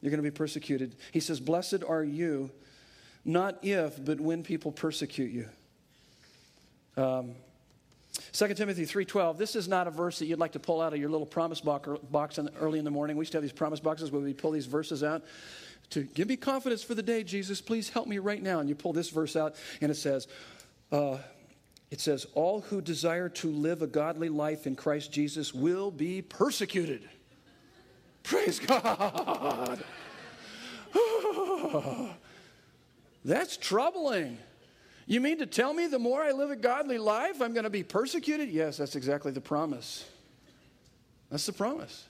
You're 0.00 0.10
going 0.10 0.22
to 0.22 0.30
be 0.30 0.34
persecuted. 0.34 0.96
He 1.12 1.20
says, 1.20 1.40
Blessed 1.40 1.82
are 1.86 2.02
you, 2.02 2.50
not 3.24 3.58
if, 3.62 4.02
but 4.04 4.20
when 4.20 4.42
people 4.42 4.72
persecute 4.72 5.32
you. 5.32 5.48
Um, 7.02 7.34
2 8.32 8.54
Timothy 8.54 8.84
3.12, 8.84 9.38
this 9.38 9.56
is 9.56 9.68
not 9.68 9.86
a 9.86 9.90
verse 9.90 10.18
that 10.18 10.26
you'd 10.26 10.38
like 10.38 10.52
to 10.52 10.58
pull 10.58 10.80
out 10.80 10.92
of 10.92 10.98
your 10.98 11.08
little 11.08 11.26
promise 11.26 11.60
box 11.60 12.38
early 12.60 12.78
in 12.78 12.84
the 12.84 12.90
morning. 12.90 13.16
We 13.16 13.22
used 13.22 13.32
to 13.32 13.38
have 13.38 13.42
these 13.42 13.52
promise 13.52 13.80
boxes 13.80 14.10
where 14.10 14.20
we 14.20 14.34
pull 14.34 14.50
these 14.50 14.66
verses 14.66 15.02
out 15.02 15.22
to 15.90 16.02
give 16.02 16.28
me 16.28 16.36
confidence 16.36 16.82
for 16.82 16.94
the 16.94 17.02
day, 17.02 17.22
Jesus, 17.22 17.60
please 17.60 17.90
help 17.90 18.06
me 18.06 18.18
right 18.18 18.42
now. 18.42 18.60
And 18.60 18.68
you 18.68 18.74
pull 18.74 18.92
this 18.92 19.10
verse 19.10 19.36
out 19.36 19.54
and 19.80 19.90
it 19.90 19.96
says, 19.96 20.26
uh, 20.90 21.18
it 21.90 22.00
says, 22.00 22.26
all 22.34 22.62
who 22.62 22.80
desire 22.80 23.28
to 23.28 23.50
live 23.50 23.82
a 23.82 23.86
godly 23.86 24.30
life 24.30 24.66
in 24.66 24.74
Christ 24.74 25.12
Jesus 25.12 25.52
will 25.52 25.90
be 25.90 26.22
persecuted. 26.22 27.08
Praise 28.22 28.58
God. 28.58 29.84
That's 33.24 33.56
troubling. 33.56 34.38
You 35.06 35.20
mean 35.20 35.38
to 35.38 35.46
tell 35.46 35.74
me 35.74 35.86
the 35.86 35.98
more 35.98 36.22
I 36.22 36.32
live 36.32 36.50
a 36.50 36.56
godly 36.56 36.98
life, 36.98 37.42
I'm 37.42 37.52
going 37.52 37.64
to 37.64 37.70
be 37.70 37.82
persecuted? 37.82 38.48
Yes, 38.48 38.76
that's 38.76 38.96
exactly 38.96 39.32
the 39.32 39.40
promise. 39.40 40.08
That's 41.30 41.46
the 41.46 41.52
promise. 41.52 42.06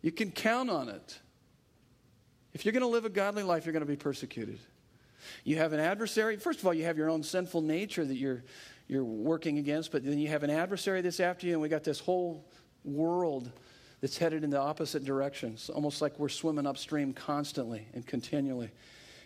You 0.00 0.10
can 0.10 0.30
count 0.30 0.68
on 0.68 0.88
it. 0.88 1.18
If 2.54 2.64
you're 2.64 2.72
going 2.72 2.82
to 2.82 2.88
live 2.88 3.04
a 3.04 3.10
godly 3.10 3.42
life, 3.42 3.64
you're 3.64 3.72
going 3.72 3.84
to 3.84 3.90
be 3.90 3.96
persecuted. 3.96 4.58
You 5.44 5.56
have 5.56 5.72
an 5.72 5.80
adversary. 5.80 6.36
First 6.36 6.60
of 6.60 6.66
all, 6.66 6.74
you 6.74 6.84
have 6.84 6.98
your 6.98 7.08
own 7.08 7.22
sinful 7.22 7.62
nature 7.62 8.04
that 8.04 8.16
you're, 8.16 8.44
you're 8.88 9.04
working 9.04 9.58
against, 9.58 9.92
but 9.92 10.04
then 10.04 10.18
you 10.18 10.28
have 10.28 10.42
an 10.42 10.50
adversary 10.50 11.00
that's 11.00 11.20
after 11.20 11.46
you, 11.46 11.54
and 11.54 11.62
we 11.62 11.68
got 11.68 11.84
this 11.84 12.00
whole 12.00 12.44
world 12.84 13.50
that's 14.00 14.18
headed 14.18 14.42
in 14.44 14.50
the 14.50 14.58
opposite 14.58 15.04
direction. 15.04 15.52
It's 15.52 15.70
almost 15.70 16.02
like 16.02 16.18
we're 16.18 16.28
swimming 16.28 16.66
upstream 16.66 17.12
constantly 17.12 17.86
and 17.94 18.06
continually. 18.06 18.70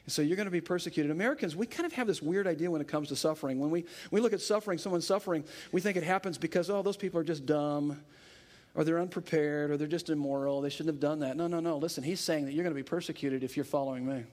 And 0.05 0.13
so 0.13 0.23
you're 0.23 0.37
going 0.37 0.47
to 0.47 0.53
be 0.53 0.61
persecuted. 0.61 1.11
Americans, 1.11 1.57
we 1.57 1.67
kind 1.67 1.87
of 1.87 1.93
have 1.95 2.07
this 2.07 2.23
weird 2.23 2.47
idea 2.47 2.71
when 2.71 2.81
it 2.81 2.87
comes 2.87 3.09
to 3.09 3.17
suffering. 3.17 3.59
When 3.59 3.71
we, 3.71 3.87
we 4.11 4.21
look 4.21 4.35
at 4.35 4.41
suffering, 4.41 4.79
someone 4.79 5.01
suffering, 5.01 5.45
we 5.73 5.81
think 5.81 5.97
it 5.97 6.05
happens 6.05 6.39
because, 6.39 6.71
oh, 6.71 6.83
those 6.83 6.97
people 6.97 7.19
are 7.19 7.25
just 7.25 7.45
dumb, 7.47 8.01
or 8.77 8.85
they're 8.85 9.01
unprepared, 9.01 9.71
or 9.71 9.77
they're 9.79 9.89
just 9.89 10.11
immoral. 10.11 10.61
They 10.61 10.69
shouldn't 10.69 10.95
have 10.95 11.01
done 11.01 11.21
that. 11.21 11.37
No, 11.37 11.47
no, 11.47 11.61
no. 11.61 11.79
Listen, 11.79 12.05
he's 12.05 12.21
saying 12.21 12.45
that 12.45 12.53
you're 12.53 12.63
going 12.63 12.75
to 12.75 12.79
be 12.79 12.87
persecuted 12.87 13.43
if 13.43 13.57
you're 13.57 13.65
following 13.65 14.07
me. 14.07 14.25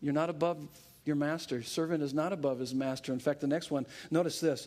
You're 0.00 0.14
not 0.14 0.30
above 0.30 0.58
your 1.04 1.16
master. 1.16 1.62
Servant 1.62 2.02
is 2.02 2.14
not 2.14 2.32
above 2.32 2.58
his 2.58 2.74
master. 2.74 3.12
In 3.12 3.18
fact, 3.18 3.42
the 3.42 3.46
next 3.46 3.70
one, 3.70 3.86
notice 4.10 4.40
this 4.40 4.66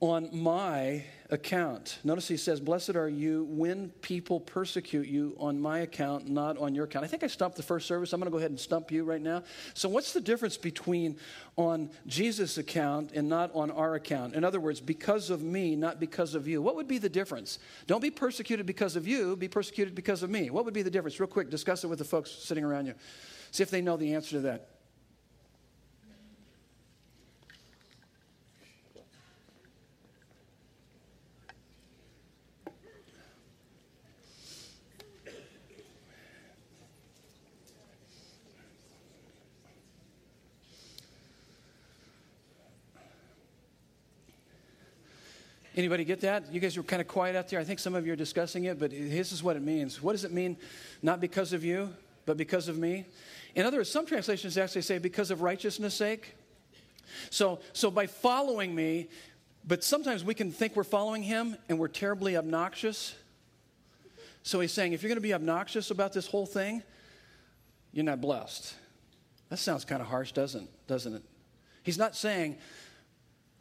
on 0.00 0.28
my 0.32 1.04
account. 1.32 1.98
Notice 2.04 2.28
he 2.28 2.36
says, 2.36 2.60
Blessed 2.60 2.94
are 2.94 3.08
you 3.08 3.44
when 3.48 3.88
people 4.02 4.38
persecute 4.38 5.08
you 5.08 5.34
on 5.38 5.58
my 5.58 5.78
account, 5.78 6.28
not 6.28 6.58
on 6.58 6.74
your 6.74 6.84
account. 6.84 7.06
I 7.06 7.08
think 7.08 7.24
I 7.24 7.26
stumped 7.26 7.56
the 7.56 7.62
first 7.62 7.88
service. 7.88 8.12
I'm 8.12 8.20
going 8.20 8.26
to 8.26 8.30
go 8.30 8.36
ahead 8.36 8.50
and 8.50 8.60
stump 8.60 8.92
you 8.92 9.02
right 9.02 9.20
now. 9.20 9.42
So, 9.72 9.88
what's 9.88 10.12
the 10.12 10.20
difference 10.20 10.58
between 10.58 11.16
on 11.56 11.90
Jesus' 12.06 12.58
account 12.58 13.12
and 13.14 13.28
not 13.28 13.50
on 13.54 13.70
our 13.70 13.94
account? 13.94 14.34
In 14.34 14.44
other 14.44 14.60
words, 14.60 14.80
because 14.80 15.30
of 15.30 15.42
me, 15.42 15.74
not 15.74 15.98
because 15.98 16.34
of 16.34 16.46
you. 16.46 16.60
What 16.60 16.76
would 16.76 16.86
be 16.86 16.98
the 16.98 17.08
difference? 17.08 17.58
Don't 17.86 18.02
be 18.02 18.10
persecuted 18.10 18.66
because 18.66 18.94
of 18.94 19.08
you, 19.08 19.34
be 19.34 19.48
persecuted 19.48 19.94
because 19.94 20.22
of 20.22 20.28
me. 20.28 20.50
What 20.50 20.66
would 20.66 20.74
be 20.74 20.82
the 20.82 20.90
difference? 20.90 21.18
Real 21.18 21.26
quick, 21.26 21.48
discuss 21.48 21.82
it 21.82 21.86
with 21.86 21.98
the 21.98 22.04
folks 22.04 22.30
sitting 22.30 22.62
around 22.62 22.86
you. 22.86 22.94
See 23.52 23.62
if 23.62 23.70
they 23.70 23.80
know 23.80 23.96
the 23.96 24.14
answer 24.14 24.32
to 24.32 24.40
that. 24.40 24.68
Anybody 45.76 46.04
get 46.04 46.20
that? 46.20 46.52
You 46.52 46.60
guys 46.60 46.76
were 46.76 46.82
kind 46.82 47.00
of 47.00 47.08
quiet 47.08 47.34
out 47.34 47.48
there. 47.48 47.58
I 47.58 47.64
think 47.64 47.78
some 47.78 47.94
of 47.94 48.06
you 48.06 48.12
are 48.12 48.16
discussing 48.16 48.64
it, 48.64 48.78
but 48.78 48.90
this 48.90 49.32
is 49.32 49.42
what 49.42 49.56
it 49.56 49.62
means. 49.62 50.02
What 50.02 50.12
does 50.12 50.24
it 50.24 50.32
mean? 50.32 50.56
Not 51.02 51.20
because 51.20 51.52
of 51.52 51.64
you, 51.64 51.90
but 52.26 52.36
because 52.36 52.68
of 52.68 52.76
me. 52.76 53.06
In 53.54 53.64
other 53.64 53.78
words, 53.78 53.90
some 53.90 54.04
translations 54.04 54.58
actually 54.58 54.82
say 54.82 54.98
because 54.98 55.30
of 55.30 55.40
righteousness' 55.40 55.94
sake. 55.94 56.34
So, 57.30 57.60
so 57.72 57.90
by 57.90 58.06
following 58.06 58.74
me, 58.74 59.08
but 59.66 59.82
sometimes 59.84 60.24
we 60.24 60.34
can 60.34 60.50
think 60.50 60.76
we're 60.76 60.84
following 60.84 61.22
him 61.22 61.56
and 61.68 61.78
we're 61.78 61.88
terribly 61.88 62.36
obnoxious. 62.36 63.14
So 64.42 64.60
he's 64.60 64.72
saying, 64.72 64.92
if 64.92 65.02
you're 65.02 65.08
going 65.08 65.16
to 65.16 65.20
be 65.22 65.34
obnoxious 65.34 65.90
about 65.90 66.12
this 66.12 66.26
whole 66.26 66.46
thing, 66.46 66.82
you're 67.92 68.04
not 68.04 68.20
blessed. 68.20 68.74
That 69.50 69.58
sounds 69.58 69.84
kind 69.84 70.02
of 70.02 70.08
harsh, 70.08 70.32
doesn't, 70.32 70.68
doesn't 70.86 71.14
it? 71.14 71.22
He's 71.82 71.98
not 71.98 72.16
saying, 72.16 72.58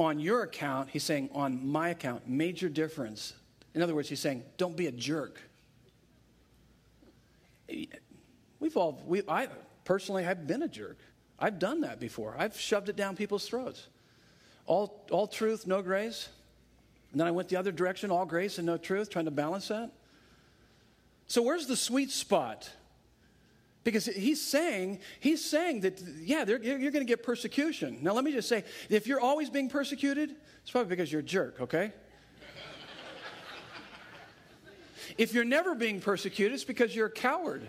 on 0.01 0.19
your 0.19 0.43
account, 0.43 0.89
he's 0.89 1.03
saying 1.03 1.29
on 1.33 1.67
my 1.67 1.89
account, 1.89 2.27
major 2.27 2.69
difference. 2.69 3.33
In 3.73 3.81
other 3.81 3.95
words, 3.95 4.09
he's 4.09 4.19
saying, 4.19 4.43
don't 4.57 4.75
be 4.75 4.87
a 4.87 4.91
jerk. 4.91 5.39
We've 8.59 8.77
all, 8.77 9.01
we, 9.05 9.21
I 9.27 9.47
personally, 9.85 10.25
I've 10.25 10.45
been 10.47 10.63
a 10.63 10.67
jerk. 10.67 10.97
I've 11.39 11.57
done 11.57 11.81
that 11.81 11.99
before. 11.99 12.35
I've 12.37 12.59
shoved 12.59 12.89
it 12.89 12.95
down 12.95 13.15
people's 13.15 13.47
throats. 13.47 13.87
All, 14.65 15.03
all 15.09 15.27
truth, 15.27 15.65
no 15.65 15.81
grace. 15.81 16.29
And 17.11 17.19
then 17.19 17.27
I 17.27 17.31
went 17.31 17.49
the 17.49 17.57
other 17.57 17.71
direction, 17.71 18.11
all 18.11 18.25
grace 18.25 18.57
and 18.57 18.65
no 18.65 18.77
truth, 18.77 19.09
trying 19.09 19.25
to 19.25 19.31
balance 19.31 19.69
that. 19.69 19.91
So 21.27 21.41
where's 21.41 21.65
the 21.65 21.75
sweet 21.75 22.11
spot? 22.11 22.69
Because 23.83 24.05
he's 24.05 24.41
saying, 24.41 24.99
he's 25.19 25.43
saying 25.43 25.81
that, 25.81 26.01
yeah, 26.21 26.45
you're 26.45 26.59
going 26.59 26.93
to 26.93 27.03
get 27.05 27.23
persecution. 27.23 27.99
Now, 28.01 28.13
let 28.13 28.23
me 28.23 28.31
just 28.31 28.47
say, 28.47 28.63
if 28.89 29.07
you're 29.07 29.19
always 29.19 29.49
being 29.49 29.69
persecuted, 29.69 30.35
it's 30.61 30.71
probably 30.71 30.89
because 30.89 31.11
you're 31.11 31.21
a 31.21 31.23
jerk, 31.23 31.59
okay? 31.61 31.91
if 35.17 35.33
you're 35.33 35.45
never 35.45 35.73
being 35.73 35.99
persecuted, 35.99 36.53
it's 36.53 36.63
because 36.63 36.95
you're 36.95 37.07
a 37.07 37.11
coward. 37.11 37.67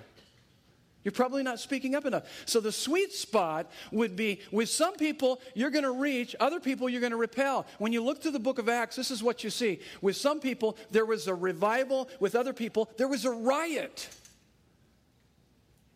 You're 1.02 1.12
probably 1.12 1.42
not 1.42 1.58
speaking 1.58 1.94
up 1.94 2.04
enough. 2.04 2.24
So 2.44 2.60
the 2.60 2.70
sweet 2.70 3.12
spot 3.12 3.70
would 3.90 4.14
be 4.14 4.40
with 4.52 4.68
some 4.68 4.94
people, 4.94 5.40
you're 5.54 5.70
going 5.70 5.84
to 5.84 5.92
reach, 5.92 6.36
other 6.38 6.60
people, 6.60 6.88
you're 6.88 7.00
going 7.00 7.10
to 7.10 7.16
repel. 7.16 7.66
When 7.78 7.92
you 7.92 8.04
look 8.04 8.22
through 8.22 8.32
the 8.32 8.38
book 8.38 8.58
of 8.58 8.68
Acts, 8.68 8.96
this 8.96 9.10
is 9.10 9.22
what 9.22 9.42
you 9.42 9.50
see. 9.50 9.80
With 10.00 10.16
some 10.16 10.40
people, 10.40 10.76
there 10.90 11.06
was 11.06 11.26
a 11.26 11.34
revival. 11.34 12.08
With 12.20 12.36
other 12.36 12.52
people, 12.52 12.90
there 12.98 13.08
was 13.08 13.24
a 13.24 13.32
riot. 13.32 14.08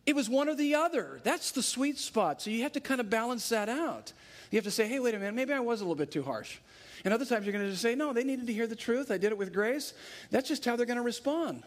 It 0.07 0.15
was 0.15 0.31
one 0.31 0.49
or 0.49 0.55
the 0.55 0.77
other. 0.77 1.21
That's 1.25 1.51
the 1.51 1.63
sweet 1.63 1.99
spot. 1.99 2.41
So 2.41 2.51
you 2.51 2.63
have 2.63 2.73
to 2.73 2.81
kind 2.81 3.01
of 3.01 3.11
balance 3.11 3.49
that 3.49 3.69
out. 3.69 4.13
You 4.51 4.57
have 4.57 4.65
to 4.65 4.71
say, 4.71 4.87
hey, 4.87 5.01
wait 5.01 5.15
a 5.15 5.19
minute, 5.19 5.35
maybe 5.35 5.53
I 5.53 5.61
was 5.61 5.81
a 5.81 5.85
little 5.85 5.97
bit 5.97 6.13
too 6.13 6.23
harsh. 6.23 6.59
And 7.05 7.13
other 7.13 7.25
times 7.25 7.45
you're 7.45 7.53
going 7.53 7.65
to 7.65 7.71
just 7.71 7.83
say, 7.83 7.95
no, 7.95 8.13
they 8.13 8.25
needed 8.25 8.47
to 8.47 8.53
hear 8.53 8.67
the 8.67 8.77
truth. 8.77 9.11
I 9.11 9.19
did 9.19 9.33
it 9.33 9.39
with 9.39 9.53
grace. 9.53 9.93
That's 10.31 10.49
just 10.49 10.65
how 10.65 10.77
they're 10.77 10.87
going 10.87 10.97
to 10.97 11.03
respond. 11.03 11.65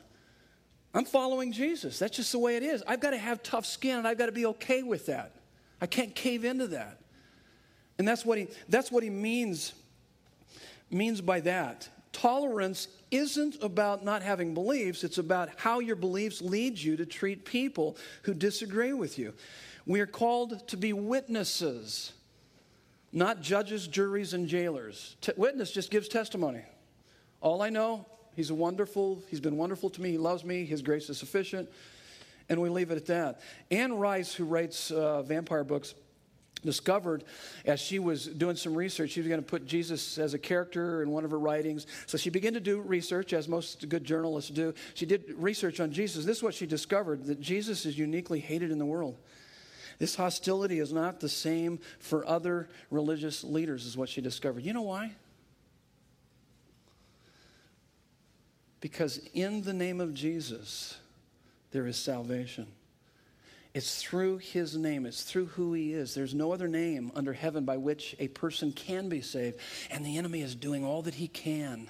I'm 0.94 1.06
following 1.06 1.52
Jesus. 1.52 2.00
That's 2.00 2.16
just 2.16 2.32
the 2.32 2.40
way 2.40 2.56
it 2.56 2.64
is. 2.64 2.82
I've 2.88 3.00
got 3.00 3.12
to 3.12 3.18
have 3.18 3.44
tough 3.44 3.66
skin 3.66 3.98
and 3.98 4.08
I've 4.08 4.18
got 4.18 4.26
to 4.28 4.32
be 4.32 4.46
okay 4.48 4.84
with 4.84 5.06
that. 5.06 5.34
I 5.82 5.86
can't 5.86 6.16
cave 6.16 6.46
into 6.46 6.68
that. 6.68 7.00
And 7.98 8.08
that's 8.08 8.26
what 8.26 8.38
he, 8.38 8.48
that's 8.70 8.92
what 8.92 9.04
he 9.04 9.10
means, 9.10 9.74
means 10.90 11.22
by 11.22 11.42
that. 11.42 11.90
Tolerance 12.12 12.88
isn't 13.12 13.62
about 13.62 14.03
not 14.03 14.22
having 14.22 14.53
beliefs, 14.53 15.03
it's 15.03 15.18
about 15.18 15.49
how 15.57 15.80
your 15.80 15.95
beliefs 15.95 16.41
lead 16.41 16.78
you 16.78 16.97
to 16.97 17.05
treat 17.05 17.45
people 17.45 17.97
who 18.24 18.34
disagree 18.34 18.93
with 18.93 19.18
you. 19.18 19.34
We 19.86 19.99
are 20.01 20.07
called 20.07 20.68
to 20.68 20.78
be 20.78 20.93
witnesses, 20.93 22.14
not 23.12 23.41
judges, 23.41 23.88
juries, 23.88 24.34
and 24.34 24.47
jailers. 24.47 25.16
T- 25.22 25.32
witness 25.36 25.72
just 25.72 25.89
gives 25.89 26.07
testimony. 26.07 26.62
All 27.41 27.62
I 27.62 27.70
know, 27.70 28.05
he's 28.36 28.49
a 28.49 28.55
wonderful, 28.55 29.24
he's 29.30 29.39
been 29.39 29.57
wonderful 29.57 29.89
to 29.91 30.01
me, 30.01 30.12
he 30.12 30.18
loves 30.18 30.43
me, 30.43 30.66
his 30.66 30.82
grace 30.82 31.10
is 31.10 31.18
sufficient, 31.18 31.70
and 32.49 32.62
we 32.62 32.70
leave 32.70 32.91
it 32.91 32.97
at 32.97 33.05
that. 33.07 33.41
Anne 33.72 33.93
Rice, 33.93 34.34
who 34.34 34.45
writes 34.45 34.91
uh, 34.91 35.24
vampire 35.24 35.64
books, 35.64 35.95
discovered 36.64 37.24
as 37.66 37.80
she 37.80 37.99
was 37.99 38.26
doing 38.26 38.55
some 38.55 38.76
research. 38.76 39.12
She 39.12 39.22
was 39.22 39.28
going 39.28 39.41
to 39.41 39.45
put 39.45 39.66
jesus 39.66 40.18
as 40.18 40.34
a 40.34 40.39
character 40.39 41.01
in 41.01 41.10
one 41.10 41.26
of 41.26 41.32
her 41.32 41.39
writings. 41.39 41.88
So 42.05 42.18
she 42.18 42.30
began 42.30 42.53
to 42.53 42.60
do 42.60 42.82
research 42.82 43.34
as 43.34 43.47
most 43.47 43.88
good 43.89 44.03
journalists 44.03 44.49
do. 44.49 44.74
She 44.93 45.05
did 45.05 45.34
research 45.38 45.80
on 45.80 45.91
jesus. 45.91 46.26
This 46.26 46.38
is 46.38 46.43
what 46.43 46.53
she 46.53 46.66
discovered 46.66 47.26
that 47.26 47.39
jesus 47.39 47.86
is 47.86 47.97
uniquely 47.97 48.39
hated 48.39 48.72
in 48.72 48.80
the 48.80 48.86
world. 48.86 49.18
This 49.99 50.16
hostility 50.16 50.80
is 50.80 50.93
not 50.93 51.20
the 51.20 51.30
same 51.30 51.80
for 51.99 52.26
other 52.26 52.70
religious 52.89 53.43
leaders 53.43 53.86
is 53.86 53.97
what 53.97 54.07
she 54.07 54.22
discovered. 54.22 54.64
You 54.64 54.74
know 54.74 54.84
why? 54.84 55.12
Because 58.80 59.20
in 59.34 59.64
the 59.64 59.74
name 59.74 59.99
of 59.99 60.14
Jesus, 60.14 60.97
there 61.72 61.86
is 61.86 61.97
salvation. 61.97 62.68
It's 63.74 64.01
through 64.01 64.39
his 64.39 64.76
name, 64.76 65.05
it's 65.05 65.24
through 65.24 65.47
who 65.47 65.74
he 65.74 65.93
is. 65.93 66.15
There's 66.15 66.34
no 66.34 66.51
other 66.51 66.67
name 66.67 67.11
under 67.15 67.34
heaven 67.34 67.65
by 67.65 67.78
which 67.78 68.15
a 68.17 68.28
person 68.30 68.72
can 68.72 69.09
be 69.09 69.22
saved. 69.22 69.59
And 69.91 70.03
the 70.03 70.17
enemy 70.17 70.41
is 70.41 70.55
doing 70.55 70.84
all 70.84 71.03
that 71.03 71.13
he 71.13 71.28
can 71.28 71.89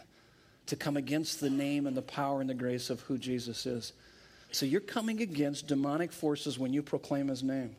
to 0.65 0.75
come 0.75 0.97
against 0.97 1.39
the 1.39 1.49
name 1.49 1.87
and 1.87 1.95
the 1.95 2.01
power 2.01 2.41
and 2.41 2.49
the 2.49 2.53
grace 2.53 2.89
of 2.89 2.99
who 3.01 3.17
Jesus 3.17 3.65
is. 3.65 3.93
So 4.51 4.65
you're 4.65 4.81
coming 4.81 5.21
against 5.21 5.67
demonic 5.67 6.11
forces 6.11 6.59
when 6.59 6.73
you 6.73 6.83
proclaim 6.83 7.27
his 7.27 7.43
name. 7.43 7.75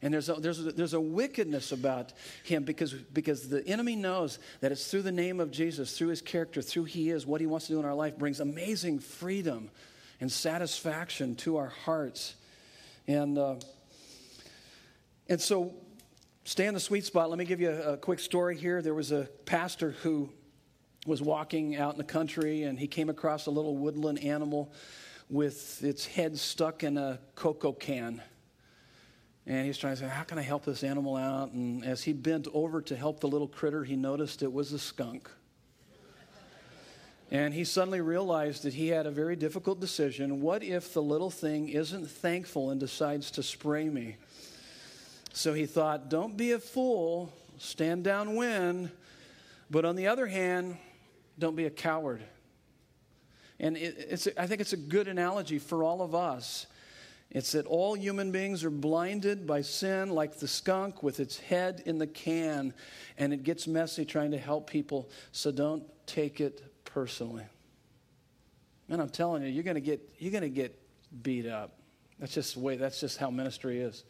And 0.00 0.12
there's 0.12 0.28
a, 0.28 0.34
there's, 0.34 0.58
a, 0.58 0.72
there's 0.72 0.94
a 0.94 1.00
wickedness 1.00 1.70
about 1.70 2.12
him 2.42 2.64
because, 2.64 2.92
because 2.92 3.48
the 3.48 3.64
enemy 3.68 3.94
knows 3.94 4.40
that 4.60 4.72
it's 4.72 4.90
through 4.90 5.02
the 5.02 5.12
name 5.12 5.38
of 5.38 5.52
Jesus, 5.52 5.96
through 5.96 6.08
his 6.08 6.20
character, 6.20 6.60
through 6.60 6.84
he 6.84 7.10
is, 7.10 7.24
what 7.24 7.40
he 7.40 7.46
wants 7.46 7.66
to 7.66 7.74
do 7.74 7.78
in 7.78 7.84
our 7.84 7.94
life 7.94 8.18
brings 8.18 8.40
amazing 8.40 8.98
freedom 8.98 9.70
and 10.20 10.30
satisfaction 10.30 11.36
to 11.36 11.56
our 11.56 11.68
hearts. 11.68 12.34
And, 13.06 13.38
uh, 13.38 13.56
and 15.28 15.40
so, 15.40 15.74
stay 16.44 16.66
in 16.66 16.74
the 16.74 16.80
sweet 16.80 17.04
spot. 17.04 17.30
Let 17.30 17.38
me 17.38 17.44
give 17.44 17.60
you 17.60 17.70
a, 17.70 17.94
a 17.94 17.96
quick 17.96 18.20
story 18.20 18.56
here. 18.56 18.82
There 18.82 18.94
was 18.94 19.12
a 19.12 19.28
pastor 19.44 19.92
who 20.02 20.30
was 21.06 21.20
walking 21.20 21.76
out 21.76 21.92
in 21.92 21.98
the 21.98 22.04
country 22.04 22.62
and 22.62 22.78
he 22.78 22.86
came 22.86 23.08
across 23.08 23.46
a 23.46 23.50
little 23.50 23.76
woodland 23.76 24.22
animal 24.22 24.72
with 25.28 25.82
its 25.82 26.06
head 26.06 26.38
stuck 26.38 26.84
in 26.84 26.96
a 26.96 27.18
cocoa 27.34 27.72
can. 27.72 28.22
And 29.46 29.66
he's 29.66 29.78
trying 29.78 29.94
to 29.94 30.00
say, 30.00 30.08
How 30.08 30.22
can 30.22 30.38
I 30.38 30.42
help 30.42 30.64
this 30.64 30.84
animal 30.84 31.16
out? 31.16 31.50
And 31.52 31.84
as 31.84 32.02
he 32.02 32.12
bent 32.12 32.46
over 32.52 32.80
to 32.82 32.96
help 32.96 33.20
the 33.20 33.28
little 33.28 33.48
critter, 33.48 33.82
he 33.82 33.96
noticed 33.96 34.42
it 34.42 34.52
was 34.52 34.72
a 34.72 34.78
skunk. 34.78 35.28
And 37.32 37.54
he 37.54 37.64
suddenly 37.64 38.02
realized 38.02 38.64
that 38.64 38.74
he 38.74 38.88
had 38.88 39.06
a 39.06 39.10
very 39.10 39.36
difficult 39.36 39.80
decision. 39.80 40.42
What 40.42 40.62
if 40.62 40.92
the 40.92 41.02
little 41.02 41.30
thing 41.30 41.70
isn't 41.70 42.10
thankful 42.10 42.68
and 42.68 42.78
decides 42.78 43.30
to 43.32 43.42
spray 43.42 43.88
me? 43.88 44.16
So 45.32 45.54
he 45.54 45.64
thought, 45.64 46.10
don't 46.10 46.36
be 46.36 46.52
a 46.52 46.58
fool, 46.58 47.32
stand 47.56 48.04
downwind. 48.04 48.90
But 49.70 49.86
on 49.86 49.96
the 49.96 50.08
other 50.08 50.26
hand, 50.26 50.76
don't 51.38 51.56
be 51.56 51.64
a 51.64 51.70
coward. 51.70 52.22
And 53.58 53.78
it, 53.78 54.28
I 54.36 54.46
think 54.46 54.60
it's 54.60 54.74
a 54.74 54.76
good 54.76 55.08
analogy 55.08 55.58
for 55.58 55.82
all 55.84 56.02
of 56.02 56.14
us. 56.14 56.66
It's 57.30 57.52
that 57.52 57.64
all 57.64 57.94
human 57.94 58.30
beings 58.30 58.62
are 58.62 58.68
blinded 58.68 59.46
by 59.46 59.62
sin, 59.62 60.10
like 60.10 60.38
the 60.38 60.48
skunk 60.48 61.02
with 61.02 61.18
its 61.18 61.38
head 61.38 61.82
in 61.86 61.96
the 61.96 62.06
can, 62.06 62.74
and 63.16 63.32
it 63.32 63.42
gets 63.42 63.66
messy 63.66 64.04
trying 64.04 64.32
to 64.32 64.38
help 64.38 64.68
people. 64.68 65.08
So 65.30 65.50
don't 65.50 65.84
take 66.06 66.38
it 66.38 66.62
personally. 66.84 67.44
And 68.88 69.00
I'm 69.00 69.08
telling 69.08 69.42
you, 69.42 69.48
you're 69.48 69.64
going 69.64 69.76
to 69.76 69.80
get 69.80 70.00
you're 70.18 70.32
going 70.32 70.42
to 70.42 70.48
get 70.48 70.78
beat 71.22 71.46
up. 71.46 71.78
That's 72.18 72.34
just 72.34 72.54
the 72.54 72.60
way. 72.60 72.76
That's 72.76 73.00
just 73.00 73.18
how 73.18 73.30
ministry 73.30 73.80
is. 73.80 74.04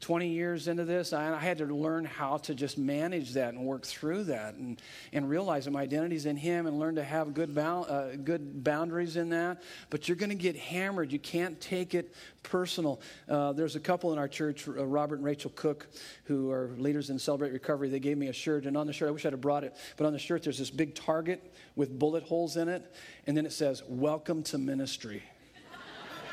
20 0.00 0.28
years 0.28 0.68
into 0.68 0.84
this, 0.84 1.14
I, 1.14 1.38
had 1.38 1.58
to 1.58 1.64
learn 1.64 2.04
how 2.04 2.36
to 2.38 2.54
just 2.54 2.76
manage 2.76 3.32
that 3.32 3.54
and 3.54 3.64
work 3.64 3.86
through 3.86 4.24
that 4.24 4.54
and, 4.54 4.80
and 5.12 5.28
realize 5.28 5.64
that 5.64 5.70
my 5.70 5.82
identity 5.82 6.16
is 6.16 6.26
in 6.26 6.36
Him 6.36 6.66
and 6.66 6.78
learn 6.78 6.96
to 6.96 7.02
have 7.02 7.32
good, 7.32 7.54
bound, 7.54 7.88
uh, 7.88 8.16
good 8.16 8.62
boundaries 8.62 9.16
in 9.16 9.30
that. 9.30 9.62
But 9.88 10.06
you're 10.06 10.16
going 10.16 10.30
to 10.30 10.36
get 10.36 10.54
hammered. 10.54 11.12
You 11.12 11.18
can't 11.18 11.58
take 11.62 11.94
it 11.94 12.14
personal. 12.42 13.00
Uh, 13.26 13.52
there's 13.52 13.74
a 13.74 13.80
couple 13.80 14.12
in 14.12 14.18
our 14.18 14.28
church, 14.28 14.68
uh, 14.68 14.84
Robert 14.84 15.16
and 15.16 15.24
Rachel 15.24 15.50
Cook, 15.54 15.88
who 16.24 16.50
are 16.50 16.74
leaders 16.76 17.08
in 17.08 17.18
Celebrate 17.18 17.52
Recovery. 17.52 17.88
They 17.88 17.98
gave 17.98 18.18
me 18.18 18.28
a 18.28 18.34
shirt, 18.34 18.66
and 18.66 18.76
on 18.76 18.86
the 18.86 18.92
shirt, 18.92 19.08
I 19.08 19.12
wish 19.12 19.24
I'd 19.24 19.32
have 19.32 19.40
brought 19.40 19.64
it, 19.64 19.74
but 19.96 20.06
on 20.06 20.12
the 20.12 20.18
shirt, 20.18 20.42
there's 20.42 20.58
this 20.58 20.70
big 20.70 20.94
target 20.94 21.54
with 21.74 21.98
bullet 21.98 22.22
holes 22.22 22.58
in 22.58 22.68
it, 22.68 22.94
and 23.26 23.34
then 23.36 23.46
it 23.46 23.52
says, 23.52 23.82
Welcome 23.88 24.42
to 24.44 24.58
ministry. 24.58 25.22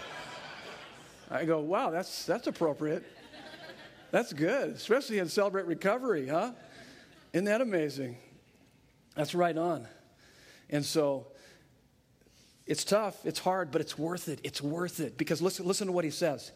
I 1.32 1.45
go, 1.45 1.61
wow, 1.61 1.91
that's, 1.91 2.26
that's 2.26 2.47
appropriate. 2.47 3.03
That's 4.14 4.32
good, 4.32 4.76
especially 4.76 5.18
in 5.18 5.28
Celebrate 5.28 5.66
Recovery, 5.66 6.28
huh? 6.28 6.51
Isn't 7.34 7.45
that 7.45 7.61
amazing? 7.61 8.16
That's 9.16 9.34
right 9.34 9.57
on. 9.57 9.88
And 10.70 10.86
so 10.86 11.26
it's 12.68 12.84
tough, 12.84 13.26
it's 13.26 13.39
hard, 13.39 13.72
but 13.72 13.82
it's 13.82 13.97
worth 13.97 14.30
it. 14.30 14.39
It's 14.43 14.61
worth 14.61 14.99
it. 14.99 15.18
Because 15.18 15.41
listen, 15.41 15.66
listen 15.66 15.88
to 15.88 15.93
what 15.93 16.05
he 16.05 16.11
says. 16.11 16.51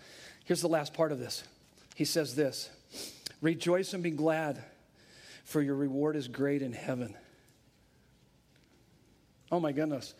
Here's 0.45 0.62
the 0.62 0.70
last 0.70 0.93
part 0.93 1.12
of 1.12 1.18
this. 1.18 1.43
He 1.95 2.05
says 2.05 2.36
this 2.36 2.70
Rejoice 3.41 3.91
and 3.95 4.03
be 4.03 4.12
glad, 4.12 4.64
for 5.43 5.60
your 5.60 5.74
reward 5.74 6.16
is 6.16 6.28
great 6.28 6.62
in 6.62 6.74
heaven. 6.74 7.16
Oh 9.51 9.60
my 9.60 9.72
goodness. 9.72 10.14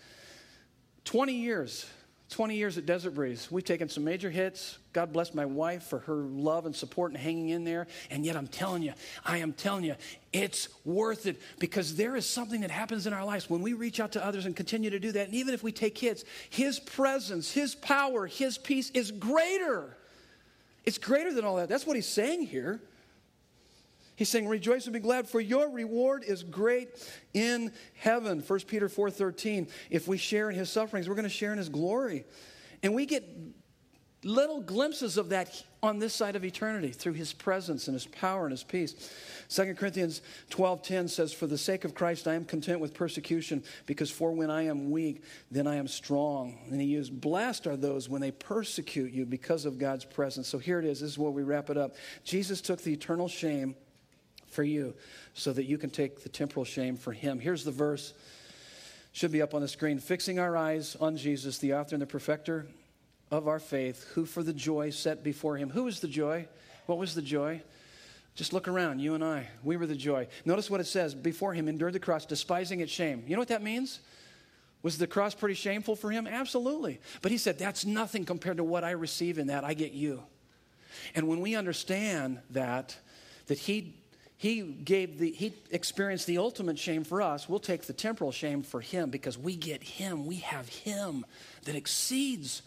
20 1.04 1.34
years 1.34 1.86
20 2.30 2.56
years 2.56 2.78
at 2.78 2.86
Desert 2.86 3.12
Breeze. 3.12 3.48
We've 3.50 3.64
taken 3.64 3.90
some 3.90 4.04
major 4.04 4.30
hits. 4.30 4.78
God 4.98 5.14
bless 5.14 5.36
my 5.36 5.46
wife 5.46 5.84
for 5.84 6.00
her 6.00 6.16
love 6.16 6.66
and 6.66 6.76
support 6.76 7.12
and 7.12 7.22
hanging 7.22 7.50
in 7.50 7.64
there. 7.64 7.86
And 8.10 8.26
yet, 8.26 8.36
I'm 8.36 8.48
telling 8.48 8.82
you, 8.82 8.94
I 9.24 9.38
am 9.38 9.54
telling 9.54 9.84
you, 9.84 9.94
it's 10.34 10.70
worth 10.86 11.28
it 11.28 11.40
because 11.60 11.96
there 11.96 12.16
is 12.16 12.28
something 12.28 12.62
that 12.62 12.72
happens 12.72 13.06
in 13.06 13.14
our 13.14 13.24
lives 13.24 13.48
when 13.48 13.62
we 13.62 13.74
reach 13.74 14.00
out 14.00 14.14
to 14.14 14.26
others 14.26 14.48
and 14.48 14.56
continue 14.56 14.90
to 14.90 14.98
do 14.98 15.12
that. 15.12 15.28
And 15.28 15.36
even 15.36 15.54
if 15.54 15.62
we 15.62 15.72
take 15.72 15.96
hits, 16.00 16.24
His 16.50 16.80
presence, 16.80 17.52
His 17.52 17.76
power, 17.76 18.26
His 18.26 18.58
peace 18.58 18.90
is 18.90 19.12
greater. 19.12 19.96
It's 20.84 20.98
greater 20.98 21.32
than 21.32 21.46
all 21.46 21.58
that. 21.58 21.70
That's 21.70 21.86
what 21.86 21.96
He's 21.96 22.10
saying 22.10 22.48
here. 22.48 22.82
He's 24.16 24.30
saying, 24.30 24.48
Rejoice 24.48 24.86
and 24.86 24.94
be 24.94 25.00
glad, 25.00 25.30
for 25.30 25.40
your 25.40 25.70
reward 25.70 26.24
is 26.24 26.42
great 26.42 26.90
in 27.36 27.72
heaven. 28.00 28.40
1 28.40 28.60
Peter 28.62 28.90
4:13. 28.90 29.70
If 29.92 30.08
we 30.08 30.18
share 30.18 30.50
in 30.50 30.56
his 30.56 30.72
sufferings, 30.72 31.08
we're 31.08 31.14
going 31.14 31.22
to 31.22 31.30
share 31.30 31.52
in 31.52 31.60
his 31.60 31.70
glory. 31.70 32.26
And 32.82 32.96
we 32.96 33.06
get 33.06 33.24
little 34.24 34.62
glimpses 34.62 35.18
of 35.18 35.30
that 35.30 35.64
on 35.84 36.00
this 36.00 36.14
side 36.14 36.36
of 36.36 36.44
eternity 36.44 36.90
through 36.90 37.14
his 37.14 37.34
presence 37.34 37.88
and 37.88 37.94
his 37.94 38.08
power 38.08 38.46
and 38.46 38.52
his 38.52 38.64
peace. 38.64 38.96
2 39.48 39.76
Corinthians 39.76 40.22
12:10 40.50 41.08
says, 41.08 41.32
"For 41.32 41.48
the 41.48 41.58
sake 41.58 41.86
of 41.86 41.94
Christ 41.94 42.28
I 42.28 42.34
am 42.34 42.44
content 42.44 42.80
with 42.80 42.94
persecution, 42.94 43.64
because 43.86 44.10
for 44.10 44.32
when 44.32 44.50
I 44.50 44.64
am 44.64 44.90
weak, 44.90 45.22
then 45.52 45.68
I 45.68 45.76
am 45.76 45.88
strong." 45.88 46.58
And 46.72 46.82
he 46.82 46.88
used, 46.88 47.22
"Blessed 47.22 47.68
are 47.68 47.78
those 47.78 48.10
when 48.10 48.22
they 48.22 48.32
persecute 48.32 49.14
you 49.14 49.26
because 49.26 49.66
of 49.66 49.78
God's 49.78 50.06
presence." 50.06 50.48
So 50.48 50.58
here 50.58 50.80
it 50.80 50.86
is. 50.86 51.00
This 51.00 51.12
is 51.12 51.18
where 51.18 51.32
we 51.32 51.44
wrap 51.44 51.70
it 51.70 51.78
up. 51.78 51.96
Jesus 52.24 52.60
took 52.60 52.82
the 52.82 52.94
eternal 52.94 53.28
shame 53.28 53.76
for 54.48 54.64
you 54.64 54.96
so 55.34 55.54
that 55.54 55.66
you 55.66 55.78
can 55.78 55.92
take 55.92 56.24
the 56.24 56.30
temporal 56.30 56.66
shame 56.66 56.98
for 56.98 57.14
him. 57.14 57.40
Here's 57.40 57.64
the 57.64 57.72
verse, 57.72 58.14
should 59.12 59.32
be 59.32 59.42
up 59.42 59.54
on 59.54 59.62
the 59.62 59.68
screen. 59.68 60.00
Fixing 60.00 60.40
our 60.40 60.58
eyes 60.58 60.96
on 60.96 61.18
Jesus, 61.18 61.58
the 61.60 61.74
author 61.74 61.96
and 61.96 62.02
the 62.02 62.08
perfecter 62.08 62.68
of 63.32 63.48
our 63.48 63.60
faith, 63.60 64.06
who 64.14 64.26
for 64.26 64.44
the 64.44 64.54
joy 64.54 64.90
set 64.90 65.24
before 65.24 65.58
him. 65.58 65.70
Who 65.70 65.84
was 65.84 66.00
the 66.00 66.08
joy? 66.08 66.48
What 66.86 66.98
was 66.98 67.16
the 67.16 67.22
joy? 67.22 67.62
Just 68.36 68.54
look 68.54 68.68
around, 68.68 69.00
you 69.00 69.16
and 69.16 69.24
I. 69.24 69.48
We 69.64 69.78
were 69.78 69.88
the 69.88 69.96
joy. 69.96 70.28
Notice 70.46 70.70
what 70.70 70.80
it 70.80 70.86
says 70.86 71.16
before 71.16 71.54
him, 71.54 71.68
endured 71.68 71.94
the 71.94 72.00
cross, 72.00 72.26
despising 72.26 72.80
its 72.82 72.92
shame. 72.92 73.24
You 73.28 73.36
know 73.36 73.42
what 73.42 73.48
that 73.48 73.64
means? 73.64 74.00
Was 74.84 74.98
the 74.98 75.08
cross 75.08 75.34
pretty 75.34 75.56
shameful 75.56 75.96
for 75.96 76.12
him? 76.12 76.28
Absolutely. 76.28 77.02
But 77.22 77.32
he 77.32 77.38
said, 77.38 77.58
That's 77.58 77.86
nothing 77.86 78.26
compared 78.26 78.58
to 78.58 78.64
what 78.64 78.84
I 78.84 78.92
receive 78.92 79.40
in 79.40 79.48
that. 79.48 79.64
I 79.64 79.74
get 79.74 79.92
you. 79.92 80.24
And 81.16 81.28
when 81.28 81.42
we 81.42 81.56
understand 81.56 82.40
that, 82.52 82.96
that 83.48 83.58
he 83.58 83.96
he 84.38 84.62
gave 84.62 85.18
the 85.18 85.32
he 85.32 85.54
experienced 85.72 86.28
the 86.28 86.38
ultimate 86.38 86.78
shame 86.78 87.04
for 87.04 87.24
us 87.24 87.50
we'll 87.50 87.60
take 87.60 87.88
the 87.88 87.94
temporal 87.94 88.32
shame 88.32 88.62
for 88.62 88.82
him 88.82 89.10
because 89.10 89.36
we 89.36 89.56
get 89.56 89.82
him 89.82 90.28
we 90.28 90.36
have 90.36 90.70
him 90.70 91.26
that 91.66 91.76
exceeds 91.76 92.62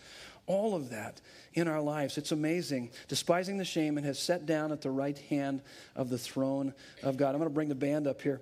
all 0.51 0.75
of 0.75 0.91
that 0.91 1.21
in 1.55 1.69
our 1.69 1.81
lives. 1.81 2.19
It's 2.19 2.33
amazing. 2.33 2.91
Despising 3.07 3.57
the 3.57 3.65
shame 3.65 3.97
and 3.97 4.05
has 4.05 4.19
sat 4.19 4.47
down 4.47 4.73
at 4.73 4.81
the 4.81 4.91
right 4.91 5.17
hand 5.17 5.63
of 5.95 6.11
the 6.11 6.19
throne 6.19 6.75
of 7.05 7.17
god. 7.17 7.31
I'm 7.31 7.39
going 7.39 7.49
to 7.49 7.55
bring 7.55 7.69
the 7.69 7.77
band 7.77 8.09
up 8.09 8.21
here 8.21 8.41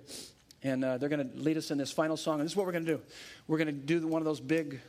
and 0.63 0.83
uh, 0.83 0.97
they're 0.97 1.07
going 1.07 1.29
to 1.29 1.37
lead 1.37 1.55
us 1.55 1.69
in 1.69 1.77
this 1.77 1.91
final 1.91 2.17
song 2.17 2.39
and 2.39 2.45
this 2.45 2.53
is 2.53 2.57
what 2.57 2.65
we're 2.65 2.71
going 2.71 2.85
to 2.85 2.95
do. 2.97 3.01
We're 3.47 3.59
going 3.59 3.67
to 3.67 3.71
do 3.73 4.07
one 4.07 4.23
of 4.23 4.25
those 4.25 4.39
big 4.39 4.81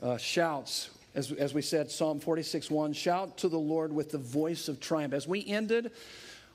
uh, 0.00 0.16
shouts. 0.16 0.90
As, 1.12 1.32
as 1.32 1.52
we 1.52 1.60
said 1.60 1.90
psalm 1.90 2.20
46 2.20 2.70
1 2.70 2.92
shout 2.92 3.36
to 3.38 3.48
the 3.48 3.58
lord 3.58 3.92
with 3.92 4.12
the 4.12 4.18
voice 4.18 4.68
of 4.68 4.78
triumph. 4.78 5.12
As 5.12 5.26
we 5.26 5.44
ended 5.48 5.90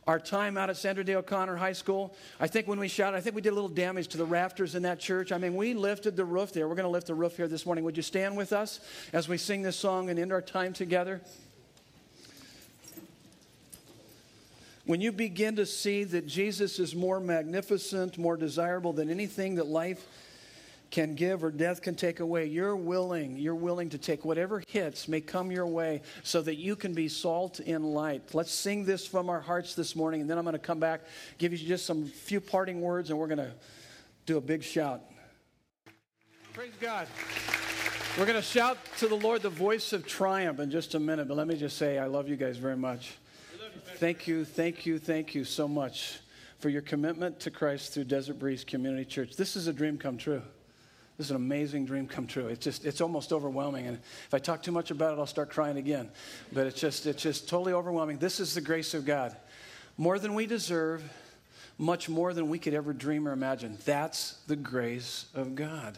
our 0.07 0.19
time 0.19 0.55
out 0.57 0.69
at 0.69 0.77
Sandra 0.77 1.03
Day 1.03 1.15
O'Connor 1.15 1.55
High 1.55 1.73
School. 1.73 2.15
I 2.39 2.47
think 2.47 2.67
when 2.67 2.79
we 2.79 2.87
shouted, 2.87 3.17
I 3.17 3.21
think 3.21 3.35
we 3.35 3.41
did 3.41 3.49
a 3.49 3.55
little 3.55 3.69
damage 3.69 4.09
to 4.09 4.17
the 4.17 4.25
rafters 4.25 4.75
in 4.75 4.83
that 4.83 4.99
church. 4.99 5.31
I 5.31 5.37
mean, 5.37 5.55
we 5.55 5.73
lifted 5.73 6.15
the 6.15 6.25
roof 6.25 6.53
there. 6.53 6.67
We're 6.67 6.75
going 6.75 6.85
to 6.85 6.89
lift 6.89 7.07
the 7.07 7.15
roof 7.15 7.37
here 7.37 7.47
this 7.47 7.65
morning. 7.65 7.83
Would 7.85 7.97
you 7.97 8.03
stand 8.03 8.37
with 8.37 8.53
us 8.53 8.79
as 9.13 9.27
we 9.27 9.37
sing 9.37 9.63
this 9.63 9.75
song 9.75 10.09
and 10.09 10.19
end 10.19 10.31
our 10.31 10.41
time 10.41 10.73
together? 10.73 11.21
When 14.85 15.01
you 15.01 15.11
begin 15.11 15.55
to 15.55 15.65
see 15.65 16.03
that 16.03 16.27
Jesus 16.27 16.77
is 16.77 16.95
more 16.95 17.19
magnificent, 17.19 18.19
more 18.19 18.37
desirable 18.37 18.93
than 18.93 19.09
anything 19.09 19.55
that 19.55 19.65
life 19.65 20.05
can 20.95 21.13
give 21.13 21.43
or 21.43 21.51
death 21.51 21.81
can 21.81 21.93
take 21.93 22.21
away. 22.21 22.45
You're 22.45 22.77
willing, 22.77 23.35
you're 23.35 23.53
willing 23.53 23.89
to 23.89 23.97
take 23.97 24.23
whatever 24.23 24.63
hits 24.65 25.09
may 25.09 25.19
come 25.19 25.51
your 25.51 25.67
way 25.67 26.01
so 26.23 26.41
that 26.43 26.55
you 26.55 26.77
can 26.77 26.93
be 26.93 27.09
salt 27.09 27.59
in 27.59 27.83
light. 27.83 28.33
Let's 28.33 28.53
sing 28.53 28.85
this 28.85 29.05
from 29.05 29.29
our 29.29 29.41
hearts 29.41 29.75
this 29.75 29.93
morning, 29.93 30.21
and 30.21 30.29
then 30.29 30.37
I'm 30.37 30.45
going 30.45 30.53
to 30.53 30.59
come 30.59 30.79
back, 30.79 31.01
give 31.37 31.51
you 31.51 31.57
just 31.57 31.85
some 31.85 32.05
few 32.05 32.39
parting 32.39 32.79
words, 32.79 33.09
and 33.09 33.19
we're 33.19 33.27
going 33.27 33.39
to 33.39 33.51
do 34.25 34.37
a 34.37 34.41
big 34.41 34.63
shout. 34.63 35.01
Praise 36.53 36.71
God. 36.79 37.09
We're 38.17 38.25
going 38.25 38.37
to 38.37 38.41
shout 38.41 38.77
to 38.99 39.09
the 39.09 39.15
Lord 39.15 39.41
the 39.41 39.49
voice 39.49 39.91
of 39.91 40.07
triumph 40.07 40.61
in 40.61 40.71
just 40.71 40.95
a 40.95 40.99
minute, 40.99 41.27
but 41.27 41.35
let 41.35 41.47
me 41.47 41.57
just 41.57 41.77
say 41.77 41.99
I 41.99 42.05
love 42.05 42.29
you 42.29 42.37
guys 42.37 42.55
very 42.55 42.77
much. 42.77 43.17
Thank 43.97 44.27
you, 44.27 44.45
thank 44.45 44.85
you, 44.85 44.97
thank 44.97 45.35
you 45.35 45.43
so 45.43 45.67
much 45.67 46.19
for 46.59 46.69
your 46.69 46.81
commitment 46.81 47.41
to 47.41 47.51
Christ 47.51 47.93
through 47.93 48.05
Desert 48.05 48.39
Breeze 48.39 48.63
Community 48.63 49.03
Church. 49.03 49.35
This 49.35 49.57
is 49.57 49.67
a 49.67 49.73
dream 49.73 49.97
come 49.97 50.17
true. 50.17 50.41
This 51.17 51.27
is 51.27 51.31
an 51.31 51.37
amazing 51.37 51.85
dream 51.85 52.07
come 52.07 52.27
true. 52.27 52.47
It's 52.47 52.63
just, 52.63 52.85
it's 52.85 52.99
almost 52.99 53.31
overwhelming. 53.31 53.87
And 53.87 53.97
if 53.97 54.33
I 54.33 54.39
talk 54.39 54.61
too 54.61 54.73
much 54.73 54.91
about 54.91 55.13
it, 55.13 55.19
I'll 55.19 55.25
start 55.25 55.49
crying 55.49 55.77
again. 55.77 56.09
But 56.51 56.67
it's 56.67 56.79
just, 56.79 57.05
it's 57.05 57.23
just 57.23 57.47
totally 57.47 57.71
overwhelming. 57.71 58.17
This 58.17 58.39
is 58.39 58.53
the 58.53 58.61
grace 58.61 58.93
of 58.93 59.05
God. 59.05 59.35
More 59.97 60.19
than 60.19 60.33
we 60.33 60.45
deserve, 60.45 61.03
much 61.77 62.09
more 62.09 62.33
than 62.33 62.49
we 62.49 62.59
could 62.59 62.73
ever 62.73 62.91
dream 62.91 63.27
or 63.27 63.31
imagine. 63.31 63.77
That's 63.85 64.39
the 64.47 64.57
grace 64.57 65.27
of 65.33 65.55
God. 65.55 65.97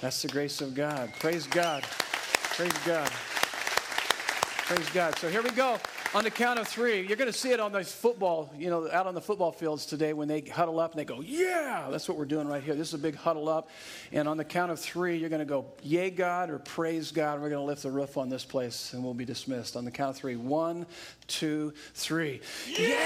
That's 0.00 0.22
the 0.22 0.28
grace 0.28 0.60
of 0.60 0.74
God. 0.74 1.12
Praise 1.18 1.46
God. 1.46 1.82
Praise 1.82 2.78
God. 2.84 3.10
Praise 3.10 4.90
God. 4.90 5.16
So 5.18 5.30
here 5.30 5.42
we 5.42 5.50
go. 5.50 5.78
On 6.14 6.24
the 6.24 6.30
count 6.30 6.58
of 6.58 6.66
three, 6.66 7.06
you're 7.06 7.18
going 7.18 7.30
to 7.30 7.38
see 7.38 7.50
it 7.50 7.60
on 7.60 7.70
those 7.70 7.92
football, 7.92 8.50
you 8.56 8.70
know, 8.70 8.90
out 8.90 9.06
on 9.06 9.14
the 9.14 9.20
football 9.20 9.52
fields 9.52 9.84
today 9.84 10.14
when 10.14 10.26
they 10.26 10.40
huddle 10.40 10.80
up 10.80 10.92
and 10.92 10.98
they 10.98 11.04
go, 11.04 11.20
yeah, 11.20 11.86
that's 11.90 12.08
what 12.08 12.16
we're 12.16 12.24
doing 12.24 12.48
right 12.48 12.62
here. 12.62 12.74
This 12.74 12.88
is 12.88 12.94
a 12.94 12.98
big 12.98 13.14
huddle 13.14 13.46
up. 13.46 13.68
And 14.10 14.26
on 14.26 14.38
the 14.38 14.44
count 14.44 14.72
of 14.72 14.80
three, 14.80 15.18
you're 15.18 15.28
going 15.28 15.40
to 15.40 15.44
go, 15.44 15.66
yay, 15.82 16.08
God, 16.08 16.48
or 16.48 16.60
praise 16.60 17.12
God. 17.12 17.42
We're 17.42 17.50
going 17.50 17.60
to 17.60 17.66
lift 17.66 17.82
the 17.82 17.90
roof 17.90 18.16
on 18.16 18.30
this 18.30 18.42
place 18.42 18.94
and 18.94 19.04
we'll 19.04 19.12
be 19.12 19.26
dismissed. 19.26 19.76
On 19.76 19.84
the 19.84 19.90
count 19.90 20.10
of 20.10 20.16
three, 20.16 20.36
one, 20.36 20.86
two, 21.26 21.74
three. 21.92 22.40
Yay, 22.66 22.96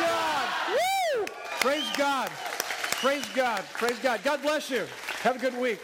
God! 0.00 0.48
Woo! 0.68 1.24
Praise 1.60 1.88
God. 1.96 2.28
Praise 2.30 3.26
God. 3.36 3.62
Praise 3.74 3.98
God. 4.00 4.20
God 4.24 4.42
bless 4.42 4.68
you. 4.68 4.84
Have 5.22 5.36
a 5.36 5.38
good 5.38 5.56
week. 5.56 5.78